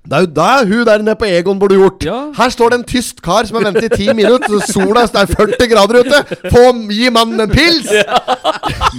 Det 0.00 0.16
er 0.16 0.22
jo 0.24 0.30
det 0.32 0.68
hun 0.70 0.86
der 0.88 1.02
nede 1.04 1.16
på 1.20 1.26
Egon 1.28 1.58
burde 1.60 1.76
gjort. 1.76 2.04
Ja. 2.08 2.18
Her 2.32 2.48
står 2.50 2.70
det 2.72 2.78
en 2.80 2.84
tysk 2.88 3.18
kar 3.22 3.44
som 3.44 3.58
har 3.58 3.66
ventet 3.68 3.92
i 3.92 3.98
ti 4.00 4.06
minutter. 4.16 4.62
Sola 4.72 5.02
det 5.04 5.20
er 5.20 5.28
40 5.28 5.68
grader 5.68 5.98
ute. 6.00 6.20
Få 6.54 6.62
gi 6.88 7.10
mannen 7.12 7.42
en 7.44 7.52
pils! 7.52 7.90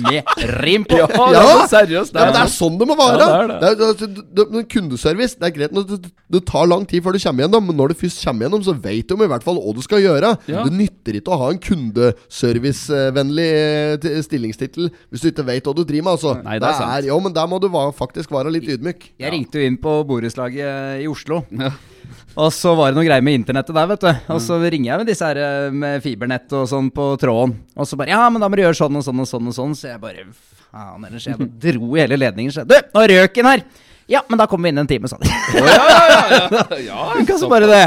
Med 0.05 0.29
rim 0.61 0.85
på. 0.85 0.99
Ja, 1.01 1.07
det 1.09 1.33
Ja. 1.33 1.41
er 1.63 1.67
seriøst. 1.71 2.13
Ja, 2.13 2.25
men 2.27 2.33
det 2.37 2.41
er 2.43 2.51
sånn 2.53 2.77
det 2.79 2.87
må 2.87 2.95
være. 2.99 3.17
Ja, 3.17 3.25
det 3.25 3.31
er 3.41 3.47
det. 3.49 3.57
Det 3.61 3.69
er, 3.71 3.75
det 3.81 3.87
er, 4.05 4.45
det 4.51 4.59
er, 4.61 4.67
kundeservice 4.71 5.35
Det 5.41 5.47
er 5.49 5.55
greit 5.57 5.73
når 5.75 5.87
det, 5.89 6.11
det 6.37 6.43
tar 6.47 6.69
lang 6.69 6.85
tid 6.87 7.01
før 7.03 7.17
du 7.17 7.19
kommer 7.25 7.45
gjennom, 7.47 7.65
men 7.71 7.75
når 7.81 7.87
du 7.91 7.95
først 8.03 8.21
kommer 8.25 8.45
gjennom, 8.45 8.63
så 8.69 8.77
vet 8.85 9.09
du 9.09 9.15
i 9.17 9.31
hvert 9.33 9.43
fall 9.47 9.57
hva 9.59 9.73
du 9.75 9.81
skal 9.81 10.03
gjøre. 10.05 10.35
Ja. 10.53 10.63
Det 10.69 10.73
nytter 10.77 11.17
ikke 11.19 11.33
å 11.33 11.39
ha 11.41 11.49
en 11.55 11.61
kundeservicevennlig 11.65 13.49
eh, 14.05 14.21
stillingstittel 14.25 14.91
hvis 15.09 15.25
du 15.25 15.31
ikke 15.31 15.47
vet 15.49 15.65
hva 15.67 15.73
du 15.75 15.83
driver 15.83 16.07
med. 16.07 16.13
Altså. 16.15 16.35
Nei, 16.45 16.59
det 16.61 16.69
er 16.69 16.77
sant. 16.79 17.09
jo, 17.09 17.19
men 17.25 17.33
der 17.35 17.49
må 17.51 17.59
du 17.63 17.67
faktisk 17.97 18.31
være 18.31 18.53
litt 18.53 18.69
ydmyk. 18.69 19.09
Jeg 19.21 19.33
ringte 19.33 19.59
jo 19.59 19.65
inn 19.67 19.79
på 19.81 19.97
borettslaget 20.07 20.90
i 20.99 21.07
Oslo. 21.09 21.43
Og 22.39 22.47
så 22.55 22.71
var 22.77 22.91
det 22.91 22.97
noe 22.97 23.05
greier 23.05 23.23
med 23.25 23.41
internettet 23.41 23.75
der, 23.75 23.87
vet 23.91 24.03
du. 24.05 24.11
Og 24.31 24.39
så 24.43 24.57
ringer 24.63 24.93
jeg 24.93 25.01
med 25.01 25.09
disse 25.11 25.27
her 25.27 25.39
eh, 25.41 25.73
med 25.75 26.03
fibernett 26.03 26.53
og 26.55 26.67
sånn 26.71 26.87
på 26.95 27.11
tråden. 27.19 27.57
Og 27.75 27.87
så 27.87 27.99
bare 27.99 28.13
Ja, 28.13 28.23
men 28.31 28.43
da 28.43 28.47
må 28.47 28.59
du 28.59 28.63
gjøre 28.63 28.79
sånn 28.79 28.99
og 28.99 29.05
sånn 29.05 29.23
og 29.23 29.29
sånn 29.29 29.51
og 29.51 29.57
sånn. 29.57 29.77
Så 29.77 29.91
jeg 29.91 30.01
bare 30.03 30.27
Faen 30.71 31.03
ellers. 31.07 31.27
Jeg 31.27 31.39
bare 31.39 31.51
dro 31.65 31.89
i 31.97 32.03
hele 32.03 32.19
ledningen. 32.19 32.53
Så 32.55 32.63
jeg, 32.63 32.71
du, 32.71 32.93
nå 32.95 33.07
røk 33.11 33.35
den 33.35 33.49
her! 33.51 33.65
Ja, 34.11 34.21
men 34.27 34.39
da 34.39 34.47
kommer 34.49 34.67
vi 34.67 34.73
inn 34.73 34.81
en 34.81 34.89
time, 34.89 35.07
sa 35.07 35.19
de. 35.21 35.27
Ja, 35.55 36.79
ja 36.79 36.87
Ja, 36.87 37.37
så 37.41 37.47
bare 37.51 37.67
det. 37.69 37.83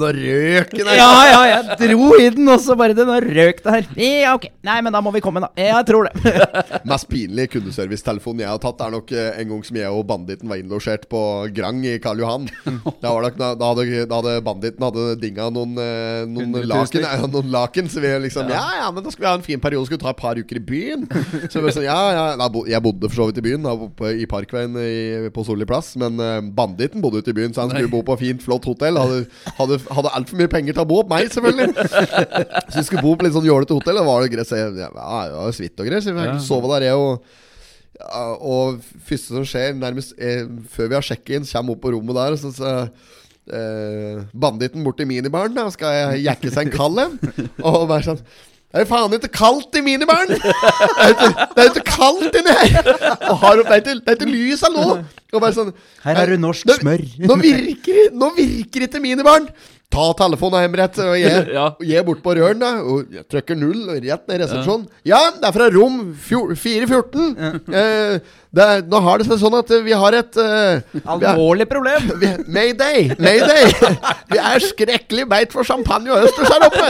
Da 0.00 0.10
røk 0.14 0.72
den 0.74 0.88
her. 0.90 0.98
Ja, 0.98 1.10
ja, 1.28 1.40
jeg 1.50 1.90
dro 1.94 2.08
i 2.18 2.28
den, 2.34 2.48
og 2.50 2.60
så 2.62 2.76
bare 2.78 2.96
Den 2.96 3.10
har 3.12 3.24
røk 3.24 3.62
det 3.64 3.74
her. 3.74 3.88
Ja, 4.00 4.34
ok. 4.34 4.48
Nei, 4.66 4.78
men 4.84 4.94
da 4.94 5.02
må 5.04 5.12
vi 5.14 5.22
komme, 5.24 5.42
da. 5.44 5.50
Jeg 5.58 5.86
tror 5.88 6.08
det. 6.08 6.34
Mest 6.90 7.08
pinlige 7.10 7.52
kundeservicetelefonen 7.54 8.44
jeg 8.44 8.50
har 8.50 8.62
tatt, 8.62 8.82
er 8.84 8.94
nok 8.94 9.12
eh, 9.14 9.40
en 9.42 9.52
gang 9.52 9.62
som 9.66 9.78
jeg 9.78 9.92
og 9.94 10.06
banditten 10.08 10.50
var 10.50 10.60
innlosjert 10.60 11.06
på 11.10 11.20
Grang 11.54 11.82
i 11.86 11.96
Karl 12.02 12.22
Johan. 12.22 12.48
Da, 13.00 13.12
var 13.12 13.26
nok 13.26 13.38
da, 13.38 13.52
hadde, 13.60 14.04
da 14.10 14.20
hadde 14.20 14.34
banditten 14.46 14.86
hadde 14.86 15.06
dinga 15.22 15.48
noen, 15.54 15.76
eh, 15.80 16.24
noen, 16.30 16.58
laken, 16.70 17.04
ja, 17.04 17.28
noen 17.28 17.52
laken. 17.54 17.90
Så 17.92 18.02
vi 18.02 18.12
liksom 18.26 18.50
Ja, 18.52 18.64
ja, 18.80 18.90
men 18.94 19.04
da 19.04 19.12
skal 19.14 19.26
vi 19.26 19.30
ha 19.30 19.36
en 19.38 19.46
fin 19.46 19.62
periode. 19.62 19.88
Skal 19.88 19.98
vi 19.98 20.04
ta 20.04 20.14
et 20.14 20.20
par 20.20 20.40
uker 20.40 20.60
i 20.60 20.64
byen? 20.64 21.06
Så 21.52 21.62
vi 21.62 21.74
sånn, 21.74 21.86
ja, 21.86 21.98
ja 22.14 22.24
da, 22.40 22.48
Jeg 22.70 22.82
bodde 22.84 23.10
for 23.10 23.22
så 23.22 23.28
vidt 23.30 23.40
i 23.42 23.46
byen, 23.46 23.66
da, 23.66 24.10
i 24.14 24.26
Parkveien 24.30 24.76
i, 24.80 25.30
på 25.34 25.44
Solli 25.46 25.68
plass. 25.68 25.94
Men 26.00 26.18
eh, 26.22 26.40
banditten 26.54 27.04
bodde 27.04 27.22
ute 27.22 27.34
i 27.34 27.36
byen, 27.36 27.54
så 27.54 27.64
han 27.64 27.74
skulle 27.74 27.92
bo 27.92 28.02
på 28.06 28.18
fint, 28.20 28.42
flott 28.44 28.66
hotell. 28.68 28.98
Hadde, 29.00 29.24
hadde, 29.58 29.80
hadde 29.90 30.12
altfor 30.16 30.40
mye 30.40 30.50
penger 30.52 30.76
til 30.76 30.84
å 30.84 30.88
bo 30.88 31.00
opp 31.02 31.10
meg, 31.12 31.30
selvfølgelig. 31.32 31.72
Så 32.70 32.76
vi 32.80 32.84
skulle 32.88 33.04
bo 33.04 33.14
på 33.16 33.26
litt 33.26 33.34
sånn 33.36 33.48
jålete 33.48 33.76
hotell. 33.76 33.98
Da 34.00 34.04
var 34.06 34.24
det 34.24 34.32
greit. 34.34 34.52
Ja, 34.56 34.68
det 34.74 34.90
var 34.94 35.52
suite 35.56 35.82
og 35.84 35.90
greit 35.90 36.04
Så 36.06 36.14
vi 36.14 36.24
Ja. 36.28 36.38
sove 36.42 36.70
der, 36.74 36.88
jeg 36.90 37.00
og 37.00 37.24
Og 38.44 38.80
første 39.06 39.36
som 39.36 39.44
skjer, 39.46 39.74
nærmest 39.78 40.16
eh, 40.18 40.48
før 40.74 40.88
vi 40.90 40.96
har 40.98 41.04
sjekket 41.06 41.36
inn, 41.38 41.46
kommer 41.46 41.76
opp 41.76 41.84
på 41.84 41.92
rommet 41.94 42.16
der, 42.18 42.34
og 42.34 42.40
så, 42.42 42.50
så 42.56 42.72
eh, 43.54 44.24
Banditten 44.34 44.84
borti 44.84 45.06
minibaren, 45.08 45.54
da 45.54 45.68
skal 45.72 45.94
jeg 45.94 46.24
jekke 46.26 46.50
seg 46.54 46.66
en 46.68 46.74
kald 46.74 46.98
en. 47.04 47.14
Og 47.62 47.86
være 47.90 48.08
sånn 48.08 48.20
Det 48.74 48.82
er 48.82 48.88
faen 48.90 49.14
ikke 49.14 49.30
kaldt 49.30 49.78
i 49.78 49.84
minibaren! 49.86 50.34
Det 50.34 51.04
er 51.06 51.62
er 51.62 51.70
ikke 51.70 51.84
kaldt 51.86 52.34
inni 52.40 52.56
her! 52.58 52.88
Og 53.30 53.36
har 53.44 53.62
opp, 53.62 53.68
det, 53.70 53.76
er 53.76 53.82
ikke, 53.84 53.94
det 54.00 54.10
er 54.10 54.18
ikke 54.18 54.32
lys 54.32 54.64
av 54.66 54.74
nå! 54.74 54.86
Og 55.34 55.40
bare 55.42 55.54
sånn 55.54 55.70
Her 56.02 56.18
er 56.24 56.34
det 56.34 56.40
norsk 56.42 56.66
nå, 56.66 56.76
smør. 56.80 57.04
Nå 57.30 57.36
virker, 57.38 58.00
nå 58.14 58.32
virker 58.34 58.88
ikke 58.88 59.02
minibaren! 59.04 59.46
Ta 59.94 60.06
telefonen 60.18 60.64
hjem 60.64 60.76
rett 60.80 60.96
og 61.04 61.12
jeg, 61.20 61.42
Ja. 61.56 61.66
jeg 61.86 62.04
bort 62.06 62.22
på 62.24 62.34
røren, 62.34 62.58
da. 62.62 62.72
Og 62.82 63.12
jeg 63.14 63.26
trykker 63.30 63.58
null, 63.58 63.84
og 63.92 64.00
rett 64.02 64.24
ned 64.28 64.36
i 64.36 64.40
resepsjonen. 64.42 64.88
Ja, 65.06 65.20
det 65.38 65.46
er 65.48 65.54
fra 65.54 65.68
rom 65.74 66.00
414. 66.18 67.28
Ja. 67.38 67.52
Eh, 67.78 68.32
er, 68.54 68.82
nå 68.86 69.00
har 69.02 69.18
det 69.18 69.26
seg 69.26 69.40
sånn 69.40 69.54
at 69.58 69.70
vi 69.82 69.94
har 69.98 70.14
et 70.14 70.36
uh, 70.38 71.00
Alvorlig 71.14 71.66
problem. 71.70 72.10
vi, 72.22 72.28
Mayday! 72.46 73.08
Mayday! 73.18 73.72
Vi 74.34 74.38
er 74.38 74.62
skrekkelig 74.62 75.24
beit 75.30 75.52
for 75.54 75.66
champagne 75.66 76.10
og 76.14 76.26
østers 76.26 76.50
her 76.50 76.64
oppe! 76.68 76.86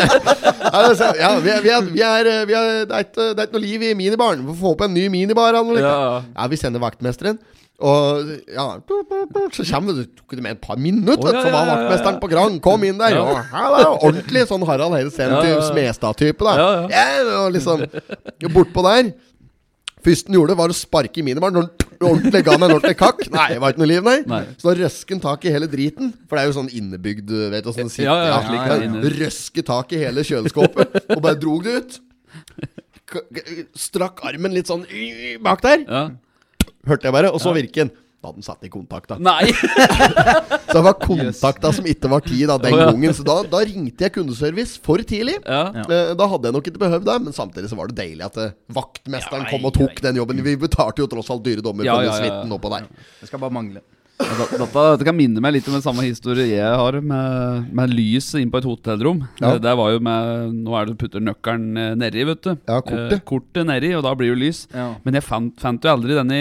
Altså, 0.70 1.08
ja, 1.18 1.30
vi, 1.44 1.50
er- 1.52 1.64
vi, 1.64 1.73
er, 1.73 1.88
vi, 1.92 2.04
er, 2.04 2.30
vi 2.49 2.56
er, 2.56 2.68
det, 2.88 2.94
er 2.99 3.06
ikke, 3.06 3.26
det 3.32 3.42
er 3.42 3.49
ikke 3.49 3.56
noe 3.58 3.64
liv 3.64 3.84
i 3.88 3.94
minibaren. 3.99 4.44
Vi 4.44 4.52
får 4.54 4.61
få 4.61 4.73
opp 4.76 4.84
en 4.87 4.94
ny 4.96 5.06
minibar. 5.12 5.56
Ja. 5.80 5.96
ja, 6.25 6.46
vi 6.52 6.61
sender 6.61 6.82
vaktmesteren. 6.84 7.40
Og 7.83 8.28
ja, 8.54 8.64
så 9.50 9.64
kommer 9.66 9.97
det 9.99 10.04
tok 10.14 10.37
det 10.38 10.45
med 10.45 10.54
et 10.54 10.61
par 10.62 10.78
minutter, 10.78 11.26
oh, 11.26 11.35
ja, 11.35 11.40
så 11.43 11.50
var 11.50 11.50
ja, 11.50 11.59
ja, 11.59 11.64
ja. 11.64 11.75
vaktmesteren 11.75 12.21
på 12.23 12.31
Grand. 12.31 12.61
Kom 12.62 12.85
inn 12.87 13.00
der. 13.00 13.16
Ja. 13.16 13.25
Og, 13.26 13.40
hallo, 13.50 13.97
ordentlig 13.99 14.45
sånn 14.50 14.62
Harald 14.69 14.95
Heidesen 14.95 15.35
Ja, 15.35 15.40
ja, 15.43 15.57
ja. 15.57 15.64
Smestad-type, 15.73 16.47
da. 16.47 16.54
Ja, 16.61 16.69
ja. 16.76 16.85
Ja, 16.95 17.40
og 17.43 17.54
liksom 17.57 17.83
Bortpå 18.54 18.85
der. 18.87 19.11
Første 20.04 20.31
han 20.31 20.38
gjorde, 20.38 20.57
var 20.61 20.71
å 20.71 20.76
sparke 20.76 21.19
i 21.19 21.26
minibaren. 21.26 21.57
Når 21.57 21.66
han 21.66 22.09
ordentlig 22.12 22.45
ga 22.47 22.57
meg 22.59 22.69
en 22.69 22.76
ordentlig 22.76 22.99
kakk. 23.00 23.23
Nei, 23.35 23.50
det 23.54 23.61
var 23.62 23.75
ikke 23.75 23.83
noe 23.83 23.90
liv, 23.90 24.02
nei. 24.07 24.16
Nei. 24.28 24.43
Så 24.61 24.69
da 24.69 24.75
røsken 24.78 25.19
han 25.19 25.26
tak 25.26 25.47
i 25.49 25.54
hele 25.54 25.69
driten. 25.73 26.12
For 26.28 26.38
det 26.38 26.45
er 26.45 26.50
jo 26.50 26.57
sånn 26.61 26.71
innebygd 26.71 27.33
vet 27.54 27.66
du, 27.66 27.73
sånn 27.75 27.93
sitt, 27.93 28.04
Ja, 28.07 28.16
ja, 28.28 28.40
ja, 28.54 28.81
ja, 28.85 29.14
Røske 29.19 29.64
tak 29.66 29.95
i 29.97 30.02
hele 30.04 30.25
kjøleskåpet 30.26 31.00
og 31.09 31.25
bare 31.25 31.40
drog 31.40 31.66
det 31.66 31.78
ut. 31.81 31.99
Strakk 33.78 34.23
armen 34.28 34.54
litt 34.54 34.71
sånn 34.71 34.87
bak 35.43 35.64
der. 35.64 35.88
Ja. 36.85 36.91
Hørte 36.93 37.09
jeg 37.09 37.17
bare, 37.17 37.33
og 37.33 37.41
så 37.43 37.55
virker 37.57 37.87
den. 37.87 37.95
Da 38.25 38.31
hadde 38.31 38.41
den 38.41 38.47
satt 38.47 38.62
i 38.64 38.71
kontakt, 38.73 39.11
da. 39.11 39.19
Nei! 39.21 39.50
Så 40.64 40.79
det 40.79 40.83
var 40.87 40.95
kontakta 40.97 41.71
som 41.76 41.85
ikke 41.87 42.09
var 42.09 42.23
tid 42.25 42.47
da, 42.49 42.57
den 42.57 42.73
oh, 42.73 42.81
ja. 42.81 42.87
gangen. 42.88 43.12
Så 43.12 43.23
da, 43.26 43.35
da 43.53 43.61
ringte 43.69 44.07
jeg 44.07 44.14
kundeservice 44.14 44.81
for 44.83 45.03
tidlig. 45.05 45.35
Ja. 45.45 45.67
Eh, 45.85 46.14
Da 46.17 46.29
hadde 46.33 46.49
jeg 46.49 46.57
nok 46.57 46.71
ikke 46.71 46.81
behøvd 46.87 47.05
det, 47.05 47.17
men 47.26 47.37
samtidig 47.37 47.69
så 47.69 47.76
var 47.76 47.93
det 47.93 47.99
deilig 48.00 48.25
at 48.25 48.38
eh, 48.41 48.55
vaktmesteren 48.73 49.45
kom 49.50 49.69
og 49.69 49.75
tok 49.76 50.00
den 50.07 50.23
jobben. 50.23 50.41
Vi 50.47 50.57
betalte 50.64 51.05
jo 51.05 51.11
tross 51.12 51.29
alt 51.35 51.45
dyre 51.45 51.62
dommer 51.67 51.85
Ja, 51.85 51.99
for 51.99 52.07
den 52.07 52.14
ja, 52.14 52.17
ja. 52.17 52.33
suiten 52.41 52.57
oppå 52.57 52.73
der. 52.73 52.88
Det 53.21 53.29
skal 53.29 53.45
bare 53.45 53.57
mangle. 53.61 53.85
Ja, 54.14 54.30
Dette, 54.38 54.66
dette 54.71 55.06
kan 55.09 55.16
minne 55.18 55.42
meg 55.42 55.56
litt 55.56 55.66
om 55.68 55.75
den 55.75 55.83
samme 55.83 56.04
historie 56.06 56.47
jeg 56.52 56.78
har 56.78 56.99
med, 57.02 57.66
med 57.75 57.90
lyset 57.94 58.38
inn 58.40 58.50
på 58.52 58.61
et 58.61 58.68
hotellrom. 58.68 59.25
Ja. 59.42 59.56
Det 59.59 59.75
var 59.80 59.90
jo 59.94 60.00
med 60.06 60.54
Nå 60.64 60.76
er 60.78 60.87
det 60.90 60.97
putter 61.00 61.23
nøkkelen 61.25 61.76
eh, 61.80 61.92
nedi, 61.99 62.23
vet 62.30 62.42
du. 62.47 62.52
Ja, 62.54 62.78
kortet. 62.78 63.18
Eh, 63.18 63.25
kortet 63.26 63.66
nedi, 63.68 63.90
og 63.99 64.04
da 64.06 64.14
blir 64.18 64.30
jo 64.30 64.38
lys. 64.38 64.64
Ja. 64.75 64.92
Men 65.06 65.18
jeg 65.18 65.26
fant, 65.26 65.54
fant 65.61 65.83
jo 65.83 65.90
aldri 65.90 66.14
denne, 66.14 66.38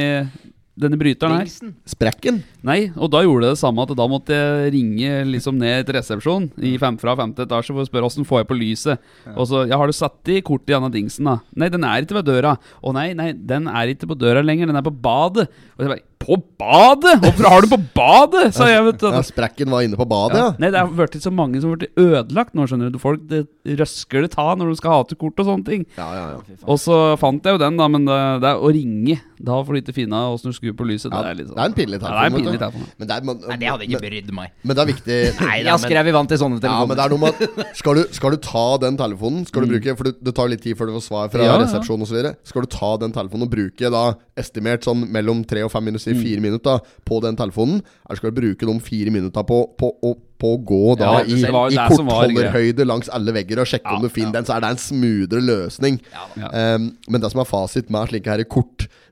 denne 0.77 0.99
bryteren 1.01 1.41
her. 1.41 1.49
Sprekken. 1.89 2.43
Nei, 2.65 2.91
og 2.93 3.09
da 3.13 3.23
gjorde 3.25 3.49
det 3.49 3.55
det 3.55 3.61
samme 3.63 3.83
at 3.87 3.95
da 3.97 4.07
måtte 4.09 4.37
jeg 4.37 4.71
ringe 4.77 5.17
liksom 5.33 5.57
ned 5.61 5.89
til 5.89 5.97
resepsjon 5.97 6.47
i 6.69 6.75
fem, 6.81 7.01
fra 7.01 7.17
femte 7.19 7.45
etasje 7.49 7.73
for 7.73 7.81
å 7.83 7.89
spørre 7.89 8.09
åssen 8.09 8.29
får 8.29 8.43
jeg 8.43 8.51
på 8.53 8.59
lyset. 8.61 9.11
Og 9.33 9.49
så 9.49 9.65
Ja, 9.65 9.81
har 9.81 9.89
du 9.89 9.97
satt 9.97 10.29
i 10.33 10.43
kortet 10.45 10.71
i 10.71 10.77
denne 10.77 10.93
dingsen, 10.93 11.25
da? 11.29 11.39
Nei, 11.57 11.73
den 11.73 11.89
er 11.89 12.05
ikke 12.05 12.21
ved 12.21 12.29
døra. 12.29 12.53
Å 12.85 12.93
nei, 12.95 13.09
nei, 13.17 13.31
den 13.33 13.65
er 13.69 13.97
ikke 13.97 14.13
på 14.13 14.21
døra 14.21 14.45
lenger, 14.45 14.69
den 14.69 14.77
er 14.77 14.85
på 14.85 14.93
badet. 14.93 15.49
Og 15.73 15.87
jeg 15.87 15.95
bare 15.97 16.05
På 16.23 16.37
badet?! 16.59 17.17
Hvorfor 17.23 17.49
har 17.51 17.65
du 17.65 17.69
på 17.73 17.79
badet?! 17.97 18.53
sa 18.55 18.67
jeg, 18.69 18.83
vet 18.87 18.99
du. 19.03 19.07
Ja, 19.11 19.21
sprekken 19.27 19.69
var 19.73 19.83
inne 19.85 19.99
på 19.99 20.07
badet, 20.09 20.39
ja. 20.39 20.49
Nei, 20.61 20.69
det 20.73 20.79
har 20.81 20.91
blitt 20.95 21.19
så 21.23 21.31
mange 21.33 21.59
som 21.61 21.73
har 21.73 21.81
blitt 21.83 21.99
ødelagt 21.99 22.55
nå, 22.57 22.65
skjønner 22.69 22.91
du. 22.93 22.99
Folk 23.01 23.25
det 23.29 23.43
røsker 23.79 24.25
det 24.25 24.31
ta 24.35 24.47
når 24.59 24.73
du 24.73 24.79
skal 24.79 24.97
ha 24.97 25.03
til 25.09 25.19
kort 25.21 25.39
og 25.43 25.47
sånne 25.49 25.67
ting. 25.67 25.85
Ja, 25.99 26.07
ja, 26.17 26.23
ja. 26.37 26.57
Og 26.69 26.79
så 26.83 26.97
fant 27.21 27.43
jeg 27.47 27.57
jo 27.57 27.61
den, 27.61 27.77
da, 27.79 27.87
men 27.91 28.07
det, 28.07 28.17
det 28.43 28.49
er 28.53 28.63
å 28.63 28.71
ringe 28.73 29.19
Da 29.43 29.57
får 29.63 29.75
du 29.75 29.79
ikke 29.81 29.95
finne 29.97 30.19
åssen 30.31 30.51
du 30.51 30.55
skrur 30.55 30.75
på 30.79 30.85
lyset. 30.87 31.11
Ja, 31.11 31.19
det 31.25 31.31
er 31.33 31.37
litt 31.41 31.49
sånn 31.51 31.57
det 31.59 31.63
er 31.63 31.71
en 31.71 31.75
pinlig 31.77 31.99
Ja, 31.99 32.03
det 32.03 32.11
er 32.11 32.13
en 32.13 32.31
telefon, 32.31 32.45
pinlig 32.45 32.59
telefon. 32.61 32.85
Men 33.01 33.09
det 33.09 33.15
er, 33.17 33.25
man, 33.27 33.39
Nei, 33.49 33.57
det 33.59 33.71
hadde 33.73 33.87
ikke 33.89 34.01
brydd 34.05 34.29
meg. 34.37 34.53
men 34.63 34.77
det 34.77 34.83
er 34.85 34.89
viktig 34.93 35.17
Nei, 35.43 35.57
jeg 35.59 35.67
skrev 35.67 35.83
skrevet 35.89 36.15
vant 36.15 36.31
til 36.31 36.39
sånne 36.39 36.59
Ja, 36.63 36.77
men 36.87 36.93
det 36.95 37.03
telefoner. 37.03 37.03
er 37.03 37.11
noe 37.11 37.23
med 37.23 37.67
at 37.67 37.75
skal 37.81 37.99
du, 37.99 38.03
skal 38.15 38.35
du 38.35 38.39
ta 38.47 38.63
den 38.85 38.99
telefonen 38.99 39.43
Skal 39.49 39.65
du 39.67 39.73
bruke 39.73 39.95
For 39.99 40.07
det, 40.09 40.13
det 40.23 40.35
tar 40.39 40.51
litt 40.53 40.63
tid 40.63 40.79
før 40.79 40.91
du 40.91 40.95
får 40.99 41.05
svar 41.09 41.27
fra 41.33 41.41
Mm. 41.43 41.49
Ja, 41.49 41.55
ja. 41.57 41.63
resepsjonen 41.65 42.05
osv. 42.05 42.19
Skal 42.47 42.63
du 42.63 42.69
ta 42.71 42.89
den 43.01 43.11
telefonen 43.11 43.43
og 43.49 43.51
bruke 43.51 43.89
da 43.91 44.03
estimert 44.39 44.85
sånn 44.87 45.01
mellom 45.11 45.41
tre 45.49 45.65
og 45.65 45.71
fem 45.73 45.83
minutter, 45.89 46.12
Mm. 46.13 46.21
fire 46.23 46.41
minutter 46.41 46.79
på 47.05 47.21
den 47.21 47.35
telefonen, 47.35 47.81
eller 48.07 48.15
skal 48.21 48.31
du 48.31 48.41
bruke 48.41 48.65
de 48.69 48.79
fire 48.79 49.11
minutter 49.11 49.43
på, 49.43 49.57
på, 49.77 49.91
å- 50.03 50.17
på 50.43 50.49
å 50.57 50.59
gå 50.67 50.97
da 50.99 51.05
Ja, 51.05 51.23
i, 51.23 51.39
i 51.39 51.77
kortholderhøyde 51.87 52.85
langs 52.85 53.07
alle 53.09 53.31
vegger 53.31 53.61
og 53.63 53.67
sjekke 53.69 53.93
om 53.95 54.01
du 54.03 54.09
finner 54.09 54.33
den, 54.39 54.45
så 54.45 54.57
er 54.57 54.61
det 54.65 54.71
en 54.73 54.81
smoothere 54.81 55.41
løsning. 55.41 55.99
Ja. 56.35 56.75
Um, 56.75 56.89
men 57.07 57.21
det 57.23 57.31
som 57.31 57.39
er 57.39 57.47
fasit 57.47 57.89
med 57.89 58.09
slike 58.11 58.27
her 58.33 58.43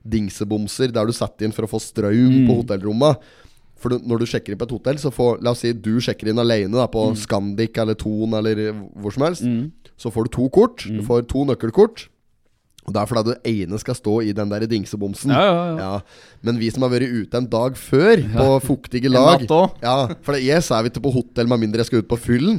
kortdingsebomser 0.06 0.92
der 0.92 1.06
du 1.08 1.12
setter 1.16 1.46
inn 1.48 1.54
for 1.56 1.66
å 1.66 1.70
få 1.70 1.80
strøm 1.80 2.12
Mm. 2.12 2.46
på 2.48 2.58
hotellrommet 2.62 3.16
For 3.82 3.88
du, 3.90 3.98
når 4.06 4.20
du 4.20 4.26
sjekker 4.30 4.52
inn 4.52 4.58
på 4.60 4.66
et 4.68 4.70
hotell, 4.76 4.94
så 5.02 5.10
får 5.10 5.40
La 5.42 5.50
oss 5.50 5.58
si 5.64 5.72
du 5.72 5.96
sjekker 5.98 6.28
inn 6.30 6.38
alene 6.38 6.70
da, 6.70 6.86
på 6.86 7.08
Mm. 7.10 7.16
Scandic 7.18 7.76
eller 7.78 7.94
Thon 7.98 8.32
eller 8.38 8.54
hvor 8.94 9.10
som 9.12 9.24
helst. 9.24 9.42
Så 9.98 10.12
får 10.12 10.24
du 10.24 10.30
to 10.30 10.48
kort. 10.50 10.84
Du 10.86 11.02
får 11.02 11.26
to 11.26 11.44
nøkkelkort. 11.44 12.06
Og 12.82 12.90
Det 12.94 12.98
er 12.98 13.06
fordi 13.06 13.30
det 13.30 13.36
ene 13.62 13.78
skal 13.78 13.94
stå 13.94 14.14
i 14.26 14.32
den 14.34 14.50
der 14.50 14.64
dingsebomsen. 14.66 15.30
Ja, 15.30 15.42
ja, 15.46 15.76
ja. 15.78 15.90
Men 16.42 16.56
vi 16.58 16.70
som 16.74 16.82
har 16.82 16.90
vært 16.90 17.12
ute 17.14 17.38
en 17.38 17.46
dag 17.46 17.76
før, 17.78 18.22
på 18.34 18.46
fuktige 18.64 19.06
En 19.06 19.14
lag 19.14 19.40
natt 19.44 19.52
også. 19.54 19.76
Ja, 19.84 19.94
For 20.26 20.34
det- 20.34 20.42
jeg 20.42 20.58
er 20.58 20.88
ikke 20.90 21.02
på 21.04 21.12
hotell 21.14 21.46
med 21.46 21.60
mindre 21.62 21.78
jeg 21.78 21.86
skal 21.86 22.02
ut 22.02 22.08
på 22.10 22.18
fyllen. 22.18 22.58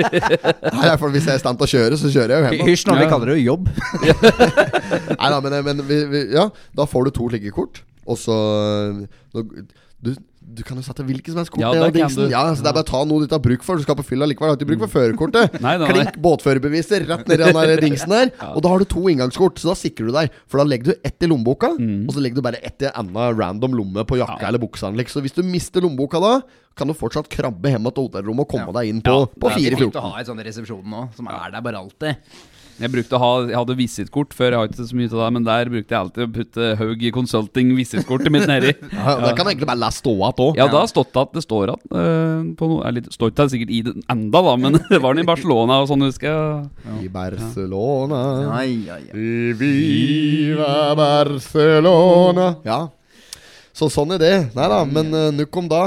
Nei, 0.78 0.96
for 0.96 1.10
Hvis 1.12 1.26
jeg 1.28 1.34
er 1.34 1.40
i 1.40 1.44
stand 1.44 1.60
til 1.60 1.66
å 1.68 1.72
kjøre, 1.74 1.98
så 2.00 2.08
kjører 2.08 2.32
jeg 2.32 2.40
jo 2.40 2.56
hjem. 2.56 2.68
Hysj, 2.70 2.86
nå, 2.88 2.96
vi 3.02 3.10
kaller 3.12 3.26
det 3.26 3.36
jo 3.36 3.52
jobb. 3.52 3.68
Nei 5.20 5.30
da, 5.34 5.40
men, 5.44 5.58
men 5.68 5.84
vi, 5.88 6.00
vi, 6.08 6.22
ja, 6.32 6.48
da 6.76 6.88
får 6.88 7.04
du 7.10 7.10
to 7.20 7.28
liggekort 7.28 7.54
kort. 7.54 7.82
Og 8.08 8.18
så 8.18 8.34
du, 10.04 10.14
du 10.54 10.62
kan 10.66 10.78
jo 10.78 10.84
sette 10.86 11.04
hvilket 11.06 11.32
som 11.34 11.40
helst 11.42 11.52
kort 11.54 11.60
Ja, 11.64 11.72
det, 11.74 11.92
det 11.94 12.02
kan 12.04 12.14
du. 12.16 12.28
Ja, 12.32 12.42
så 12.54 12.62
Det 12.64 12.70
er 12.70 12.76
bare 12.78 12.86
å 12.86 12.90
ta 12.90 13.00
noe 13.04 13.20
du 13.22 13.26
ikke 13.26 13.38
har 13.38 13.44
bruk 13.44 13.62
for. 13.66 13.76
Du 13.76 13.82
skal 13.86 13.96
på 13.98 14.04
fylla 14.06 14.28
likevel. 14.30 14.52
Du 14.52 14.54
har 14.54 14.60
ikke 14.60 14.70
bruk 14.72 14.84
for 14.86 14.92
førerkortet. 14.96 15.58
Nei, 15.64 15.74
nei. 15.82 15.88
Klink 15.90 16.18
båtførerbeviset 16.24 17.06
rett 17.08 17.26
ned 17.28 17.40
i 17.40 17.44
den 17.44 17.58
der 17.58 17.82
dingsen 17.86 18.14
der. 18.14 18.32
Og 18.54 18.62
da 18.64 18.72
har 18.72 18.82
du 18.82 18.88
to 18.94 19.04
inngangskort, 19.12 19.58
så 19.62 19.72
da 19.72 19.76
sikrer 19.78 20.10
du 20.10 20.14
deg. 20.16 20.34
For 20.50 20.62
da 20.62 20.66
legger 20.68 20.92
du 20.92 20.94
ett 21.10 21.24
i 21.24 21.30
lommeboka, 21.30 21.72
og 21.78 22.12
så 22.14 22.22
legger 22.24 22.40
du 22.40 22.44
bare 22.46 22.60
ett 22.64 22.82
i 22.84 22.90
en 22.90 23.10
annen 23.14 23.38
random 23.40 23.74
lomme 23.80 24.04
på 24.08 24.18
jakka 24.20 24.34
Mm. 24.34 24.40
Ja. 24.42 24.48
eller 24.48 24.58
buksa. 24.62 24.88
Liksom. 24.90 25.20
Så 25.20 25.22
hvis 25.22 25.34
du 25.36 25.42
mister 25.46 25.80
lommeboka 25.84 26.18
da, 26.22 26.32
kan 26.74 26.90
du 26.90 26.96
fortsatt 26.98 27.28
krabbe 27.30 27.70
hjem 27.70 27.86
til 27.90 28.08
hotellrommet 28.08 28.46
og 28.46 28.50
komme 28.50 28.74
deg 28.78 28.90
inn 28.90 29.04
på, 29.04 29.14
Ja, 29.14 29.30
på 29.30 29.52
Det 29.54 29.70
er 29.70 29.78
fint 29.78 30.00
å 30.00 30.08
ha 30.08 30.18
en 30.18 30.26
sånn 30.26 30.42
resepsjon 30.42 30.84
nå, 30.90 31.06
som 31.14 31.30
er 31.30 31.54
der 31.54 31.64
bare 31.64 31.80
alltid. 31.84 32.34
Jeg 32.74 32.90
brukte 32.90 33.14
å 33.14 33.20
ha 33.22 33.30
Jeg 33.46 33.54
hadde 33.54 33.76
visittkort 33.78 34.32
før, 34.34 34.54
jeg 34.54 34.58
har 34.58 34.70
ikke 34.70 34.86
så 34.88 34.96
mye 34.98 35.10
av 35.12 35.20
det, 35.20 35.28
men 35.36 35.46
der 35.46 35.70
brukte 35.70 35.94
jeg 35.94 36.00
alltid 36.00 36.24
å 36.24 36.32
putte 36.34 36.70
Haug 36.80 37.04
Consulting 37.14 37.70
visitkortet 37.78 38.34
mitt 38.34 38.48
nedi. 38.50 38.72
Ja, 39.04 39.14
det 39.20 39.34
kan 39.38 39.46
egentlig 39.50 39.68
bare 39.68 39.82
la 39.82 39.90
stå 39.94 40.10
igjen 40.14 40.40
òg. 40.42 40.58
Ja, 40.58 40.66
det 40.70 40.78
har 40.78 40.88
stått 40.90 41.14
at 41.20 41.34
det 41.36 41.44
står 41.44 41.74
at 41.74 41.82
uh, 41.92 42.42
på 42.58 42.68
noe, 42.70 42.92
litt, 42.96 43.10
Står 43.14 43.30
ikke 43.30 43.46
sikkert 43.52 43.72
i 43.74 43.80
det 43.86 43.94
enda, 44.10 44.42
da, 44.42 44.54
men 44.58 44.78
det 44.90 45.00
var 45.02 45.14
den 45.14 45.22
i 45.22 45.28
Barcelona 45.28 45.78
og 45.84 45.90
sånn, 45.90 46.06
husker 46.08 46.30
jeg. 46.30 47.04
I 47.04 47.10
Barcelona. 47.12 48.22
Ai, 48.56 48.72
ai, 48.90 49.02
ai. 49.12 49.14
I 49.14 49.54
Viva 49.60 50.72
Barcelona. 50.98 52.54
Ja. 52.66 52.80
Så 53.74 53.90
sånn 53.92 54.16
er 54.16 54.22
det. 54.22 54.34
Nei 54.56 54.70
da, 54.72 54.82
men 54.88 55.14
uh, 55.14 55.28
nok 55.34 55.62
om 55.62 55.70
da 55.70 55.84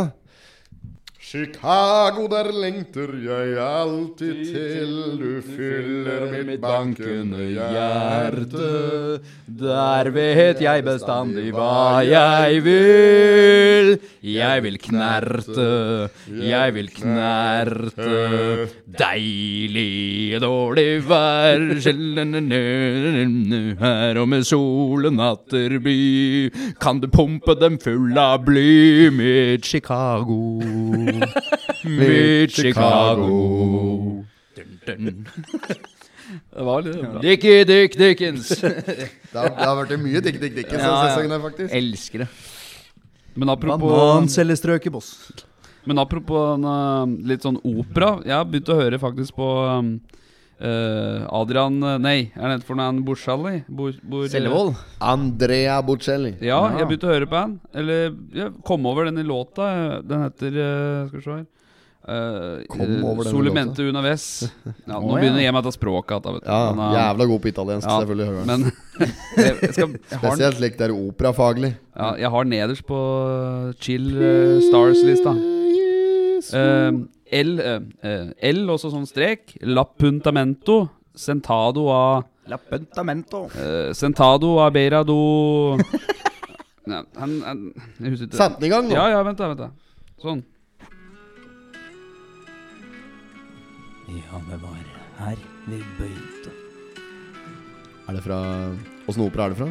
Chicago, 1.27 2.27
der 2.31 2.53
lengter 2.55 3.09
jeg 3.19 3.57
alltid 3.59 4.37
til 4.47 4.93
Du 5.19 5.41
fyller 5.43 6.37
mitt 6.47 6.61
bankende 6.63 7.49
hjerte 7.51 9.19
Der 9.59 10.07
vet 10.15 10.61
jeg 10.63 10.85
bestandig 10.87 11.49
hva 11.51 11.99
jeg 12.07 12.61
vil. 12.63 13.97
Jeg 14.23 14.63
vil 14.63 14.77
knerte, 14.79 15.67
jeg 16.27 16.73
vil 16.75 16.89
knerte. 16.95 18.67
Deilig 18.99 20.39
dårlig 20.43 21.03
vær, 21.07 21.63
her 23.83 24.21
og 24.21 24.27
med 24.31 24.47
solen 24.47 25.19
og 25.19 25.19
natterby. 25.19 26.51
Kan 26.79 26.99
du 27.03 27.07
pumpe 27.11 27.55
dem 27.59 27.79
full 27.79 28.17
av 28.17 28.45
bly, 28.45 29.09
mitt 29.15 29.65
Chicago. 29.65 30.59
Mitt 31.84 32.51
Chicago. 32.60 34.23
Dun, 34.58 34.71
dun. 34.86 35.25
Det 36.27 36.65
var 36.67 36.84
litt 36.84 36.97
bra. 37.01 37.21
Dickie 37.23 37.63
Dick 37.67 37.97
Dickens. 37.99 38.49
Det 38.58 39.36
har, 39.36 39.51
det 39.53 39.65
har 39.67 39.75
vært 39.77 39.99
mye 40.01 40.21
Dick 40.23 40.39
Dick 40.41 40.56
Dickens 40.56 40.80
Ja, 40.82 40.88
denne 40.88 41.01
ja. 41.03 41.10
sesongen 41.12 41.41
faktisk 41.43 41.73
Elsker 41.77 42.23
det. 42.23 42.27
Men 43.38 43.51
apropos 43.53 43.91
Banancellestrøket, 43.91 44.91
boss. 44.95 45.10
Men 45.88 45.99
apropos 46.01 46.56
en, 46.56 46.65
uh, 46.65 47.27
litt 47.30 47.45
sånn 47.45 47.60
opera 47.62 48.15
Jeg 48.25 48.34
har 48.34 48.47
begynt 48.49 48.71
å 48.73 48.80
høre 48.80 48.99
faktisk 48.99 49.38
på 49.38 49.49
um, 49.67 49.91
Adrian 50.57 51.75
uh, 51.83 51.97
Nei, 52.01 52.31
er 52.33 52.55
det 52.55 52.65
for 52.65 52.79
noe 52.79 52.87
han 52.89 53.03
Borsalli? 53.05 53.59
Bor, 53.69 53.91
bor, 54.01 54.25
Sellevold. 54.31 54.73
Andrea 55.03 55.75
Bocelli 55.85 56.33
Ja, 56.41 56.63
jeg 56.79 56.89
begynte 56.89 57.11
å 57.11 57.13
høre 57.13 57.29
på 57.29 57.37
han. 57.37 57.59
Eller 57.77 58.09
jeg 58.33 58.55
kom 58.65 58.89
over 58.89 59.11
denne 59.11 59.25
låta. 59.27 59.69
Den 60.01 60.25
heter 60.25 60.57
uh, 60.57 61.05
Skal 61.11 61.19
vi 61.19 61.27
se 61.27 61.37
her 61.37 61.45
Uh, 62.07 63.23
Solimente 63.23 63.83
una 63.83 64.01
ves. 64.01 64.47
Ja, 64.63 64.95
nå 64.95 65.09
ja. 65.11 65.17
begynner 65.19 65.41
jeg 65.43 65.51
meg 65.51 65.65
dette 65.65 65.75
språket 65.75 66.29
igjen. 66.29 66.45
Ja, 66.45 66.59
Men, 66.71 66.79
eh, 66.85 66.93
jævla 66.95 67.25
god 67.27 67.41
på 67.43 67.49
italiensk, 67.51 67.89
ja, 67.89 67.97
selvfølgelig. 67.99 68.45
Men 68.47 68.63
jeg, 68.71 69.57
jeg, 69.65 69.73
skal, 69.75 69.97
jeg, 69.97 70.21
har, 70.21 70.23
Spesielt 70.23 70.61
slik 70.61 70.79
det 70.79 70.87
er 70.87 70.95
operafaglig. 70.95 71.73
ja, 71.75 72.13
jeg 72.23 72.31
har 72.37 72.47
nederst 72.47 72.87
på 72.87 73.01
eh, 73.27 73.75
Chill 73.83 74.07
uh, 74.15 74.63
Stars-lista. 74.69 75.35
Eh, 76.53 76.91
L, 77.41 77.60
eh, 77.60 77.79
eh, 78.03 78.27
L, 78.51 78.63
også 78.69 78.91
sånn 78.93 79.07
strek. 79.10 79.57
L'appuntamento. 79.67 80.88
Sentado 81.17 81.88
a 81.91 82.21
L'appuntamento. 82.47 83.47
eh, 83.57 83.89
Sentado 83.97 84.60
a 84.62 84.67
beirado 84.69 85.15
Nei, 86.88 86.99
han, 87.17 87.31
han 87.41 87.63
Jeg 87.99 88.12
husker 88.13 88.27
ikke. 88.29 88.38
Sett 88.38 88.60
den 88.60 88.67
i 88.67 88.69
gang 88.71 88.86
nå. 88.88 88.93
Ja, 88.95 89.07
ja, 89.15 89.23
vent 89.25 89.41
da, 89.41 89.47
vent 89.49 89.60
da. 89.65 89.71
Sånn. 90.21 90.43
Ja, 94.07 94.39
det 94.47 94.62
var 94.62 94.77
her 95.19 95.36
vi 95.67 95.81
begynte. 95.97 96.53
Er 98.07 98.13
det 98.15 98.23
fra 98.23 98.38
Åssen 99.10 99.25
opera 99.25 99.49
er 99.49 99.49
det 99.49 99.57
fra? 99.60 99.67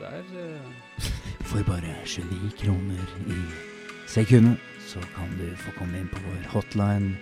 Det 0.00 0.08
er 0.08 0.24
uh... 0.34 1.10
For 1.46 1.62
bare 1.66 1.94
29 2.06 2.50
kroner 2.58 3.14
i 3.28 3.38
sekundet, 4.10 4.58
du 5.50 5.56
får 5.56 5.72
komme 5.78 5.98
inn 5.98 6.08
på 6.08 6.18
vår 6.22 6.42
hotline 6.52 7.16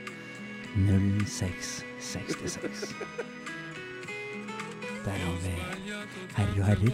0666. 0.76 2.94
Der 5.04 5.10
har 5.10 5.36
vi 5.44 5.50
herrer 6.36 6.60
og 6.60 6.66
herrer. 6.66 6.92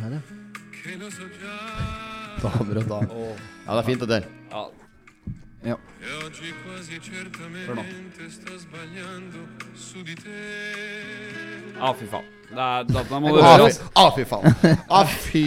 Her, 0.00 0.10
ja. 0.10 0.20
Damer 2.42 2.76
og 2.82 2.88
damer. 2.88 3.14
Ja, 3.66 3.70
det 3.70 3.78
er 3.78 3.82
fint, 3.86 4.00
det 4.00 4.08
der. 4.08 4.22
Ja. 4.50 4.64
Ja. 5.64 5.74
Hør 7.66 7.74
nå. 7.74 7.82
Ja, 11.78 11.92
fy 11.92 12.04
faen. 12.10 12.39
Er, 12.50 12.84
da, 12.88 13.02
da 13.06 13.18
må 13.22 13.30
du 13.30 13.38
Ah, 13.40 13.52
høre 13.54 13.68
oss. 13.68 13.76
ah, 13.94 14.08
fy 14.16 14.24
faen. 14.26 14.54
Å, 14.90 15.00
fy 15.06 15.44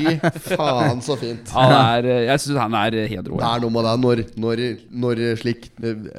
faen, 0.48 1.02
så 1.04 1.18
fint. 1.20 1.52
Ja, 1.52 1.66
det 1.68 1.80
er, 1.84 2.08
eh, 2.14 2.22
jeg 2.30 2.44
syns 2.46 2.62
han 2.64 2.78
er 2.80 2.96
hedro. 3.12 3.38
Det 3.42 3.50
er 3.50 3.60
noe 3.66 3.74
med 3.76 3.84
det 3.90 3.96
når, 4.06 4.22
når, 4.46 4.62
når 5.04 5.24
slik 5.42 5.68
eh, 5.84 6.10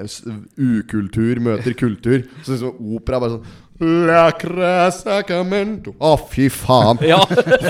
ukultur 0.61 1.41
møter 1.45 1.77
kultur. 1.79 2.25
Så 2.45 2.57
liksom 2.59 2.97
opera 2.99 3.21
bare 3.25 3.39
sånn 3.39 3.61
Lacra 4.07 4.87
sacramento 4.95 5.97
Å, 5.99 6.13
fy 6.31 6.45
faen. 6.53 7.01
Ja. 7.03 7.19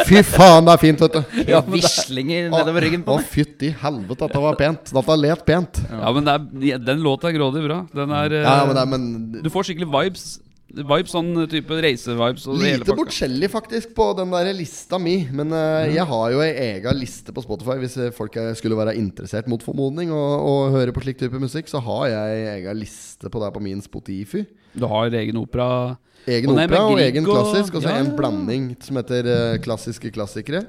Fy 0.04 0.20
faen, 0.26 0.66
det 0.66 0.74
er 0.74 0.82
fint, 0.82 1.00
vet 1.00 1.14
du. 1.16 1.38
Ja, 1.48 1.62
Vislinger 1.64 2.50
nedover 2.52 2.84
ryggen 2.84 3.06
på 3.06 3.16
Å, 3.16 3.22
fytti 3.24 3.70
helvete, 3.80 4.26
dette 4.26 4.42
var 4.44 4.58
pent. 4.60 4.92
Dette 4.92 5.16
let 5.16 5.46
pent. 5.48 5.80
Ja, 5.88 6.12
men 6.12 6.28
det 6.28 6.34
er, 6.36 6.82
den 6.90 7.00
låta 7.04 7.30
er 7.30 7.38
grådig 7.38 7.64
bra. 7.64 7.80
Den 7.96 8.12
er, 8.20 8.36
eh, 8.36 8.44
Ja, 8.44 8.58
men, 8.68 8.76
det 8.76 8.82
er, 8.84 8.90
men 8.92 9.42
Du 9.46 9.48
får 9.54 9.70
skikkelig 9.70 9.88
vibes. 9.96 10.26
Vibes, 10.74 11.12
Sånn 11.14 11.30
type 11.50 11.76
reisevibes. 11.84 12.46
Lite 12.58 12.82
pakka. 12.82 12.96
forskjellig 13.04 13.50
faktisk 13.52 13.92
på 13.94 14.08
den 14.18 14.32
der 14.34 14.50
lista 14.56 14.98
mi. 14.98 15.16
Men 15.30 15.52
eh, 15.54 15.94
jeg 15.94 16.06
har 16.10 16.32
jo 16.34 16.42
ei 16.42 16.52
ega 16.74 16.94
liste 16.96 17.34
på 17.34 17.44
Spotify 17.44 17.76
hvis 17.82 17.96
eh, 18.02 18.14
folk 18.14 18.34
eh, 18.40 18.50
skulle 18.58 18.78
være 18.78 18.96
interessert 18.98 19.50
mot 19.50 19.62
formodning 19.62 20.10
og, 20.14 20.32
og 20.50 20.78
høre 20.78 20.94
på 20.94 21.04
slik 21.04 21.20
type 21.20 21.38
musikk. 21.42 21.70
Så 21.70 21.82
har 21.84 22.08
jeg 22.10 22.38
ei 22.38 22.46
ega 22.56 22.74
liste 22.76 23.30
på 23.30 23.42
det 23.42 23.52
på 23.54 23.62
min 23.62 23.82
Spotify. 23.84 24.42
Du 24.74 24.88
har 24.90 25.14
egen 25.14 25.38
opera. 25.38 25.68
Egen 26.26 26.54
opera 26.56 26.86
og 26.88 27.02
egen 27.04 27.28
klassisk. 27.28 27.76
Og 27.76 27.84
så 27.84 27.92
ja, 27.94 28.00
en 28.02 28.14
blanding 28.18 28.72
som 28.82 28.98
heter 28.98 29.28
uh, 29.28 29.60
klassiske 29.62 30.10
klassikere. 30.14 30.64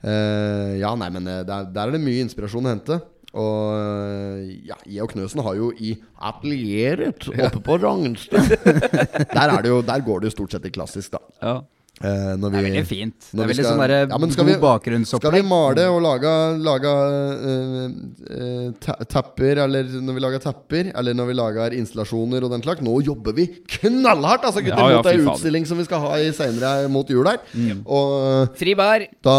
Uh, 0.00 0.78
ja, 0.80 0.94
nei, 0.96 1.10
men 1.12 1.26
der, 1.26 1.68
der 1.68 1.82
er 1.88 1.96
det 1.96 2.00
mye 2.00 2.24
inspirasjon 2.24 2.64
å 2.64 2.72
hente. 2.72 3.00
Og 3.36 4.42
ja, 4.64 4.78
jeg 4.88 5.04
og 5.04 5.10
Knøsen 5.12 5.42
har 5.44 5.56
jo 5.58 5.70
i 5.76 5.92
atelieret 6.24 7.28
oppe 7.34 7.60
på 7.60 7.76
Ragnstad 7.82 8.54
Der 9.36 9.42
er 9.52 9.60
det 9.60 9.72
jo 9.72 9.82
Der 9.84 10.04
går 10.06 10.22
det 10.22 10.30
jo 10.30 10.36
stort 10.38 10.56
sett 10.56 10.68
i 10.68 10.72
klassisk, 10.72 11.12
da. 11.12 11.20
Ja. 11.42 11.56
Eh, 12.04 12.34
når 12.36 12.50
Det 12.52 12.58
er 12.60 12.64
veldig 12.66 12.80
fint. 12.86 13.14
Det 13.32 13.40
er 13.40 13.46
vi 13.46 13.52
veldig 13.54 13.64
skal- 13.64 13.72
sånn 13.72 13.80
derre 13.88 14.00
Ja, 14.10 14.18
men 14.20 14.30
skal 14.30 14.44
god 14.44 14.52
vi- 14.52 15.04
Skal 15.06 15.32
vi 15.32 15.40
male 15.48 15.84
og 15.88 16.02
lage, 16.04 16.32
lage 16.60 16.90
uh, 16.92 17.88
uh, 18.36 18.72
ta- 18.84 18.98
tapper, 19.08 19.56
eller 19.64 19.82
når 20.04 20.14
vi 20.18 20.20
lager 20.20 20.38
tapper, 20.44 20.90
eller 20.94 21.14
når 21.16 21.26
vi 21.30 21.36
lager 21.38 21.70
installasjoner 21.78 22.44
og 22.44 22.50
den 22.52 22.60
slags 22.66 22.82
Nå 22.84 22.98
jobber 23.02 23.32
vi 23.32 23.46
knallhardt, 23.78 24.44
altså, 24.44 24.60
gutter, 24.60 24.76
Ja, 24.76 24.90
ja, 24.90 24.96
mot 24.98 25.06
ei 25.06 25.16
utstilling 25.24 25.64
som 25.66 25.78
vi 25.80 25.84
skal 25.88 26.00
ha 26.04 26.10
i 26.20 26.28
senere 26.36 26.88
mot 26.92 27.08
jul 27.08 27.24
her. 27.26 27.38
Og 27.86 28.52
Fri 28.60 28.74
bar. 28.74 29.06
da 29.24 29.36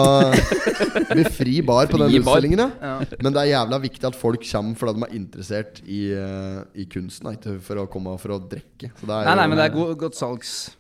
blir 1.14 1.30
fri 1.30 1.62
bar 1.62 1.86
på 1.86 2.00
den 2.02 2.10
bar. 2.24 2.40
utstillingen, 2.42 2.60
ja. 2.82 2.98
Men 3.22 3.34
det 3.34 3.44
er 3.46 3.52
jævla 3.54 3.80
viktig 3.86 4.04
at 4.10 4.16
folk 4.18 4.42
kommer 4.50 4.76
fordi 4.82 4.98
de 4.98 5.06
er 5.06 5.16
interessert 5.20 5.82
i, 5.86 6.02
i 6.82 6.86
kunsten, 6.90 7.30
ikke 7.38 7.60
for 7.62 7.76
å 7.84 7.88
komme 7.88 8.18
for 8.18 8.34
å 8.34 8.42
drikke. 8.50 8.90
Nei, 9.06 9.24
nei, 9.36 9.46
men 9.48 9.58
det 9.62 9.70
er 9.70 9.76
god, 9.78 9.94
godt 10.08 10.16
salgs... 10.18 10.72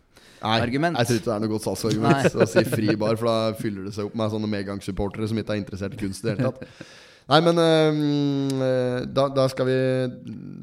Nei, 0.44 0.60
Argument. 0.62 1.00
Jeg 1.02 1.10
tror 1.10 1.20
ikke 1.20 1.30
det 1.30 1.36
er 1.36 1.44
noe 1.44 1.54
godt 1.56 1.66
salgsargument 1.66 2.38
å 2.38 2.48
si 2.52 2.64
fri 2.70 2.96
bar, 3.00 3.18
for 3.20 3.32
da 3.32 3.58
fyller 3.60 3.90
det 3.90 3.96
seg 3.98 4.10
opp 4.10 4.16
med 4.20 4.34
sånne 4.34 4.52
medgangssupportere 4.52 5.30
som 5.32 5.42
ikke 5.42 5.58
er 5.58 5.62
interessert 5.64 5.98
i 5.98 6.02
kunst 6.06 6.24
i 6.24 6.30
det 6.30 6.38
hele 6.38 6.52
tatt. 6.54 6.88
Nei, 7.28 7.42
men 7.44 7.58
øh, 7.60 9.02
da, 9.12 9.26
da 9.36 9.48
skal 9.52 9.68
vi 9.68 9.74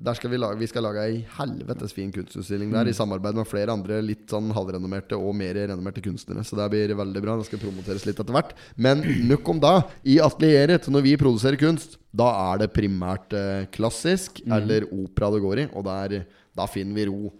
Der 0.07 0.17
skal 0.17 0.31
vi 0.33 0.39
lage 0.41 0.57
Vi 0.63 0.69
skal 0.71 0.87
lage 0.87 1.03
ei 1.05 1.19
helvetes 1.37 1.93
fin 1.93 2.09
kunstutstilling 2.15 2.71
der, 2.73 2.89
i 2.89 2.97
samarbeid 2.97 3.37
med 3.37 3.49
flere 3.51 3.75
andre 3.75 3.99
litt 4.01 4.33
sånn 4.33 4.49
halvrenommerte 4.57 5.19
og 5.19 5.37
mer 5.37 5.59
renommerte 5.59 6.01
kunstnere. 6.05 6.45
Så 6.47 6.57
det 6.57 6.71
blir 6.73 6.97
veldig 6.97 7.25
bra. 7.25 7.37
Det 7.37 7.51
skal 7.51 7.61
promoteres 7.67 8.07
litt 8.09 8.17
etter 8.17 8.33
hvert. 8.33 8.57
Men 8.81 9.05
nok 9.29 9.53
om 9.53 9.61
da. 9.61 9.75
I 10.09 10.17
atelieret, 10.25 10.89
når 10.89 11.05
vi 11.05 11.17
produserer 11.21 11.61
kunst, 11.61 11.99
da 12.17 12.31
er 12.49 12.65
det 12.65 12.73
primært 12.73 13.37
eh, 13.37 13.69
klassisk 13.75 14.41
eller 14.47 14.89
opera 14.89 15.35
det 15.35 15.45
går 15.45 15.65
i, 15.67 15.71
og 15.75 15.85
der, 15.85 16.23
da 16.57 16.69
finner 16.71 16.97
vi 16.97 17.11
ro. 17.11 17.33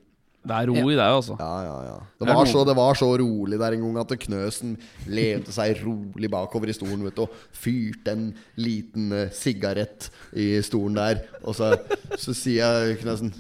Det 0.45 0.57
er 0.59 0.67
ro 0.69 0.75
i 0.91 0.97
det, 0.97 1.05
altså. 1.05 1.37
Ja, 1.41 1.53
ja, 1.65 1.77
ja. 1.89 1.95
Det 2.21 2.29
var, 2.29 2.45
så, 2.51 2.65
det 2.69 2.75
var 2.77 2.99
så 3.01 3.09
rolig 3.21 3.57
der 3.61 3.77
en 3.77 3.87
gang 3.87 3.97
at 4.03 4.13
Knøsen 4.27 4.75
lente 5.09 5.55
seg 5.57 5.81
rolig 5.87 6.29
bakover 6.33 6.69
i 6.69 6.77
stolen 6.77 7.03
vet 7.07 7.17
du, 7.17 7.25
og 7.25 7.39
fyrte 7.57 8.13
en 8.13 8.27
liten 8.61 9.09
eh, 9.17 9.31
sigarett 9.33 10.11
i 10.37 10.51
stolen 10.67 11.01
der. 11.01 11.23
Og 11.45 11.57
så, 11.57 11.73
så 12.21 12.37
sier 12.37 12.85
jeg 12.85 13.01
Knøsen 13.03 13.33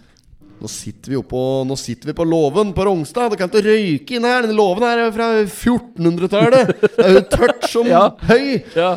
nå 0.64 0.68
sitter 0.70 1.10
vi 1.12 1.16
oppå 1.18 1.38
Nå 1.66 1.74
sitter 1.76 2.08
vi 2.08 2.14
på 2.16 2.24
låven 2.24 2.70
på 2.72 2.84
Rognstad. 2.86 3.32
Du 3.34 3.36
kan 3.36 3.50
ikke 3.50 3.64
røyke 3.66 4.14
inn 4.16 4.24
her. 4.24 4.44
Denne 4.46 4.56
låven 4.56 4.86
her 4.86 5.02
er 5.02 5.10
fra 5.12 5.26
1400-tallet. 5.42 6.70
Det 6.94 7.04
er 7.04 7.16
jo 7.18 7.22
tørt 7.32 7.66
som 7.68 7.88
Ja. 7.90 8.04
høy. 8.30 8.62
Ja. 8.76 8.92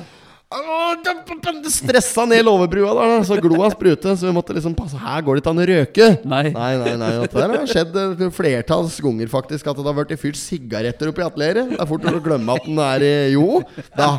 Stressa 0.47 2.23
ned 2.23 2.45
låvebrua 2.47 2.93
der, 2.95 3.09
da, 3.11 3.23
så 3.27 3.35
gloa 3.43 3.67
sprutet. 3.73 4.19
Så 4.19 4.29
vi 4.29 4.31
måtte 4.31 4.55
liksom 4.55 4.75
passe 4.77 4.95
Her 4.95 5.25
går 5.25 5.35
det 5.35 5.41
ikke 5.43 5.51
an 5.51 5.59
å 5.59 5.65
røke. 5.67 6.07
Nei. 6.23 6.43
Nei, 6.55 6.69
nei, 6.79 6.93
nei. 7.01 7.09
det 7.27 7.47
har 7.51 7.65
skjedd 7.67 7.97
eh, 7.99 8.23
flertalls 8.31 8.95
ganger, 9.03 9.27
faktisk. 9.31 9.67
At 9.67 9.81
det 9.81 9.89
har 9.89 9.97
vært 9.97 10.13
fyrt 10.21 10.39
sigaretter 10.39 11.11
oppi 11.11 11.25
atelieret. 11.25 11.73
Det 11.73 11.81
er 11.83 11.89
fort 11.89 12.07
å 12.07 12.23
glemme 12.23 12.55
at 12.55 12.69
den 12.69 12.79
er 12.85 13.07
Jo, 13.33 13.59
da. 13.97 14.13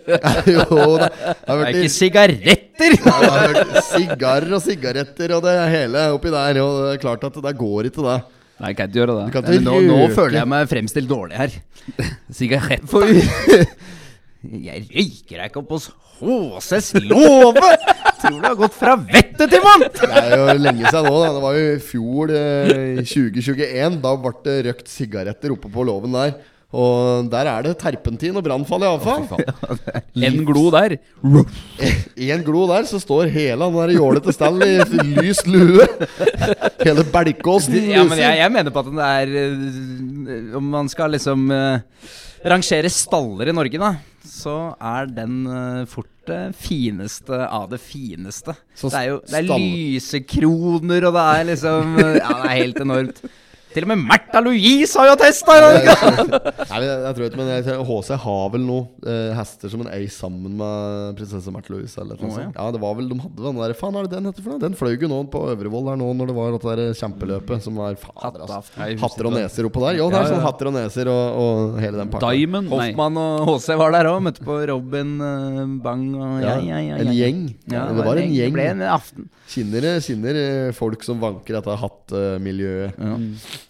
jo, 0.54 0.64
da. 1.02 1.10
Det 1.44 1.58
er 1.58 1.74
ikke 1.74 1.92
sigaretter! 1.98 2.96
sigarer 3.92 4.56
og 4.56 4.64
sigaretter 4.64 5.36
og 5.36 5.44
det 5.44 5.58
hele 5.74 6.08
oppi 6.16 6.32
der. 6.32 6.62
Og 6.64 6.80
det 6.80 6.94
er 6.94 7.04
klart 7.04 7.28
at 7.28 7.36
det 7.44 7.54
går 7.60 7.92
ikke, 7.92 8.08
det. 8.08 8.22
Nei, 8.54 8.70
jeg 8.70 8.78
kan 8.78 8.88
ikke 8.88 9.00
gjøre 9.02 9.14
det. 9.18 9.30
kan 9.34 9.48
nå, 9.66 9.78
nå 9.84 10.02
føler 10.14 10.38
jeg 10.38 10.48
meg 10.48 10.68
fremstilt 10.70 11.10
dårlig 11.10 11.36
her. 11.42 11.56
Sigarett. 12.32 12.86
Jeg 14.64 14.86
røyker 14.90 15.38
deg 15.40 15.50
ikke 15.50 15.62
opp 15.62 15.74
hos 15.76 15.90
HCs 16.20 16.94
låve! 17.04 17.68
Tror 18.20 18.38
du 18.38 18.46
har 18.46 18.56
gått 18.58 18.76
fra 18.76 18.94
vettet 19.00 19.50
til 19.50 19.62
mann! 19.64 19.86
Det 19.88 20.08
er 20.10 20.34
jo 20.36 20.56
lenge 20.60 20.88
siden 20.88 21.08
nå. 21.08 21.14
Da. 21.20 21.30
Det 21.36 21.44
var 21.44 21.58
jo 21.58 21.68
i 21.68 21.78
fjor, 21.82 22.34
eh, 22.38 23.04
2021. 23.04 24.00
Da 24.04 24.16
ble 24.20 24.34
det 24.46 24.58
røkt 24.68 24.90
sigaretter 24.92 25.54
oppe 25.56 25.70
på 25.72 25.86
låven 25.88 26.16
der. 26.16 26.36
Og 26.74 27.28
der 27.30 27.46
er 27.46 27.62
det 27.62 27.76
terpentin 27.78 28.34
og 28.34 28.42
brannfall 28.46 28.82
i 28.82 28.88
avfall. 28.88 29.44
En 30.26 30.40
glo 30.46 30.66
der. 30.74 30.96
I 32.18 32.30
en 32.34 32.42
glo 32.46 32.64
der 32.70 32.88
så 32.90 32.98
står 33.02 33.30
hele 33.34 33.68
den 33.68 33.78
der 33.78 33.94
jålete 33.94 34.34
stell 34.34 34.58
i 34.66 34.74
lys 35.14 35.44
lue. 35.46 35.86
Hele 36.84 37.04
Belkåsen 37.08 37.76
Ja, 37.88 38.02
men 38.04 38.18
jeg, 38.18 38.38
jeg 38.42 38.52
mener 38.52 38.74
på 38.74 38.82
at 38.82 38.88
det 38.92 39.04
er 39.06 39.30
øh, 39.40 40.56
Om 40.58 40.66
man 40.74 40.88
skal 40.92 41.14
liksom 41.14 41.46
øh, 41.54 41.78
rangere 42.44 42.90
staller 42.92 43.48
i 43.50 43.54
Norge, 43.56 43.80
da, 43.80 43.92
så 44.28 44.56
er 44.80 45.08
den 45.10 45.44
øh, 45.48 45.86
fort 45.90 46.10
det 46.28 46.54
fineste 46.56 47.36
av 47.44 47.66
det 47.72 47.80
fineste. 47.84 48.54
Så 48.76 48.88
det 48.92 49.00
er 49.00 49.08
jo 49.10 49.16
det 49.28 49.40
er 49.40 49.48
lysekroner, 49.48 51.08
og 51.08 51.16
det 51.16 51.24
er 51.24 51.48
liksom 51.50 51.98
øh, 52.00 52.14
Ja, 52.16 52.36
det 52.40 52.50
er 52.50 52.60
helt 52.62 52.80
enormt. 52.84 53.20
Til 53.74 53.86
og 53.86 53.90
med 53.90 54.04
Märtha 54.06 54.40
Louise 54.44 54.98
har 55.00 55.08
jo 55.10 55.14
testa! 55.18 55.56
Nei, 55.58 56.80
jeg, 56.84 56.98
jeg 57.04 57.16
tror 57.16 57.24
ikke, 57.26 57.38
men 57.40 57.50
jeg, 57.50 57.78
HC 57.88 58.10
har 58.24 58.44
vel 58.54 58.62
noe 58.68 58.84
eh, 59.10 59.32
hester 59.34 59.72
som 59.72 59.82
en 59.82 59.90
ei 59.90 60.04
sammen 60.12 60.54
med 60.60 61.18
prinsesse 61.18 61.50
Märtha 61.54 61.74
Louise. 61.74 61.96
Eller 62.00 62.20
noe 62.20 62.30
oh, 62.30 62.38
ja. 62.38 62.48
Ja, 62.54 62.68
det 62.74 62.80
var 62.82 62.94
vel, 62.98 63.08
de 63.10 63.18
hadde 63.24 63.46
den 63.48 63.58
der 63.60 63.74
Faen, 63.78 63.98
er 63.98 64.06
det 64.06 64.14
den 64.14 64.30
heter 64.30 64.44
for 64.46 64.54
noe? 64.54 64.62
Den 64.62 64.78
fløy 64.78 64.94
jo 64.94 65.10
nå 65.10 65.20
på 65.32 65.42
Øvrevoll 65.52 65.90
her 65.90 65.98
nå 66.00 66.12
når 66.20 66.30
det 66.30 66.36
var 66.38 66.54
dette 66.54 66.76
der 66.78 66.94
kjempeløpet 67.00 67.64
som 67.66 67.80
var 67.82 67.98
fader, 67.98 68.44
altså. 68.46 68.62
Hatter 69.02 69.28
og 69.30 69.34
neser 69.36 69.68
oppå 69.68 69.82
der. 69.88 69.98
Jo, 69.98 70.08
det 70.12 70.20
er 70.20 70.24
Ja, 70.24 70.28
ja. 70.28 70.32
sånn 70.36 70.44
hatter 70.46 70.70
og 70.70 70.76
neser 70.78 71.10
og, 71.10 71.24
og 71.42 71.78
hele 71.82 71.98
den 72.00 72.12
pakka. 72.14 72.30
Diamond? 72.30 72.70
Nei. 72.70 72.88
Hoffmann 72.94 73.20
og 73.20 73.50
HC 73.50 73.78
var 73.80 73.94
der 73.96 74.10
òg. 74.12 74.20
Møtte 74.24 74.46
på 74.46 74.58
Robin 74.70 75.14
uh, 75.20 75.64
Bang 75.84 76.06
og 76.14 76.38
ja, 76.44 76.54
ja, 76.62 76.78
ja, 76.78 76.80
ja. 76.94 77.02
En 77.02 77.12
gjeng. 77.14 77.42
Ja, 77.72 77.84
det 77.90 78.06
var 78.06 78.22
en 78.22 78.30
gjeng. 78.32 78.54
Det 78.54 78.56
ble 78.56 78.68
en 78.76 78.84
aften. 78.94 79.28
Kinner, 79.50 79.86
kinner 80.00 80.38
eh, 80.40 80.70
folk 80.76 81.02
som 81.04 81.20
vanker 81.22 81.58
dette 81.58 81.74
hattemiljøet. 81.82 82.96
Ja. 82.98 83.14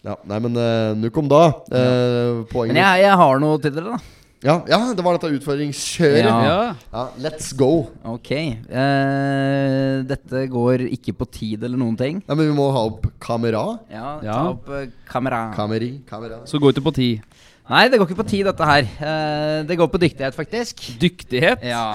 Ja, 0.02 0.16
nei, 0.28 0.38
men 0.44 0.56
uh, 0.58 0.92
nok 0.98 1.16
om 1.22 1.28
da. 1.30 1.42
Eh, 1.72 2.42
poenget 2.50 2.74
Men 2.74 2.82
jeg, 2.82 3.04
jeg 3.06 3.16
har 3.22 3.38
noe 3.40 3.60
til 3.62 3.72
dere, 3.76 3.94
da. 3.94 3.98
ja, 4.44 4.56
ja, 4.68 4.78
det 4.92 5.04
var 5.06 5.16
dette 5.16 5.30
utfordringskjøret. 5.38 6.26
Ja. 6.26 6.34
Ja. 6.44 6.74
Ja. 6.92 7.04
let's 7.24 7.52
go. 7.56 7.70
Ok. 8.04 8.30
Uh, 8.68 10.02
dette 10.10 10.42
går 10.52 10.84
ikke 10.90 11.14
på 11.16 11.28
tid 11.38 11.64
eller 11.64 11.80
noen 11.80 11.96
ting. 11.96 12.20
Nei, 12.26 12.36
men 12.36 12.50
vi 12.50 12.56
må 12.58 12.66
ha 12.74 12.82
opp 12.90 13.06
kamera. 13.24 13.64
Ja, 13.92 14.18
ta 14.20 14.26
Ja. 14.28 14.40
opp 14.52 14.68
eh, 14.76 14.90
kamera. 15.08 15.46
Kameri. 15.56 15.92
Kamera. 16.10 16.42
Så 16.50 16.60
går 16.60 16.76
det 16.76 16.84
på 16.84 16.92
tid. 16.96 17.22
Nei, 17.70 17.86
det 17.88 17.96
går 17.96 18.10
ikke 18.10 18.20
på 18.20 18.28
tid, 18.28 18.44
dette 18.44 18.66
her. 18.68 18.84
Eh, 18.84 19.62
det 19.64 19.78
går 19.80 19.88
på 19.88 20.02
dyktighet, 20.02 20.36
faktisk. 20.36 20.84
Dyktighet? 21.00 21.64
Ja. 21.64 21.94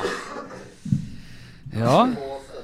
Ja. 1.78 2.08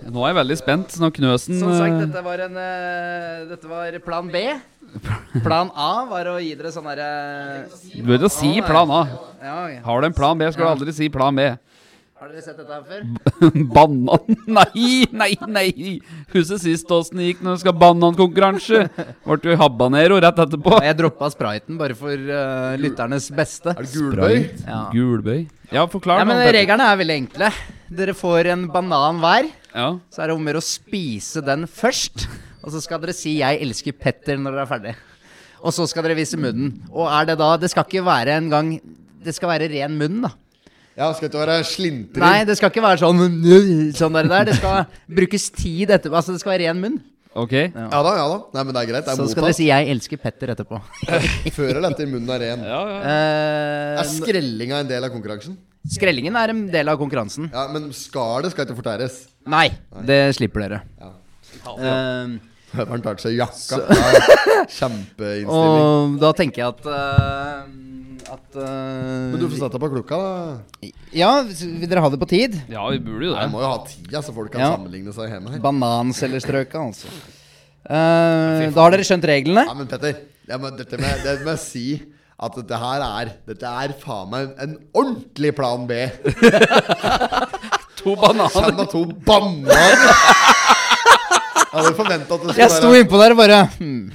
Nå 0.05 0.21
er 0.21 0.31
jeg 0.31 0.37
veldig 0.37 0.55
spent 0.59 0.95
når 1.01 1.11
Knøsen 1.15 1.57
Som 1.61 1.71
sagt, 1.73 1.93
eh, 1.95 2.01
dette 2.05 2.21
var 2.25 2.41
en 2.45 2.57
eh, 2.61 3.45
Dette 3.49 3.69
var 3.69 3.95
plan 4.05 4.27
B. 4.29 4.41
Plan 5.45 5.69
A 5.75 6.05
var 6.09 6.29
å 6.31 6.37
gi 6.41 6.53
dere 6.57 6.71
sånn 6.73 6.87
derre 6.89 7.65
Du 7.91 8.01
bør 8.07 8.25
jo 8.27 8.31
si 8.31 8.55
plan 8.65 8.91
A. 8.95 9.03
ja, 9.43 9.55
Har 9.85 10.01
du 10.01 10.07
en 10.09 10.15
plan 10.17 10.37
B, 10.39 10.47
skal 10.51 10.65
du 10.65 10.71
aldri 10.73 10.93
si 10.95 11.09
plan 11.13 11.35
B. 11.35 11.49
Har 12.15 12.29
dere 12.31 12.41
sett 12.41 12.55
dette 12.57 12.71
her 12.71 12.83
før? 12.87 13.51
Banan 13.75 14.37
Nei, 14.57 15.03
nei, 15.11 15.33
nei! 15.51 15.97
Husker 16.31 16.61
sist 16.63 16.89
åssen 16.95 17.19
det 17.19 17.27
gikk 17.33 17.41
når 17.43 17.57
du 17.57 17.63
skal 17.65 17.75
banankonkurranse? 17.81 18.85
Ble 19.27 19.37
du 19.43 19.51
habanero 19.59 20.17
rett 20.23 20.39
etterpå? 20.45 20.79
Jeg 20.87 20.97
droppa 21.01 21.29
spriten 21.33 21.77
bare 21.81 21.97
for 21.99 22.15
eh, 22.15 22.77
lytternes 22.81 23.27
beste. 23.35 23.75
Er 23.75 23.83
det 23.83 23.91
gulbøy? 23.91 24.37
Ja. 24.63 24.79
Gulbøy. 24.95 25.43
Ja, 25.75 25.83
forklar. 25.91 26.23
ja, 26.23 26.25
men 26.29 26.39
noe, 26.39 26.47
Petter. 26.47 26.59
Reglene 26.61 26.87
er 26.87 26.99
veldig 27.03 27.19
enkle. 27.25 27.51
Dere 27.99 28.15
får 28.17 28.51
en 28.55 28.65
banan 28.73 29.19
hver. 29.21 29.51
Ja. 29.75 29.91
Så 30.09 30.23
er 30.23 30.31
det 30.31 30.39
om 30.39 30.47
å 30.47 30.53
gjøre 30.53 30.63
å 30.63 30.69
spise 30.71 31.43
den 31.45 31.67
først. 31.67 32.29
Og 32.65 32.73
så 32.73 32.81
skal 32.81 32.99
dere 33.01 33.13
si 33.13 33.37
'jeg 33.39 33.61
elsker 33.61 33.93
Petter' 33.93 34.39
når 34.41 34.51
dere 34.57 34.61
er 34.65 34.71
ferdig. 34.71 34.95
Og 35.63 35.73
så 35.73 35.87
skal 35.87 36.03
dere 36.03 36.15
vise 36.17 36.37
munnen. 36.37 36.81
Og 36.91 37.07
er 37.07 37.25
det 37.25 37.37
da 37.37 37.57
Det 37.57 37.69
skal 37.69 37.83
ikke 37.85 38.03
være 38.05 38.37
en 38.37 38.49
gang 38.49 38.81
Det 39.23 39.33
skal 39.33 39.49
være 39.49 39.69
ren 39.69 39.97
munn, 39.97 40.21
da. 40.21 40.29
Ja, 40.97 41.11
skal 41.13 41.27
ikke 41.29 41.45
være 41.45 41.63
slintring. 41.63 42.23
Nei, 42.23 42.43
det 42.45 42.55
skal 42.57 42.69
ikke 42.69 42.81
være 42.81 42.99
sånn 43.01 43.93
Sånn 43.93 44.13
der. 44.13 44.27
der. 44.27 44.45
Det 44.45 44.55
skal 44.55 44.85
brukes 45.09 45.49
tid 45.51 45.89
etterpå. 45.89 46.15
Altså, 46.15 46.31
det 46.31 46.39
skal 46.39 46.51
være 46.57 46.69
ren 46.69 46.79
munn. 46.81 47.01
Ok. 47.35 47.51
Ja 47.51 47.89
da, 47.89 48.11
ja 48.15 48.27
da. 48.31 48.37
Nei, 48.53 48.63
men 48.63 48.73
det 48.73 48.81
er 48.81 48.91
greit. 48.93 49.05
Det 49.05 49.11
er 49.11 49.17
Så 49.19 49.29
skal 49.31 49.43
dere 49.43 49.53
si 49.53 49.65
'jeg 49.67 49.89
elsker 49.91 50.17
Petter' 50.17 50.55
etterpå. 50.55 50.79
Før 51.57 51.75
eller 51.75 51.89
etter 51.91 52.07
munnen 52.07 52.29
er 52.29 52.39
ren. 52.39 52.63
Ja, 52.63 52.81
ja. 52.87 52.99
Uh, 53.03 53.99
Er 53.99 54.03
skrellinga 54.07 54.79
en 54.79 54.87
del 54.87 55.03
av 55.03 55.11
konkurransen? 55.11 55.57
skrellingen 55.85 56.35
er 56.35 56.49
en 56.49 56.67
del 56.71 56.87
av 56.89 56.97
konkurransen. 56.97 57.51
Ja, 57.51 57.67
Men 57.67 57.91
skallet 57.91 58.51
skal 58.51 58.65
ikke 58.65 58.81
fortæres. 58.81 59.27
Nei, 59.45 59.69
det 60.05 60.35
slipper 60.35 60.61
dere. 60.63 60.81
Ja. 61.01 61.11
Eh, 61.65 62.39
Høveren 62.75 63.03
tar 63.05 63.17
til 63.19 63.29
seg 63.29 63.37
jakka. 63.39 63.79
Ja, 63.89 64.65
Kjempeinnstilling. 64.75 65.49
og 65.49 66.15
da 66.21 66.31
tenker 66.37 66.61
jeg 66.63 66.67
at 66.73 66.87
uh, 66.89 67.65
At 68.35 68.57
uh, 68.57 68.65
Men 69.31 69.37
du 69.41 69.45
får 69.51 69.59
sette 69.65 69.79
på 69.83 69.89
klokka, 69.93 70.17
da. 70.17 70.89
Ja, 71.15 71.31
vil 71.45 71.85
dere 71.89 72.01
ha 72.05 72.09
det 72.13 72.19
på 72.23 72.27
tid? 72.31 72.57
ja, 72.71 72.83
vi 72.91 72.99
burde 73.05 73.27
jo 73.29 73.33
Jeg 73.35 73.43
det. 73.45 73.51
må 73.53 73.61
jo 73.61 73.69
ha 73.69 73.77
tida, 73.87 74.21
så 74.25 74.33
folk 74.35 74.51
kan 74.55 74.63
Ja. 74.65 74.71
sammenligne 74.75 75.13
seg 75.15 75.29
hjemme 75.33 75.53
her. 75.55 75.61
Banancellerstrøka, 75.65 76.85
altså. 76.91 77.07
Uh, 77.85 78.65
da 78.73 78.81
har 78.81 78.95
dere 78.95 79.03
skjønt 79.05 79.25
reglene? 79.29 79.61
Ja, 79.69 79.73
men 79.77 79.85
Petter, 79.85 80.15
jeg 80.49 80.57
må, 80.57 80.71
dette 80.73 80.97
med, 80.97 81.19
det 81.21 81.35
må 81.45 81.51
jeg 81.53 81.59
si 81.61 81.83
at 82.41 82.55
dette 82.57 82.79
her 82.81 83.03
er 83.05 83.29
Dette 83.45 83.69
er 83.85 83.93
faen 84.01 84.31
meg 84.31 84.55
en 84.65 84.73
ordentlig 84.97 85.51
plan 85.53 85.85
B. 85.85 85.99
To 88.01 88.15
bananer. 88.17 88.49
Kjenn 88.57 88.81
at 88.81 88.89
to 88.91 89.03
bananer! 89.29 90.01
Jeg 91.75 91.83
hadde 91.83 91.97
forventa 91.97 92.37
at 92.37 92.45
det 92.45 92.55
Jeg 92.61 92.71
sto 92.71 92.93
innpå 92.95 93.19
der 93.19 93.35
og 93.35 93.41
bare 93.41 93.65
hmm. 93.75 94.05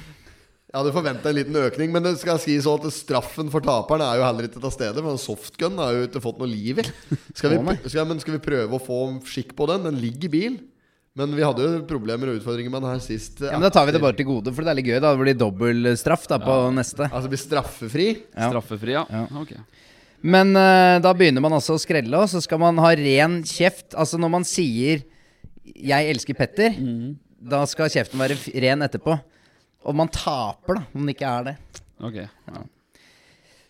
Jeg 0.71 0.79
hadde 0.79 0.91
forventet 0.95 1.25
en 1.27 1.35
liten 1.35 1.57
økning, 1.59 1.89
men 1.91 2.05
det 2.05 2.13
skal 2.21 2.37
sies 2.39 2.63
så 2.63 2.77
at 2.79 2.85
straffen 2.95 3.49
for 3.51 3.63
taperen 3.65 4.05
er 4.05 4.21
jo 4.21 4.23
heller 4.23 4.45
ikke 4.47 4.61
til 4.63 4.71
stede. 4.71 5.01
For 5.03 5.11
en 5.11 5.19
softgun 5.19 5.81
har 5.83 5.97
jo 5.97 6.05
ikke 6.07 6.21
fått 6.23 6.37
noe 6.39 6.47
liv 6.47 6.79
i. 6.79 6.85
Skal 7.35 7.51
vi, 7.51 7.73
skal, 7.91 8.05
men 8.07 8.21
skal 8.23 8.37
vi 8.37 8.39
prøve 8.45 8.77
å 8.77 8.79
få 8.79 8.99
skikk 9.27 9.51
på 9.57 9.67
den? 9.67 9.83
Den 9.89 9.97
ligger 9.99 10.29
i 10.29 10.31
bil. 10.31 10.55
Men 11.19 11.35
vi 11.35 11.43
hadde 11.43 11.65
jo 11.65 11.81
problemer 11.89 12.31
og 12.31 12.39
utfordringer 12.39 12.71
med 12.71 12.85
den 12.85 12.93
her 12.93 13.01
sist. 13.03 13.41
ja, 13.43 13.51
men 13.57 13.67
Da 13.67 13.73
tar 13.75 13.89
vi 13.89 13.97
det 13.97 13.99
bare 13.99 14.15
til 14.15 14.29
gode, 14.29 14.53
for 14.55 14.63
det 14.63 14.71
er 14.71 14.77
litt 14.79 14.87
gøy. 14.87 14.99
Da 15.03 15.11
Det 15.11 15.23
blir 15.25 15.35
dobbel 15.41 15.91
straff 15.99 16.23
da 16.31 16.39
på 16.39 16.55
neste. 16.71 17.09
Altså 17.09 17.31
blir 17.33 17.41
straffefri. 17.41 18.07
Ja. 18.31 18.47
Straffefri, 18.53 18.95
ja. 18.95 19.03
Ja. 19.11 19.25
Ok. 19.41 19.51
Men 20.23 20.53
uh, 20.55 21.01
da 21.03 21.11
begynner 21.17 21.43
man 21.43 21.57
altså 21.57 21.75
å 21.75 21.81
skrelle, 21.81 22.15
og 22.15 22.31
så 22.31 22.39
skal 22.45 22.61
man 22.63 22.79
ha 22.79 22.93
ren 22.95 23.41
kjeft. 23.43 23.89
Altså 23.91 24.21
når 24.21 24.31
man 24.39 24.47
sier 24.47 25.03
'jeg 25.71 26.15
elsker 26.15 26.37
Petter', 26.37 26.79
da 27.41 27.63
skal 27.69 27.89
kjeften 27.91 28.21
være 28.21 28.37
ren 28.63 28.85
etterpå. 28.85 29.15
Og 29.81 29.97
man 29.97 30.11
taper, 30.13 30.77
da, 30.77 30.83
om 30.93 31.07
det 31.07 31.15
ikke 31.15 31.29
er 31.31 31.47
det. 31.49 31.55
Ok. 32.01 32.17
Ja. 32.21 32.61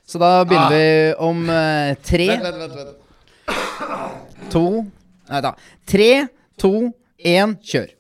Så 0.08 0.20
da 0.20 0.32
begynner 0.44 0.74
vi 0.76 1.14
om 1.24 1.46
uh, 1.48 1.94
tre, 2.04 2.28
Vent, 2.34 2.44
vent, 2.44 2.76
vent, 2.76 2.76
vent. 2.82 4.50
to 4.52 4.66
Nei 5.32 5.40
da. 5.46 5.54
Tre, 5.88 6.10
to, 6.60 6.72
én, 7.24 7.54
kjør. 7.64 7.94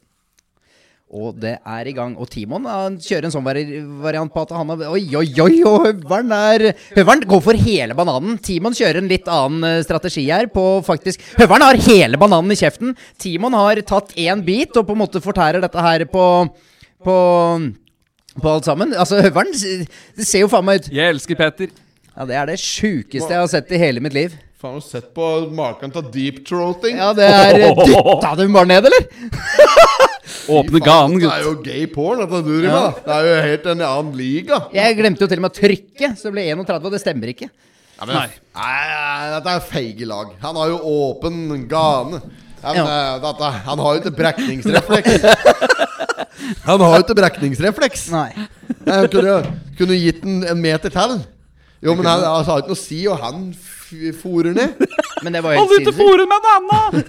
Og 1.11 1.35
det 1.43 1.57
er 1.59 1.87
i 1.89 1.93
gang. 1.95 2.13
Og 2.15 2.29
Timon 2.31 2.63
han 2.69 2.95
kjører 3.03 3.27
en 3.27 3.33
sånn 3.33 3.43
variant 3.43 4.31
på 4.31 4.43
at 4.45 4.53
han 4.55 4.69
har 4.71 4.83
Oi, 4.93 5.03
oi, 5.19 5.27
oi! 5.43 5.57
Og 5.67 5.87
høveren 5.89 6.31
er 6.35 6.63
Høveren 6.95 7.25
går 7.27 7.41
for 7.43 7.59
hele 7.59 7.97
bananen. 7.97 8.37
Timon 8.43 8.75
kjører 8.77 9.01
en 9.01 9.09
litt 9.11 9.27
annen 9.27 9.67
eh, 9.67 9.81
strategi 9.83 10.23
her. 10.29 10.47
På 10.53 10.79
faktisk 10.87 11.23
Høveren 11.35 11.65
har 11.67 11.81
hele 11.89 12.19
bananen 12.21 12.55
i 12.55 12.59
kjeften. 12.59 12.95
Timon 13.19 13.57
har 13.59 13.81
tatt 13.87 14.15
én 14.15 14.43
bit 14.47 14.77
og 14.79 14.87
på 14.87 14.95
en 14.95 15.01
måte 15.03 15.23
fortærer 15.23 15.63
dette 15.63 15.83
her 15.83 16.05
på 16.11 16.25
På, 17.01 17.15
på 18.37 18.53
alt 18.53 18.69
sammen. 18.69 18.93
Altså, 18.95 19.19
høveren 19.25 19.51
Det 19.51 20.27
ser 20.27 20.45
jo 20.45 20.51
faen 20.51 20.67
meg 20.69 20.79
ut 20.79 20.91
Jeg 20.95 21.11
elsker 21.17 21.39
Petter. 21.39 21.75
Ja, 22.15 22.27
det 22.27 22.37
er 22.37 22.47
det 22.53 22.59
sjukeste 22.61 23.33
jeg 23.33 23.39
har 23.39 23.51
sett 23.51 23.71
i 23.71 23.79
hele 23.81 24.03
mitt 24.03 24.15
liv. 24.15 24.31
Faen, 24.61 24.77
har 24.77 24.79
du 24.79 24.87
sett 24.87 25.11
på 25.15 25.27
maken 25.57 25.91
til 25.91 26.07
deep-throating? 26.13 27.01
Ja, 27.01 27.11
det 27.17 27.27
er 27.27 27.59
Dytta 27.83 28.35
du 28.37 28.47
bare 28.53 28.69
ned, 28.69 28.87
eller? 28.91 30.07
Åpne 30.49 30.79
ganen, 30.81 31.19
gutt. 31.19 31.29
Det 31.29 31.37
er 31.37 31.43
jo 31.45 31.55
gay 31.65 31.85
porn, 31.91 32.19
dette 32.23 32.39
du 32.41 32.49
driver 32.49 32.71
med. 32.73 33.01
Det 33.05 33.13
er 33.17 33.27
jo 33.27 33.35
helt 33.47 33.65
en 33.73 33.81
annen 33.87 34.13
liga. 34.17 34.61
Jeg 34.73 34.97
glemte 34.97 35.21
jo 35.21 35.27
til 35.31 35.37
og 35.41 35.45
med 35.45 35.51
å 35.51 35.59
trykke, 35.59 36.09
så 36.17 36.23
det 36.29 36.33
ble 36.37 36.45
31, 36.55 36.85
og 36.87 36.91
det 36.95 37.01
stemmer 37.03 37.33
ikke. 37.33 37.49
Ja, 38.01 38.05
men, 38.07 38.15
nei. 38.15 38.29
Nei, 38.57 39.31
dette 39.35 39.55
er 39.57 39.65
feige 39.69 40.07
lag. 40.09 40.31
Han 40.41 40.55
har 40.57 40.71
jo 40.71 40.79
åpen 40.95 41.67
gane. 41.69 42.21
Han, 42.63 42.75
Ja. 42.77 42.85
eh, 42.85 43.19
dette, 43.21 43.51
han 43.67 43.79
har 43.79 43.95
jo 43.95 44.01
ikke 44.01 44.15
brekningsrefleks. 44.17 45.21
Han 46.65 46.79
har 46.81 46.95
jo 46.97 47.03
ikke 47.05 47.15
brekningsrefleks. 47.15 48.07
Nei. 48.11 48.29
Jeg 48.85 49.09
kunne, 49.13 49.35
kunne 49.77 49.97
gitt 49.97 50.21
den 50.23 50.41
en 50.49 50.59
meter 50.61 50.89
til. 50.93 51.19
Jo, 51.81 51.93
men 51.95 52.05
han 52.05 52.23
altså, 52.25 52.51
har 52.55 52.61
ikke 52.63 52.73
noe 52.73 52.77
å 52.77 52.81
si, 52.81 52.99
og 53.09 53.21
han 53.21 53.45
fòrer 54.21 54.53
ned. 54.57 54.81
Men 55.25 55.33
det 55.37 55.41
var 55.45 55.55
helt 55.55 55.61
Hold 55.61 55.71
ut 55.71 55.85
sinnssykt. 55.85 56.01
fòret 56.01 56.29
med 56.29 56.37
en 56.37 56.51
annen! 56.55 57.03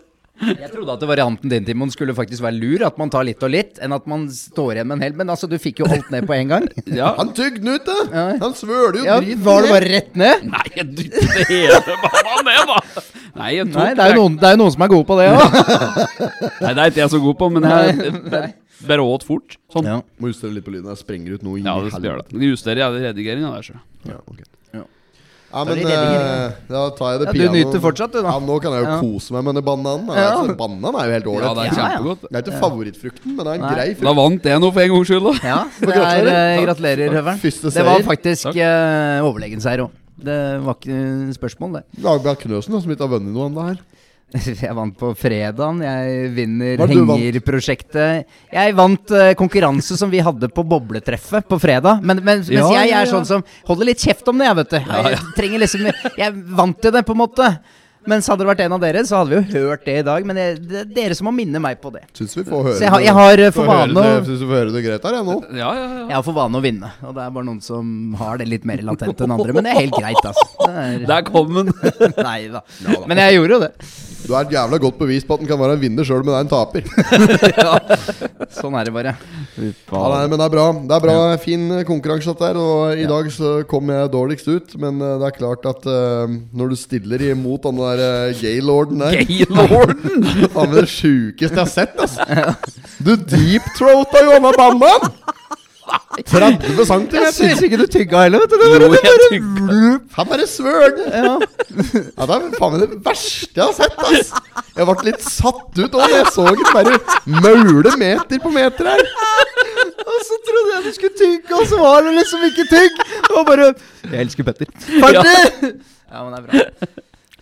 Jeg 0.36 0.68
trodde 0.72 0.92
at 0.92 1.04
varianten 1.08 1.48
din, 1.50 1.64
Timon, 1.64 1.90
skulle 1.92 2.14
faktisk 2.16 2.44
være 2.44 2.58
lur. 2.58 2.84
At 2.86 2.98
man 3.00 3.10
tar 3.12 3.24
litt 3.24 3.42
og 3.46 3.52
litt, 3.52 3.78
enn 3.82 3.94
at 3.96 4.04
man 4.10 4.26
står 4.32 4.76
igjen 4.76 4.90
med 4.90 4.98
en 4.98 5.04
hel. 5.06 5.14
Men 5.16 5.32
altså, 5.32 5.48
du 5.48 5.56
fikk 5.60 5.80
jo 5.80 5.88
alt 5.88 6.10
ned 6.12 6.28
på 6.28 6.36
en 6.36 6.52
gang. 6.54 6.68
Ja. 6.96 7.10
Han 7.18 7.32
tygde 7.36 7.60
den 7.60 7.74
ut, 7.74 7.84
da. 7.84 7.96
Ja. 8.08 8.24
Han 8.40 8.54
svøler 8.56 8.96
jo 9.00 9.04
Ja, 9.04 9.16
driten 9.20 9.42
Var 9.44 9.64
det 9.64 9.70
bare 9.72 9.88
rett 9.90 10.14
ned? 10.16 10.44
Nei, 10.48 10.62
jeg 10.78 10.86
dyttet 10.96 11.32
det 11.34 11.46
hele 11.50 11.96
bare 12.04 12.36
ned, 12.46 12.70
da! 12.70 13.02
Nei, 13.36 13.50
jeg 13.56 13.66
tok 13.68 13.80
Nei, 13.82 13.88
det 13.98 14.04
er 14.04 14.12
jo 14.14 14.20
noen, 14.22 14.38
det 14.40 14.48
er 14.48 14.54
jo 14.54 14.60
noen 14.62 14.74
som 14.76 14.84
er 14.86 14.92
gode 14.92 15.08
på 15.10 15.18
det 15.18 15.26
òg. 15.32 15.58
Nei, 16.64 16.70
det 16.70 16.84
er 16.84 16.92
ikke 16.92 17.02
jeg 17.02 17.12
så 17.12 17.20
god 17.26 17.38
på, 17.42 17.50
men 17.56 17.68
jeg 17.68 18.54
jeg 18.80 18.88
bare 18.92 19.04
åt 19.08 19.24
fort. 19.26 19.56
Sånn. 19.72 19.88
Ja. 19.88 20.00
Må 20.20 20.30
justere 20.32 20.54
litt 20.56 20.66
på 20.66 20.72
lyden. 20.74 20.88
Jeg 20.92 21.00
sprenger 21.02 21.36
ut 21.36 21.44
noe 21.46 21.60
Ja, 21.60 21.76
det 21.82 21.92
skal 21.94 22.08
gjøre 22.10 22.24
det. 22.24 22.36
Det 22.36 22.52
Justerer 22.52 22.82
jeg 22.84 23.04
redigeringa 23.10 23.52
der, 23.56 23.66
så. 23.66 23.80
Ja, 24.08 24.20
ok. 24.24 24.44
Ja. 25.46 25.56
Ja, 25.56 25.64
Da 25.64 25.72
er 25.72 25.76
men 25.76 25.86
det 25.86 25.94
eh, 25.94 26.52
da 26.68 26.80
tar 26.98 27.12
jeg 27.12 27.20
det 27.20 27.26
Ja, 27.26 27.32
du 27.32 27.54
nyter 27.54 27.80
fortsatt, 27.80 28.12
du, 28.12 28.18
da. 28.20 28.28
Ja, 28.34 28.40
nå 28.42 28.56
kan 28.60 28.72
jeg 28.74 28.82
jo 28.82 28.88
Ja. 28.90 28.96
kose 29.00 29.32
meg 29.32 29.44
med 29.46 29.54
den 29.54 29.64
bananen. 29.64 30.08
Ja. 30.10 30.24
Altså, 30.36 30.56
bananen 30.58 30.94
er 31.00 31.06
jo 31.06 31.12
helt 31.16 31.26
Ja, 31.46 31.54
det 31.54 31.64
er 31.66 31.76
kjempegodt. 31.76 32.20
det 32.26 32.36
er 32.36 32.42
ikke 32.42 32.60
favorittfrukten, 32.60 33.36
men 33.36 33.44
det 33.44 33.46
er 33.46 33.54
en 33.54 33.60
Nei. 33.60 33.74
grei 33.74 33.88
Da 33.94 34.00
frukt. 34.00 34.16
vant 34.16 34.42
jeg 34.50 34.60
noe 34.60 34.72
for 34.72 34.80
en 34.82 34.90
gangs 34.90 35.08
skyld, 35.08 35.24
da. 35.24 35.34
Ja, 35.46 35.60
det 35.80 35.88
er, 35.88 35.94
gratulerer. 35.96 36.34
eh, 36.36 36.64
gratulerer, 36.66 37.08
Høveren. 37.16 37.40
Det 37.72 37.84
var 37.86 38.00
faktisk 38.10 38.42
Takk. 38.50 38.56
uh, 38.56 39.28
overlegen 39.30 39.60
seier 39.62 39.80
òg. 39.86 39.90
Det 40.18 40.36
var 40.64 40.74
ikke 40.80 40.96
eh, 40.96 41.32
spørsmål, 41.36 41.72
det. 41.78 41.82
Lagbær 42.02 42.36
Knøsen, 42.40 42.72
da, 42.72 42.80
som 42.80 42.90
ikke 42.90 43.04
har 43.06 43.12
vunnet 43.16 43.32
noe 43.32 43.48
ennå 43.50 43.66
her. 43.68 43.78
Jeg 44.66 44.74
vant 44.76 44.96
på 44.98 45.12
fredagen. 45.18 45.80
Jeg 45.84 46.28
vinner 46.36 46.82
er 46.82 46.92
hengerprosjektet. 46.92 48.36
Jeg 48.52 48.76
vant 48.78 49.14
uh, 49.14 49.30
konkurranse 49.38 49.98
som 49.98 50.12
vi 50.12 50.22
hadde 50.24 50.50
på 50.52 50.66
bobletreffet 50.66 51.48
på 51.48 51.60
fredag. 51.62 52.02
Men, 52.02 52.22
men, 52.22 52.44
mens 52.44 52.52
jeg, 52.52 52.62
jeg 52.62 52.92
er 52.92 53.04
ja. 53.04 53.08
sånn 53.10 53.28
som 53.28 53.46
holder 53.68 53.92
litt 53.92 54.04
kjeft 54.04 54.28
om 54.32 54.38
det, 54.40 54.50
jeg, 54.50 54.60
vet 54.60 54.76
du. 54.76 54.78
Jeg 55.08 55.24
trenger 55.38 55.64
liksom 55.64 55.90
Jeg 56.16 56.30
vant 56.58 56.80
til 56.82 56.94
det, 56.94 57.04
på 57.06 57.16
en 57.16 57.24
måte. 57.24 57.50
Mens 58.06 58.28
hadde 58.30 58.44
det 58.44 58.48
vært 58.48 58.60
en 58.62 58.74
av 58.76 58.82
dere, 58.82 59.02
så 59.06 59.18
hadde 59.18 59.34
vi 59.34 59.58
jo 59.58 59.64
hørt 59.72 59.82
det 59.86 59.96
i 60.00 60.04
dag. 60.06 60.26
Men 60.28 60.38
det, 60.38 60.46
det 60.70 60.78
er 60.84 60.90
dere 60.94 61.16
som 61.18 61.26
må 61.26 61.32
minne 61.34 61.58
meg 61.62 61.80
på 61.82 61.90
det. 61.94 62.04
Syns 62.14 62.36
vi 62.38 62.44
får 62.46 62.68
høre 62.68 62.76
Så 62.78 62.86
jeg 62.86 62.92
har, 62.94 63.02
jeg 63.02 63.16
har 63.18 63.42
eh, 63.42 63.50
for 63.50 63.66
får 63.66 63.72
høre 63.72 63.86
vane 63.88 63.98
å 63.98 64.06
det, 64.06 64.26
Syns 64.28 64.42
vi 64.42 64.50
får 64.50 64.60
høre 64.60 64.74
det 64.76 64.82
greit 64.86 65.08
her, 65.08 65.16
jeg 65.18 65.26
nå? 65.26 65.36
Ja, 65.50 65.56
ja, 65.58 65.86
ja. 65.86 66.02
jeg 66.04 66.14
har 66.14 66.26
for 66.28 66.38
vane 66.38 66.60
å 66.60 66.62
vinne, 66.62 66.90
og 67.02 67.16
det 67.16 67.24
er 67.24 67.32
bare 67.34 67.48
noen 67.48 67.62
som 67.66 68.18
har 68.20 68.42
det 68.42 68.46
litt 68.50 68.68
mer 68.68 68.84
latent 68.86 69.24
enn 69.26 69.34
andre. 69.36 69.56
Men 69.56 69.66
det 69.66 69.72
er 69.74 69.80
helt 69.82 69.98
greit, 69.98 70.22
altså. 70.22 70.46
Det 70.62 70.84
er, 70.84 71.06
Der 71.10 71.26
kom 71.26 71.58
den. 71.58 71.72
nei 72.28 72.38
da. 72.52 72.62
Men 73.10 73.24
jeg 73.24 73.40
gjorde 73.40 73.58
jo 73.58 73.64
det. 73.66 73.72
Du 74.24 74.32
er 74.34 74.46
et 74.46 74.54
jævla 74.56 74.78
godt 74.82 74.98
bevis 74.98 75.26
på 75.26 75.36
at 75.36 75.42
den 75.42 75.48
kan 75.50 75.58
være 75.60 75.76
en 75.76 75.82
vinner 75.82 76.06
sjøl 76.06 76.22
om 76.24 76.30
han 76.32 76.38
er 76.38 76.46
en 76.46 76.50
taper. 76.50 76.86
ja. 77.60 77.74
Sånn 78.56 78.74
er 78.78 78.88
det 78.88 78.94
bare. 78.94 79.12
Ja, 79.56 80.00
nei, 80.12 80.22
men 80.26 80.40
det 80.40 80.46
er 80.46 80.52
bra. 80.52 80.64
Det 80.74 80.96
er 80.96 81.04
bra, 81.04 81.16
Fin 81.42 81.66
eh, 81.78 81.84
konkurranse 81.88 82.32
dette 82.32 82.48
her. 82.48 82.58
Og 82.60 83.02
i 83.02 83.06
dag 83.08 83.28
så 83.32 83.52
kom 83.70 83.92
jeg 83.92 84.12
dårligst 84.14 84.50
ut. 84.50 84.74
Men 84.82 85.00
eh, 85.00 85.16
det 85.22 85.28
er 85.30 85.36
klart 85.36 85.68
at 85.68 85.86
uh, 85.88 86.26
når 86.56 86.72
du 86.72 86.78
stiller 86.80 87.26
imot 87.30 87.68
han 87.68 87.80
der 87.80 88.02
uh, 88.02 88.40
gaylorden 88.40 89.04
der 89.04 89.20
Gaylorden! 89.26 90.26
Han 90.56 90.72
er 90.72 90.82
det 90.82 90.90
sjukeste 90.90 91.52
jeg 91.52 91.62
har 91.62 91.70
sett, 91.70 91.96
altså. 92.00 92.24
Du 93.06 93.14
deep-throata 93.14 94.22
jo 94.24 94.36
han 94.36 94.46
banan! 94.56 95.10
30 95.86 96.64
Jeg 96.66 96.86
centimeter! 96.88 97.32
syns 97.36 97.60
ikke 97.66 97.78
du 97.78 97.86
tygga 97.92 98.22
heller, 98.24 98.42
vet 98.42 98.50
du. 98.50 98.56
Jo, 98.66 98.78
det 98.80 99.00
bare, 99.04 99.90
Han 100.16 100.28
bare 100.30 100.46
svøl! 100.50 100.96
Ja. 101.12 101.34
Ja, 101.36 102.26
det 102.26 102.36
er 102.36 102.46
faen 102.56 102.72
meg 102.74 102.80
det 102.82 102.98
verste 103.04 103.60
jeg 103.60 103.62
har 103.62 103.74
sett, 103.76 103.98
ass. 104.08 104.32
Jeg 104.76 104.86
ble 104.88 105.06
litt 105.10 105.22
satt 105.26 105.78
ut 105.78 105.98
òg. 106.00 106.14
Jeg 106.14 106.26
så 106.34 106.46
den 106.48 106.70
bare 106.72 106.96
maule 107.44 107.92
meter 108.00 108.40
på 108.42 108.52
meter 108.54 108.90
her. 108.94 109.04
Og 110.06 110.18
så 110.26 110.38
trodde 110.48 110.74
jeg 110.74 110.82
du 110.86 110.90
skulle 110.96 111.18
tygge, 111.20 111.52
og 111.60 111.64
så 111.70 111.80
var 111.82 112.02
det 112.08 112.14
liksom 112.16 112.46
ikke 112.50 112.66
tygg. 112.72 113.00
Og 113.36 113.46
bare 113.48 113.70
Jeg 114.10 114.24
elsker 114.26 114.48
Petter. 114.48 114.72
Ferdig! 114.88 115.74
Ja, 116.10 116.22
men 116.24 116.32
det 116.32 116.40
er 116.40 116.44
bra. 116.48 116.90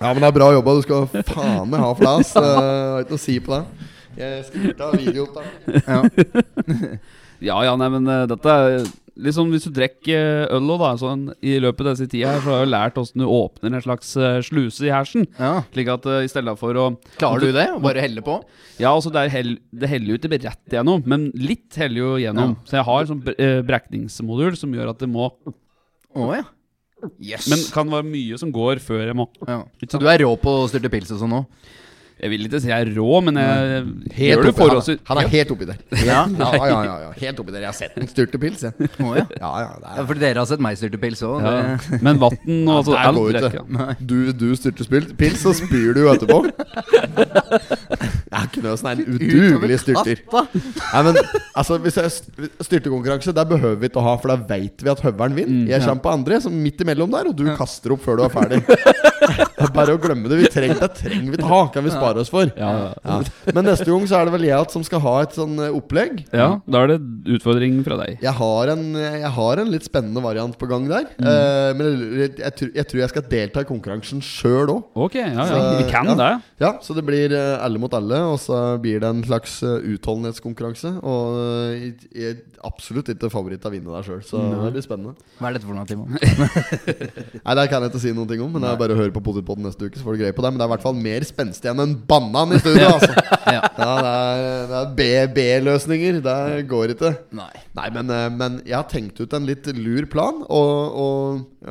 Ja, 0.03 0.13
men 0.13 0.21
det 0.25 0.29
er 0.29 0.37
bra 0.41 0.53
jobba. 0.59 0.77
Du 0.81 0.83
skal 0.85 1.09
faen 1.31 1.69
meg 1.71 1.81
ha 1.85 1.91
for 1.95 2.05
deg, 2.05 2.15
ass. 2.25 2.35
Jeg 2.35 2.43
har 2.45 3.05
ikke 3.05 3.15
noe 3.15 3.21
å 3.21 3.25
si 3.25 3.37
på 3.45 3.55
det. 3.55 3.91
Jeg 4.19 4.45
skal 4.49 4.83
ha 4.83 4.91
videoopptak. 4.99 5.49
Ja. 5.87 6.01
Ja, 7.45 7.59
ja, 7.67 7.75
nei, 7.79 7.89
men 7.93 8.07
uh, 8.09 8.25
dette 8.31 8.59
er 8.59 8.85
Liksom 9.15 9.53
Hvis 9.53 9.69
du 9.69 9.71
drikker 9.77 10.49
øl 10.51 10.71
også, 10.75 10.79
da 10.81 10.89
sånn, 10.99 11.21
I 11.47 11.59
løpet 11.63 11.87
av 11.87 11.95
disse 11.95 12.11
tida 12.11 12.33
her 12.33 12.41
Så 12.43 12.51
har 12.51 12.57
jeg 12.63 12.67
jo 12.67 12.71
lært 12.73 12.97
hvordan 12.99 13.23
du 13.23 13.27
åpner 13.31 13.77
en 13.77 13.85
slags 13.85 14.09
uh, 14.19 14.41
sluse 14.43 14.89
i 14.89 14.91
hersen. 14.91 15.29
ja. 15.39 15.53
Slik 15.71 15.91
at 15.93 16.09
uh, 16.11 16.17
i 16.25 16.31
stedet 16.33 16.57
for 16.59 16.81
å 16.81 16.89
Klarer 17.21 17.45
du 17.45 17.55
det? 17.55 17.69
Å 17.77 17.83
bare 17.85 18.03
helle 18.03 18.25
på? 18.27 18.41
Ja, 18.81 18.91
altså 18.91 19.13
det, 19.15 19.23
er 19.23 19.35
hell, 19.37 19.53
det 19.71 19.91
heller 19.93 20.15
jo 20.15 20.19
ikke 20.19 20.33
rett 20.35 20.75
gjennom, 20.75 21.05
men 21.07 21.29
litt 21.39 21.79
heller 21.79 22.01
jo 22.01 22.11
gjennom. 22.19 22.57
Så 22.67 22.81
jeg 22.81 22.87
har 22.89 23.07
sånn 23.07 23.21
eh, 23.37 23.61
brekningsmodul 23.69 24.59
som 24.59 24.75
gjør 24.75 24.91
at 24.91 25.05
det 25.05 25.07
må 25.15 25.29
Å 25.31 26.29
ja. 26.35 26.43
Yes. 27.23 27.47
Men 27.53 27.63
kan 27.71 27.91
være 27.93 28.09
mye 28.09 28.39
som 28.41 28.51
går 28.55 28.83
før 28.83 29.05
jeg 29.05 29.17
må. 29.19 29.29
ja. 29.47 29.61
Så 29.87 30.01
du 30.03 30.09
er 30.11 30.25
rå 30.25 30.33
på 30.41 30.59
å 30.65 30.67
styrte 30.73 30.91
pils 30.91 31.13
og 31.15 31.23
sånn 31.23 31.35
nå? 31.37 31.45
Jeg 32.23 32.31
vil 32.31 32.45
ikke 32.47 32.61
si 32.63 32.69
jeg 32.71 32.85
er 32.87 32.91
rå, 32.95 33.17
men 33.27 33.37
jeg 33.37 33.81
Helt 34.15 34.29
gjør 34.31 34.45
det 34.47 34.53
han, 34.55 34.71
er- 34.71 35.01
han 35.11 35.19
er 35.21 35.29
helt 35.33 35.51
oppi 35.51 35.67
der. 35.69 35.81
Ja. 36.07 36.21
Ja, 36.39 36.51
ja, 36.55 36.79
ja, 36.87 36.95
ja. 37.03 37.09
Helt 37.19 37.41
oppi 37.43 37.53
der. 37.53 37.65
Jeg 37.65 37.69
har 37.73 37.77
sett 37.77 37.99
en 38.01 38.09
styrte 38.09 38.39
pils, 38.41 38.63
jeg. 38.63 38.89
Oh, 39.03 39.13
ja. 39.19 39.25
Ja, 39.41 39.51
ja, 39.65 39.73
ja. 39.83 40.05
For 40.07 40.15
dere 40.23 40.39
har 40.41 40.47
sett 40.49 40.63
meg 40.65 40.79
styrte 40.79 41.01
pils 41.03 41.21
òg. 41.27 41.43
ja. 41.43 41.99
Men 42.07 42.21
vann 42.23 42.39
og 42.69 42.79
altså, 42.79 42.95
alt 42.97 43.19
går 43.19 43.33
det 43.35 43.51
ikke. 43.51 43.97
Du, 44.01 44.17
du 44.33 44.47
styrter 44.57 45.11
pils, 45.19 45.43
så 45.43 45.53
spyr 45.59 45.93
du 45.99 46.05
jo 46.07 46.13
etterpå. 46.15 46.39
Jeg 48.35 48.41
er 48.41 48.47
ikke 48.49 48.63
noe 48.65 48.79
sånn 48.79 48.91
en 48.95 49.03
udugelig 49.15 49.77
styrter. 49.85 50.23
Nei, 50.35 51.03
men 51.07 51.19
altså 51.55 51.77
Hvis 51.85 51.99
jeg 52.01 52.11
st- 52.11 52.49
styrtekonkurranse, 52.67 53.35
der 53.37 53.47
behøver 53.47 53.77
vi 53.83 53.91
ikke 53.91 54.01
å 54.03 54.07
ha, 54.09 54.15
for 54.19 54.33
da 54.33 54.39
veit 54.49 54.83
vi 54.83 54.91
at 54.91 55.03
høveren 55.05 55.37
vinner. 55.39 55.69
Jeg 55.71 55.85
kommer 55.87 56.03
på 56.09 56.15
andre, 56.17 56.41
som 56.43 56.57
midt 56.65 56.83
imellom 56.83 57.13
der, 57.15 57.31
og 57.31 57.37
du 57.39 57.45
kaster 57.59 57.95
opp 57.95 58.03
før 58.07 58.19
du 58.19 58.25
er 58.27 58.35
ferdig. 58.35 58.59
Det 59.65 59.71
er 59.71 59.75
bare 59.79 59.95
å 59.97 60.01
glemme 60.03 60.29
det. 60.31 60.39
Vi 60.43 60.51
trenger, 60.53 60.81
det 60.85 60.91
trenger 61.01 61.35
vi 61.35 61.41
ta, 61.41 61.61
kan 61.75 61.85
vi 61.87 61.93
spare 61.95 62.21
oss 62.23 62.31
for. 62.33 62.51
Ja, 62.61 62.71
ja. 63.05 63.17
Men 63.57 63.65
neste 63.69 63.87
gang 63.89 64.05
så 64.11 64.19
er 64.21 64.29
det 64.29 64.35
vel 64.37 64.47
jeg 64.49 64.71
som 64.75 64.85
skal 64.87 65.01
ha 65.05 65.15
et 65.25 65.35
sånn 65.37 65.57
eh, 65.65 65.73
opplegg. 65.75 66.25
ja, 66.35 66.49
da 66.69 66.83
er 66.85 66.93
det 66.95 66.99
utfordring 67.39 67.81
fra 67.87 67.97
deg. 68.03 68.19
Jeg 68.25 68.35
har, 68.39 68.73
en, 68.75 68.85
jeg 68.99 69.31
har 69.39 69.63
en 69.65 69.71
litt 69.73 69.87
spennende 69.89 70.23
variant 70.25 70.57
på 70.61 70.69
gang 70.71 70.87
der. 70.91 71.09
Eh, 71.19 71.71
men 71.79 71.91
jeg, 72.21 72.35
jeg, 72.43 72.55
tror- 72.61 72.73
jeg 72.77 72.89
tror 72.91 73.03
jeg 73.05 73.13
skal 73.15 73.27
delta 73.33 73.65
i 73.65 73.69
konkurransen 73.69 74.23
sjøl 74.25 74.73
òg. 74.77 74.83
Ok, 75.09 75.19
ja, 75.21 75.31
ja. 75.33 75.47
Så, 75.51 75.63
Vi 75.81 75.89
kan 75.91 76.13
ja. 76.13 76.17
det. 76.21 76.31
Ja, 76.65 76.73
så 76.85 76.97
det 76.97 77.05
blir 77.09 77.33
eh, 77.35 77.57
alle 77.65 77.81
mot 77.83 77.95
alle, 77.97 78.21
og 78.35 78.39
så 78.43 78.63
blir 78.83 79.01
det 79.03 79.11
en 79.15 79.25
slags 79.27 79.59
utholdenhetskonkurranse. 79.65 80.95
Og 81.05 81.39
jeg, 82.15 82.39
absolutt 82.67 83.09
ikke 83.13 83.29
favoritt 83.33 83.65
av 83.67 83.73
å 83.73 83.75
vinne 83.75 83.93
der 83.95 84.07
sjøl, 84.07 84.21
så 84.27 84.41
det 84.41 84.73
blir 84.75 84.85
spennende. 84.85 85.15
Hva 85.39 85.49
er 85.51 85.57
dette 85.57 85.69
for 85.69 85.77
noe, 85.77 85.87
Timon? 85.89 86.15
Nei, 87.45 87.55
Det 87.59 87.65
kan 87.71 87.85
jeg 87.85 87.93
ikke 87.93 88.03
si 88.03 88.13
noen 88.17 88.29
ting 88.31 88.43
om, 88.45 88.51
men 88.55 88.65
det 88.65 88.71
er 88.73 88.81
bare 88.81 88.97
å 88.97 88.99
høre 88.99 89.15
på 89.15 89.23
Potetpodden 89.25 89.67
neste 89.69 89.89
uke, 89.89 89.99
så 90.01 90.07
får 90.07 90.17
du 90.17 90.23
greie 90.25 90.37
på 90.37 90.45
det. 90.45 90.53
Men 90.55 90.61
det 90.61 90.67
er 90.67 90.71
i 90.71 90.75
hvert 90.75 90.87
fall 90.87 90.99
mer 90.99 91.27
spenstig 91.29 91.71
enn 91.73 91.83
en 91.85 91.95
banan 92.11 92.55
i 92.57 92.61
studio, 92.63 92.89
altså. 92.97 93.13
Ja. 93.55 93.61
Ja, 93.77 93.89
det 94.01 94.13
er, 94.73 94.87
det 94.97 95.07
er 95.21 95.27
B-løsninger. 95.37 96.17
Det 96.25 96.37
går 96.71 96.95
ikke. 96.95 97.11
Nei. 97.37 97.51
Nei, 97.77 97.89
men, 97.93 98.09
eh, 98.15 98.29
men 98.33 98.57
jeg 98.65 98.77
har 98.79 98.87
tenkt 98.91 99.21
ut 99.21 99.37
en 99.37 99.45
litt 99.49 99.69
lur 99.77 100.07
plan, 100.11 100.41
og, 100.49 100.97
og, 101.05 101.69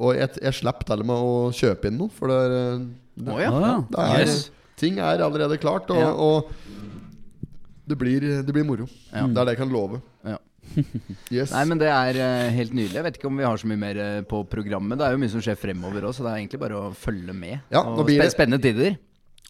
og 0.00 0.10
jeg, 0.18 0.32
jeg 0.42 0.58
slapp 0.58 0.82
til 0.88 1.04
og 1.04 1.08
med 1.12 1.22
å 1.30 1.36
kjøpe 1.54 1.90
inn 1.92 2.00
noe, 2.02 2.12
for 2.18 2.32
det 2.32 2.40
er, 2.48 2.56
eh, 2.58 2.84
det, 3.22 3.30
oh, 3.30 3.40
ja. 3.42 3.54
Det 3.86 4.04
er 4.08 4.24
Yes. 4.26 4.42
Ting 4.74 4.96
er 4.98 5.22
allerede 5.22 5.54
klart, 5.62 5.86
og, 5.94 6.00
Ja. 6.02 6.10
og 6.10 6.50
det, 7.86 7.96
blir, 8.00 8.20
det 8.44 8.52
blir 8.54 8.64
moro. 8.66 8.86
Ja. 9.12 9.26
Det 9.26 9.38
er 9.40 9.44
det 9.50 9.54
jeg 9.56 9.62
kan 9.64 9.72
love. 9.74 10.02
Ja. 10.24 10.38
Yes. 11.34 11.50
Nei, 11.52 11.64
men 11.68 11.78
det 11.80 11.88
er 11.92 12.16
eh, 12.20 12.50
helt 12.56 12.72
nydelig. 12.76 12.96
Jeg 12.96 13.04
vet 13.04 13.16
ikke 13.18 13.28
om 13.28 13.36
vi 13.40 13.44
har 13.44 13.58
så 13.60 13.68
mye 13.68 13.80
mer 13.80 13.98
eh, 14.00 14.20
på 14.28 14.42
programmet. 14.48 14.96
Det 15.00 15.06
er 15.06 15.12
jo 15.16 15.20
mye 15.20 15.32
som 15.32 15.42
skjer 15.44 15.58
fremover 15.60 16.06
òg, 16.08 16.14
så 16.16 16.24
det 16.24 16.30
er 16.32 16.38
egentlig 16.40 16.60
bare 16.62 16.78
å 16.78 16.92
følge 16.96 17.34
med. 17.36 17.58
Ja, 17.74 17.82
og 17.82 17.98
nå 17.98 18.06
blir 18.08 18.22
det- 18.22 18.30
Spennende 18.32 18.62
tider. 18.64 18.96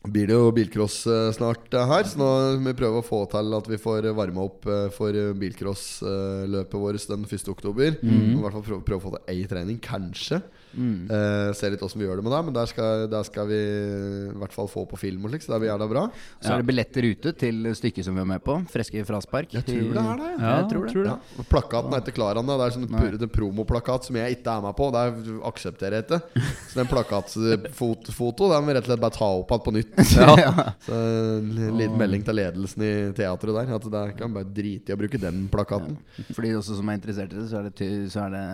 blir 0.05 0.27
det 0.29 0.35
jo 0.37 0.51
bilcross 0.53 0.97
eh, 1.07 1.31
snart 1.37 1.70
her, 1.73 2.05
så 2.11 2.18
nå 2.20 2.31
må 2.61 2.73
vi 2.73 2.77
prøve 2.83 3.01
å 3.01 3.07
få 3.07 3.23
til 3.33 3.55
at 3.57 3.68
vi 3.70 3.79
får 3.81 4.11
varma 4.18 4.42
opp 4.49 4.66
for 4.97 5.12
bilcrossløpet 5.38 6.77
vårt 6.81 7.07
den 7.09 7.25
1. 7.25 7.49
oktober. 7.55 7.97
Mhm. 8.03 8.38
I 8.38 8.42
hvert 8.42 8.53
fall 8.59 8.62
prøve, 8.66 8.85
prøve 8.85 9.01
å 9.01 9.07
få 9.07 9.14
til 9.16 9.35
ei 9.35 9.47
trening, 9.51 9.79
kanskje. 9.81 10.42
Mm. 10.75 11.11
Eh, 11.11 11.53
se 11.57 11.71
litt 11.71 11.83
åssen 11.87 12.01
vi 12.03 12.07
gjør 12.09 12.21
det 12.21 12.25
med 12.27 12.33
det, 12.35 12.43
men 12.49 12.55
der 12.57 12.67
skal, 12.71 13.07
der 13.13 13.27
skal 13.27 13.49
vi 13.51 13.59
i 13.59 14.39
hvert 14.41 14.55
fall 14.55 14.69
få 14.71 14.85
på 14.91 14.99
film 15.01 15.25
og 15.27 15.31
slik, 15.33 15.45
så 15.45 15.55
det 15.55 15.61
blir 15.65 15.71
jævla 15.73 15.89
bra. 15.91 16.05
Så 16.43 16.53
er 16.55 16.63
det 16.63 16.69
billetter 16.71 17.07
ute 17.11 17.33
til 17.39 17.71
stykket 17.79 18.05
som 18.09 18.15
vi 18.17 18.23
var 18.25 18.31
med 18.35 18.45
på. 18.45 18.59
Freske 18.73 19.05
fraspark. 19.07 19.55
Jeg 19.55 19.67
tror 19.69 19.93
det 19.95 20.05
er 20.05 20.23
det. 20.23 20.31
Ja, 20.41 20.55
jeg 20.61 20.69
tror 20.73 20.87
det. 20.91 21.05
Ja, 21.07 21.47
Plakaten 21.51 21.95
heter 21.97 22.15
ikke. 22.15 22.31
Det 22.35 22.55
er 22.67 22.75
sånn 22.77 22.89
purrete 22.91 23.21
det 23.25 23.31
promoplakat 23.35 24.09
som 24.09 24.17
jeg 24.19 24.39
ikke 24.39 24.55
er 24.59 24.65
med 24.65 24.77
på. 24.79 24.91
Det 24.95 25.03
er- 25.05 25.41
aksepterer 25.45 25.99
jeg 26.01 26.05
ikke. 26.09 26.21
Så 26.71 26.75
den 26.81 26.89
plakatfoto 26.91 28.49
Den 28.51 28.65
må 28.65 28.71
vi 28.71 28.75
rett 28.77 28.85
og 28.87 28.91
slett 28.93 29.03
bare 29.03 29.15
ta 29.15 29.29
opp 29.41 29.51
igjen 29.51 29.65
på 29.65 29.75
nytt. 29.75 29.95
Så 30.87 30.95
En 30.95 31.51
liten 31.79 31.99
melding 31.99 32.25
til 32.27 32.37
ledelsen 32.39 32.83
i 32.85 32.93
teatret 33.17 33.55
der. 33.59 33.75
At 33.77 33.89
det 33.95 34.05
kan 34.19 34.35
bare 34.35 34.49
drite 34.49 34.93
i 34.93 34.97
å 34.97 35.01
bruke 35.01 35.21
den 35.21 35.47
plakaten. 35.53 35.97
For 36.33 36.43
de 36.43 36.55
også 36.59 36.79
som 36.79 36.89
er 36.91 36.99
interessert 36.99 37.33
i 37.33 37.39
det, 37.41 37.49
så 37.51 37.61
er 37.61 37.69
det, 37.69 37.75
ty 37.79 37.89
så 38.13 38.27
er 38.27 38.35
det 38.35 38.45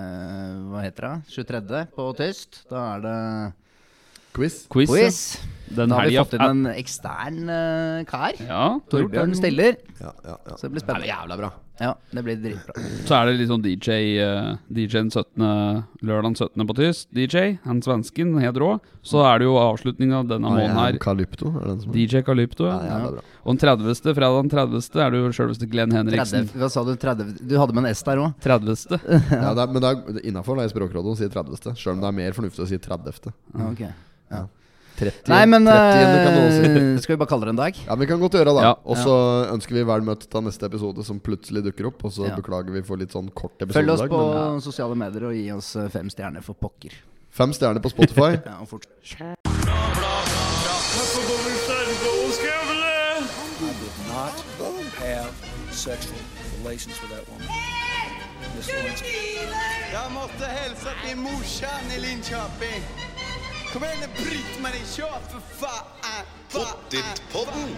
Hva 0.70 0.82
heter 0.84 1.06
det? 1.08 1.14
23. 1.30 1.84
på 1.96 2.09
Tyst. 2.18 2.64
Da 2.70 2.94
er 2.96 3.00
det 3.04 3.52
Quiz. 4.34 4.66
Quiz. 4.70 4.88
quiz. 4.88 5.40
Den 5.70 5.92
Da 5.92 6.00
har 6.00 6.08
vi 6.10 6.18
fått 6.18 6.34
inn 6.34 6.44
en 6.44 6.66
ekstern 6.74 7.40
uh, 7.46 8.04
kar. 8.08 8.34
Ja, 8.42 8.64
Torbjørn 8.90 9.34
stiller. 9.38 9.76
Ja, 10.00 10.12
ja, 10.26 10.36
ja. 10.36 10.56
Så 10.56 10.66
det 10.66 10.74
blir 10.74 10.82
spennende. 10.82 11.06
Det 11.06 11.12
er 11.12 11.14
jævla 11.14 11.36
bra. 11.38 11.50
Ja, 11.80 11.94
det 12.12 12.22
blir 12.26 12.36
dritbra. 12.42 12.74
Så 13.08 13.14
er 13.16 13.28
det 13.30 13.36
litt 13.38 13.48
sånn 13.48 13.62
DJ 13.64 13.94
uh, 14.20 14.50
DJ-en 14.68 15.08
17. 15.08 15.46
lørdag 16.04 16.34
17. 16.36 16.66
på 16.68 16.76
tysk. 16.76 17.06
DJ, 17.16 17.54
han 17.64 17.80
svensken, 17.86 18.34
helt 18.42 18.60
rå. 18.60 18.74
Så 19.06 19.22
er 19.24 19.40
det 19.40 19.48
jo 19.48 19.54
avslutning 19.62 20.12
av 20.18 20.26
denne 20.28 20.50
måneden 20.50 20.76
her. 20.76 20.98
Kalypto 21.00 21.54
er 21.54 21.70
den 21.70 21.80
som 21.86 21.94
DJ 21.96 22.24
Calypto. 22.26 22.68
Ja, 22.68 22.82
Ja. 22.90 23.00
bra. 23.14 23.24
Og 23.40 23.56
den 23.56 23.62
30. 23.62 24.12
fredag 24.18 24.42
den 24.42 24.52
30. 24.52 25.00
er 25.00 25.14
det 25.14 25.22
jo 25.22 25.32
sjølveste 25.32 25.70
Glenn 25.70 25.96
Henriksen. 25.96 26.50
30, 26.50 26.60
hva 26.60 26.68
sa 26.74 26.84
du? 26.84 26.92
30? 27.00 27.32
Du 27.40 27.56
hadde 27.56 27.72
med 27.78 27.86
en 27.86 27.94
S 27.94 28.04
der 28.04 28.20
òg? 28.20 28.34
30. 28.44 29.00
Ja, 29.30 29.54
det 29.56 29.64
er, 29.64 29.72
men 29.72 29.80
det 29.80 29.90
er 29.94 30.22
innafor 30.28 30.60
Språkrådet 30.68 31.14
å 31.14 31.16
si 31.16 31.30
30., 31.32 31.72
sjøl 31.80 31.96
om 31.96 32.04
det 32.04 32.10
er 32.10 32.18
mer 32.20 32.36
fornuftig 32.36 32.66
å 32.66 32.68
si 32.68 32.76
30. 32.76 33.32
Ok. 33.70 33.86
30, 35.00 35.28
Nei, 35.32 35.42
men 35.50 35.66
30 35.66 36.24
kan 36.26 36.38
si. 36.54 36.70
eh, 36.70 36.98
skal 37.04 37.14
vi 37.16 37.18
bare 37.22 37.30
kalle 37.32 37.48
det 37.48 37.54
en 37.54 37.60
dag? 37.62 37.80
Ja, 37.86 37.94
men 37.96 38.04
Vi 38.04 38.10
kan 38.12 38.20
godt 38.22 38.38
gjøre 38.38 38.54
det. 38.56 38.64
Ja. 38.68 38.72
Og 38.84 38.96
så 39.00 39.16
ønsker 39.54 39.78
vi 39.80 39.84
vel 39.90 40.06
møtt 40.06 40.26
til 40.30 40.46
neste 40.46 40.68
episode, 40.70 41.04
som 41.06 41.20
plutselig 41.24 41.64
dukker 41.68 41.90
opp. 41.92 42.04
Og 42.04 42.12
så 42.16 42.28
Ja. 42.28 42.36
beklager 42.38 42.72
vi 42.76 42.82
for 42.86 43.00
litt 43.00 43.12
sånn 43.16 43.30
kort 43.34 43.56
episode. 43.60 43.80
Følg 43.80 43.94
oss 43.96 44.04
dag, 44.04 44.10
på 44.10 44.22
men 44.34 44.60
sosiale 44.64 44.94
medier 44.96 45.28
og 45.30 45.34
gi 45.34 45.46
oss 45.56 45.74
eh, 45.76 45.88
fem 45.88 46.10
stjerner 46.12 46.44
for 46.44 46.54
pokker. 46.54 46.92
Fem 47.30 47.52
stjerner 47.52 47.80
på 47.80 47.90
Spotify. 47.92 48.36
Ja, 48.50 48.58
og 48.60 48.68
Jeg 59.92 60.12
måtte 60.14 60.44
hälsa 60.44 60.90
till 61.06 61.16
morsan 61.16 61.84
i 61.96 62.00
Linköping. 62.00 63.09
Kom 63.72 63.84
igjen, 63.84 64.10
Britt-Marie, 64.16 64.82
kjør, 64.96 65.20
for 65.30 65.42
faen! 65.60 66.24
Pottitpodden! 66.50 67.76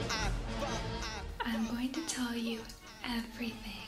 I'm 1.45 1.67
going 1.67 1.93
to 1.93 2.01
tell 2.09 2.35
you 2.35 2.61
everything. 3.05 3.82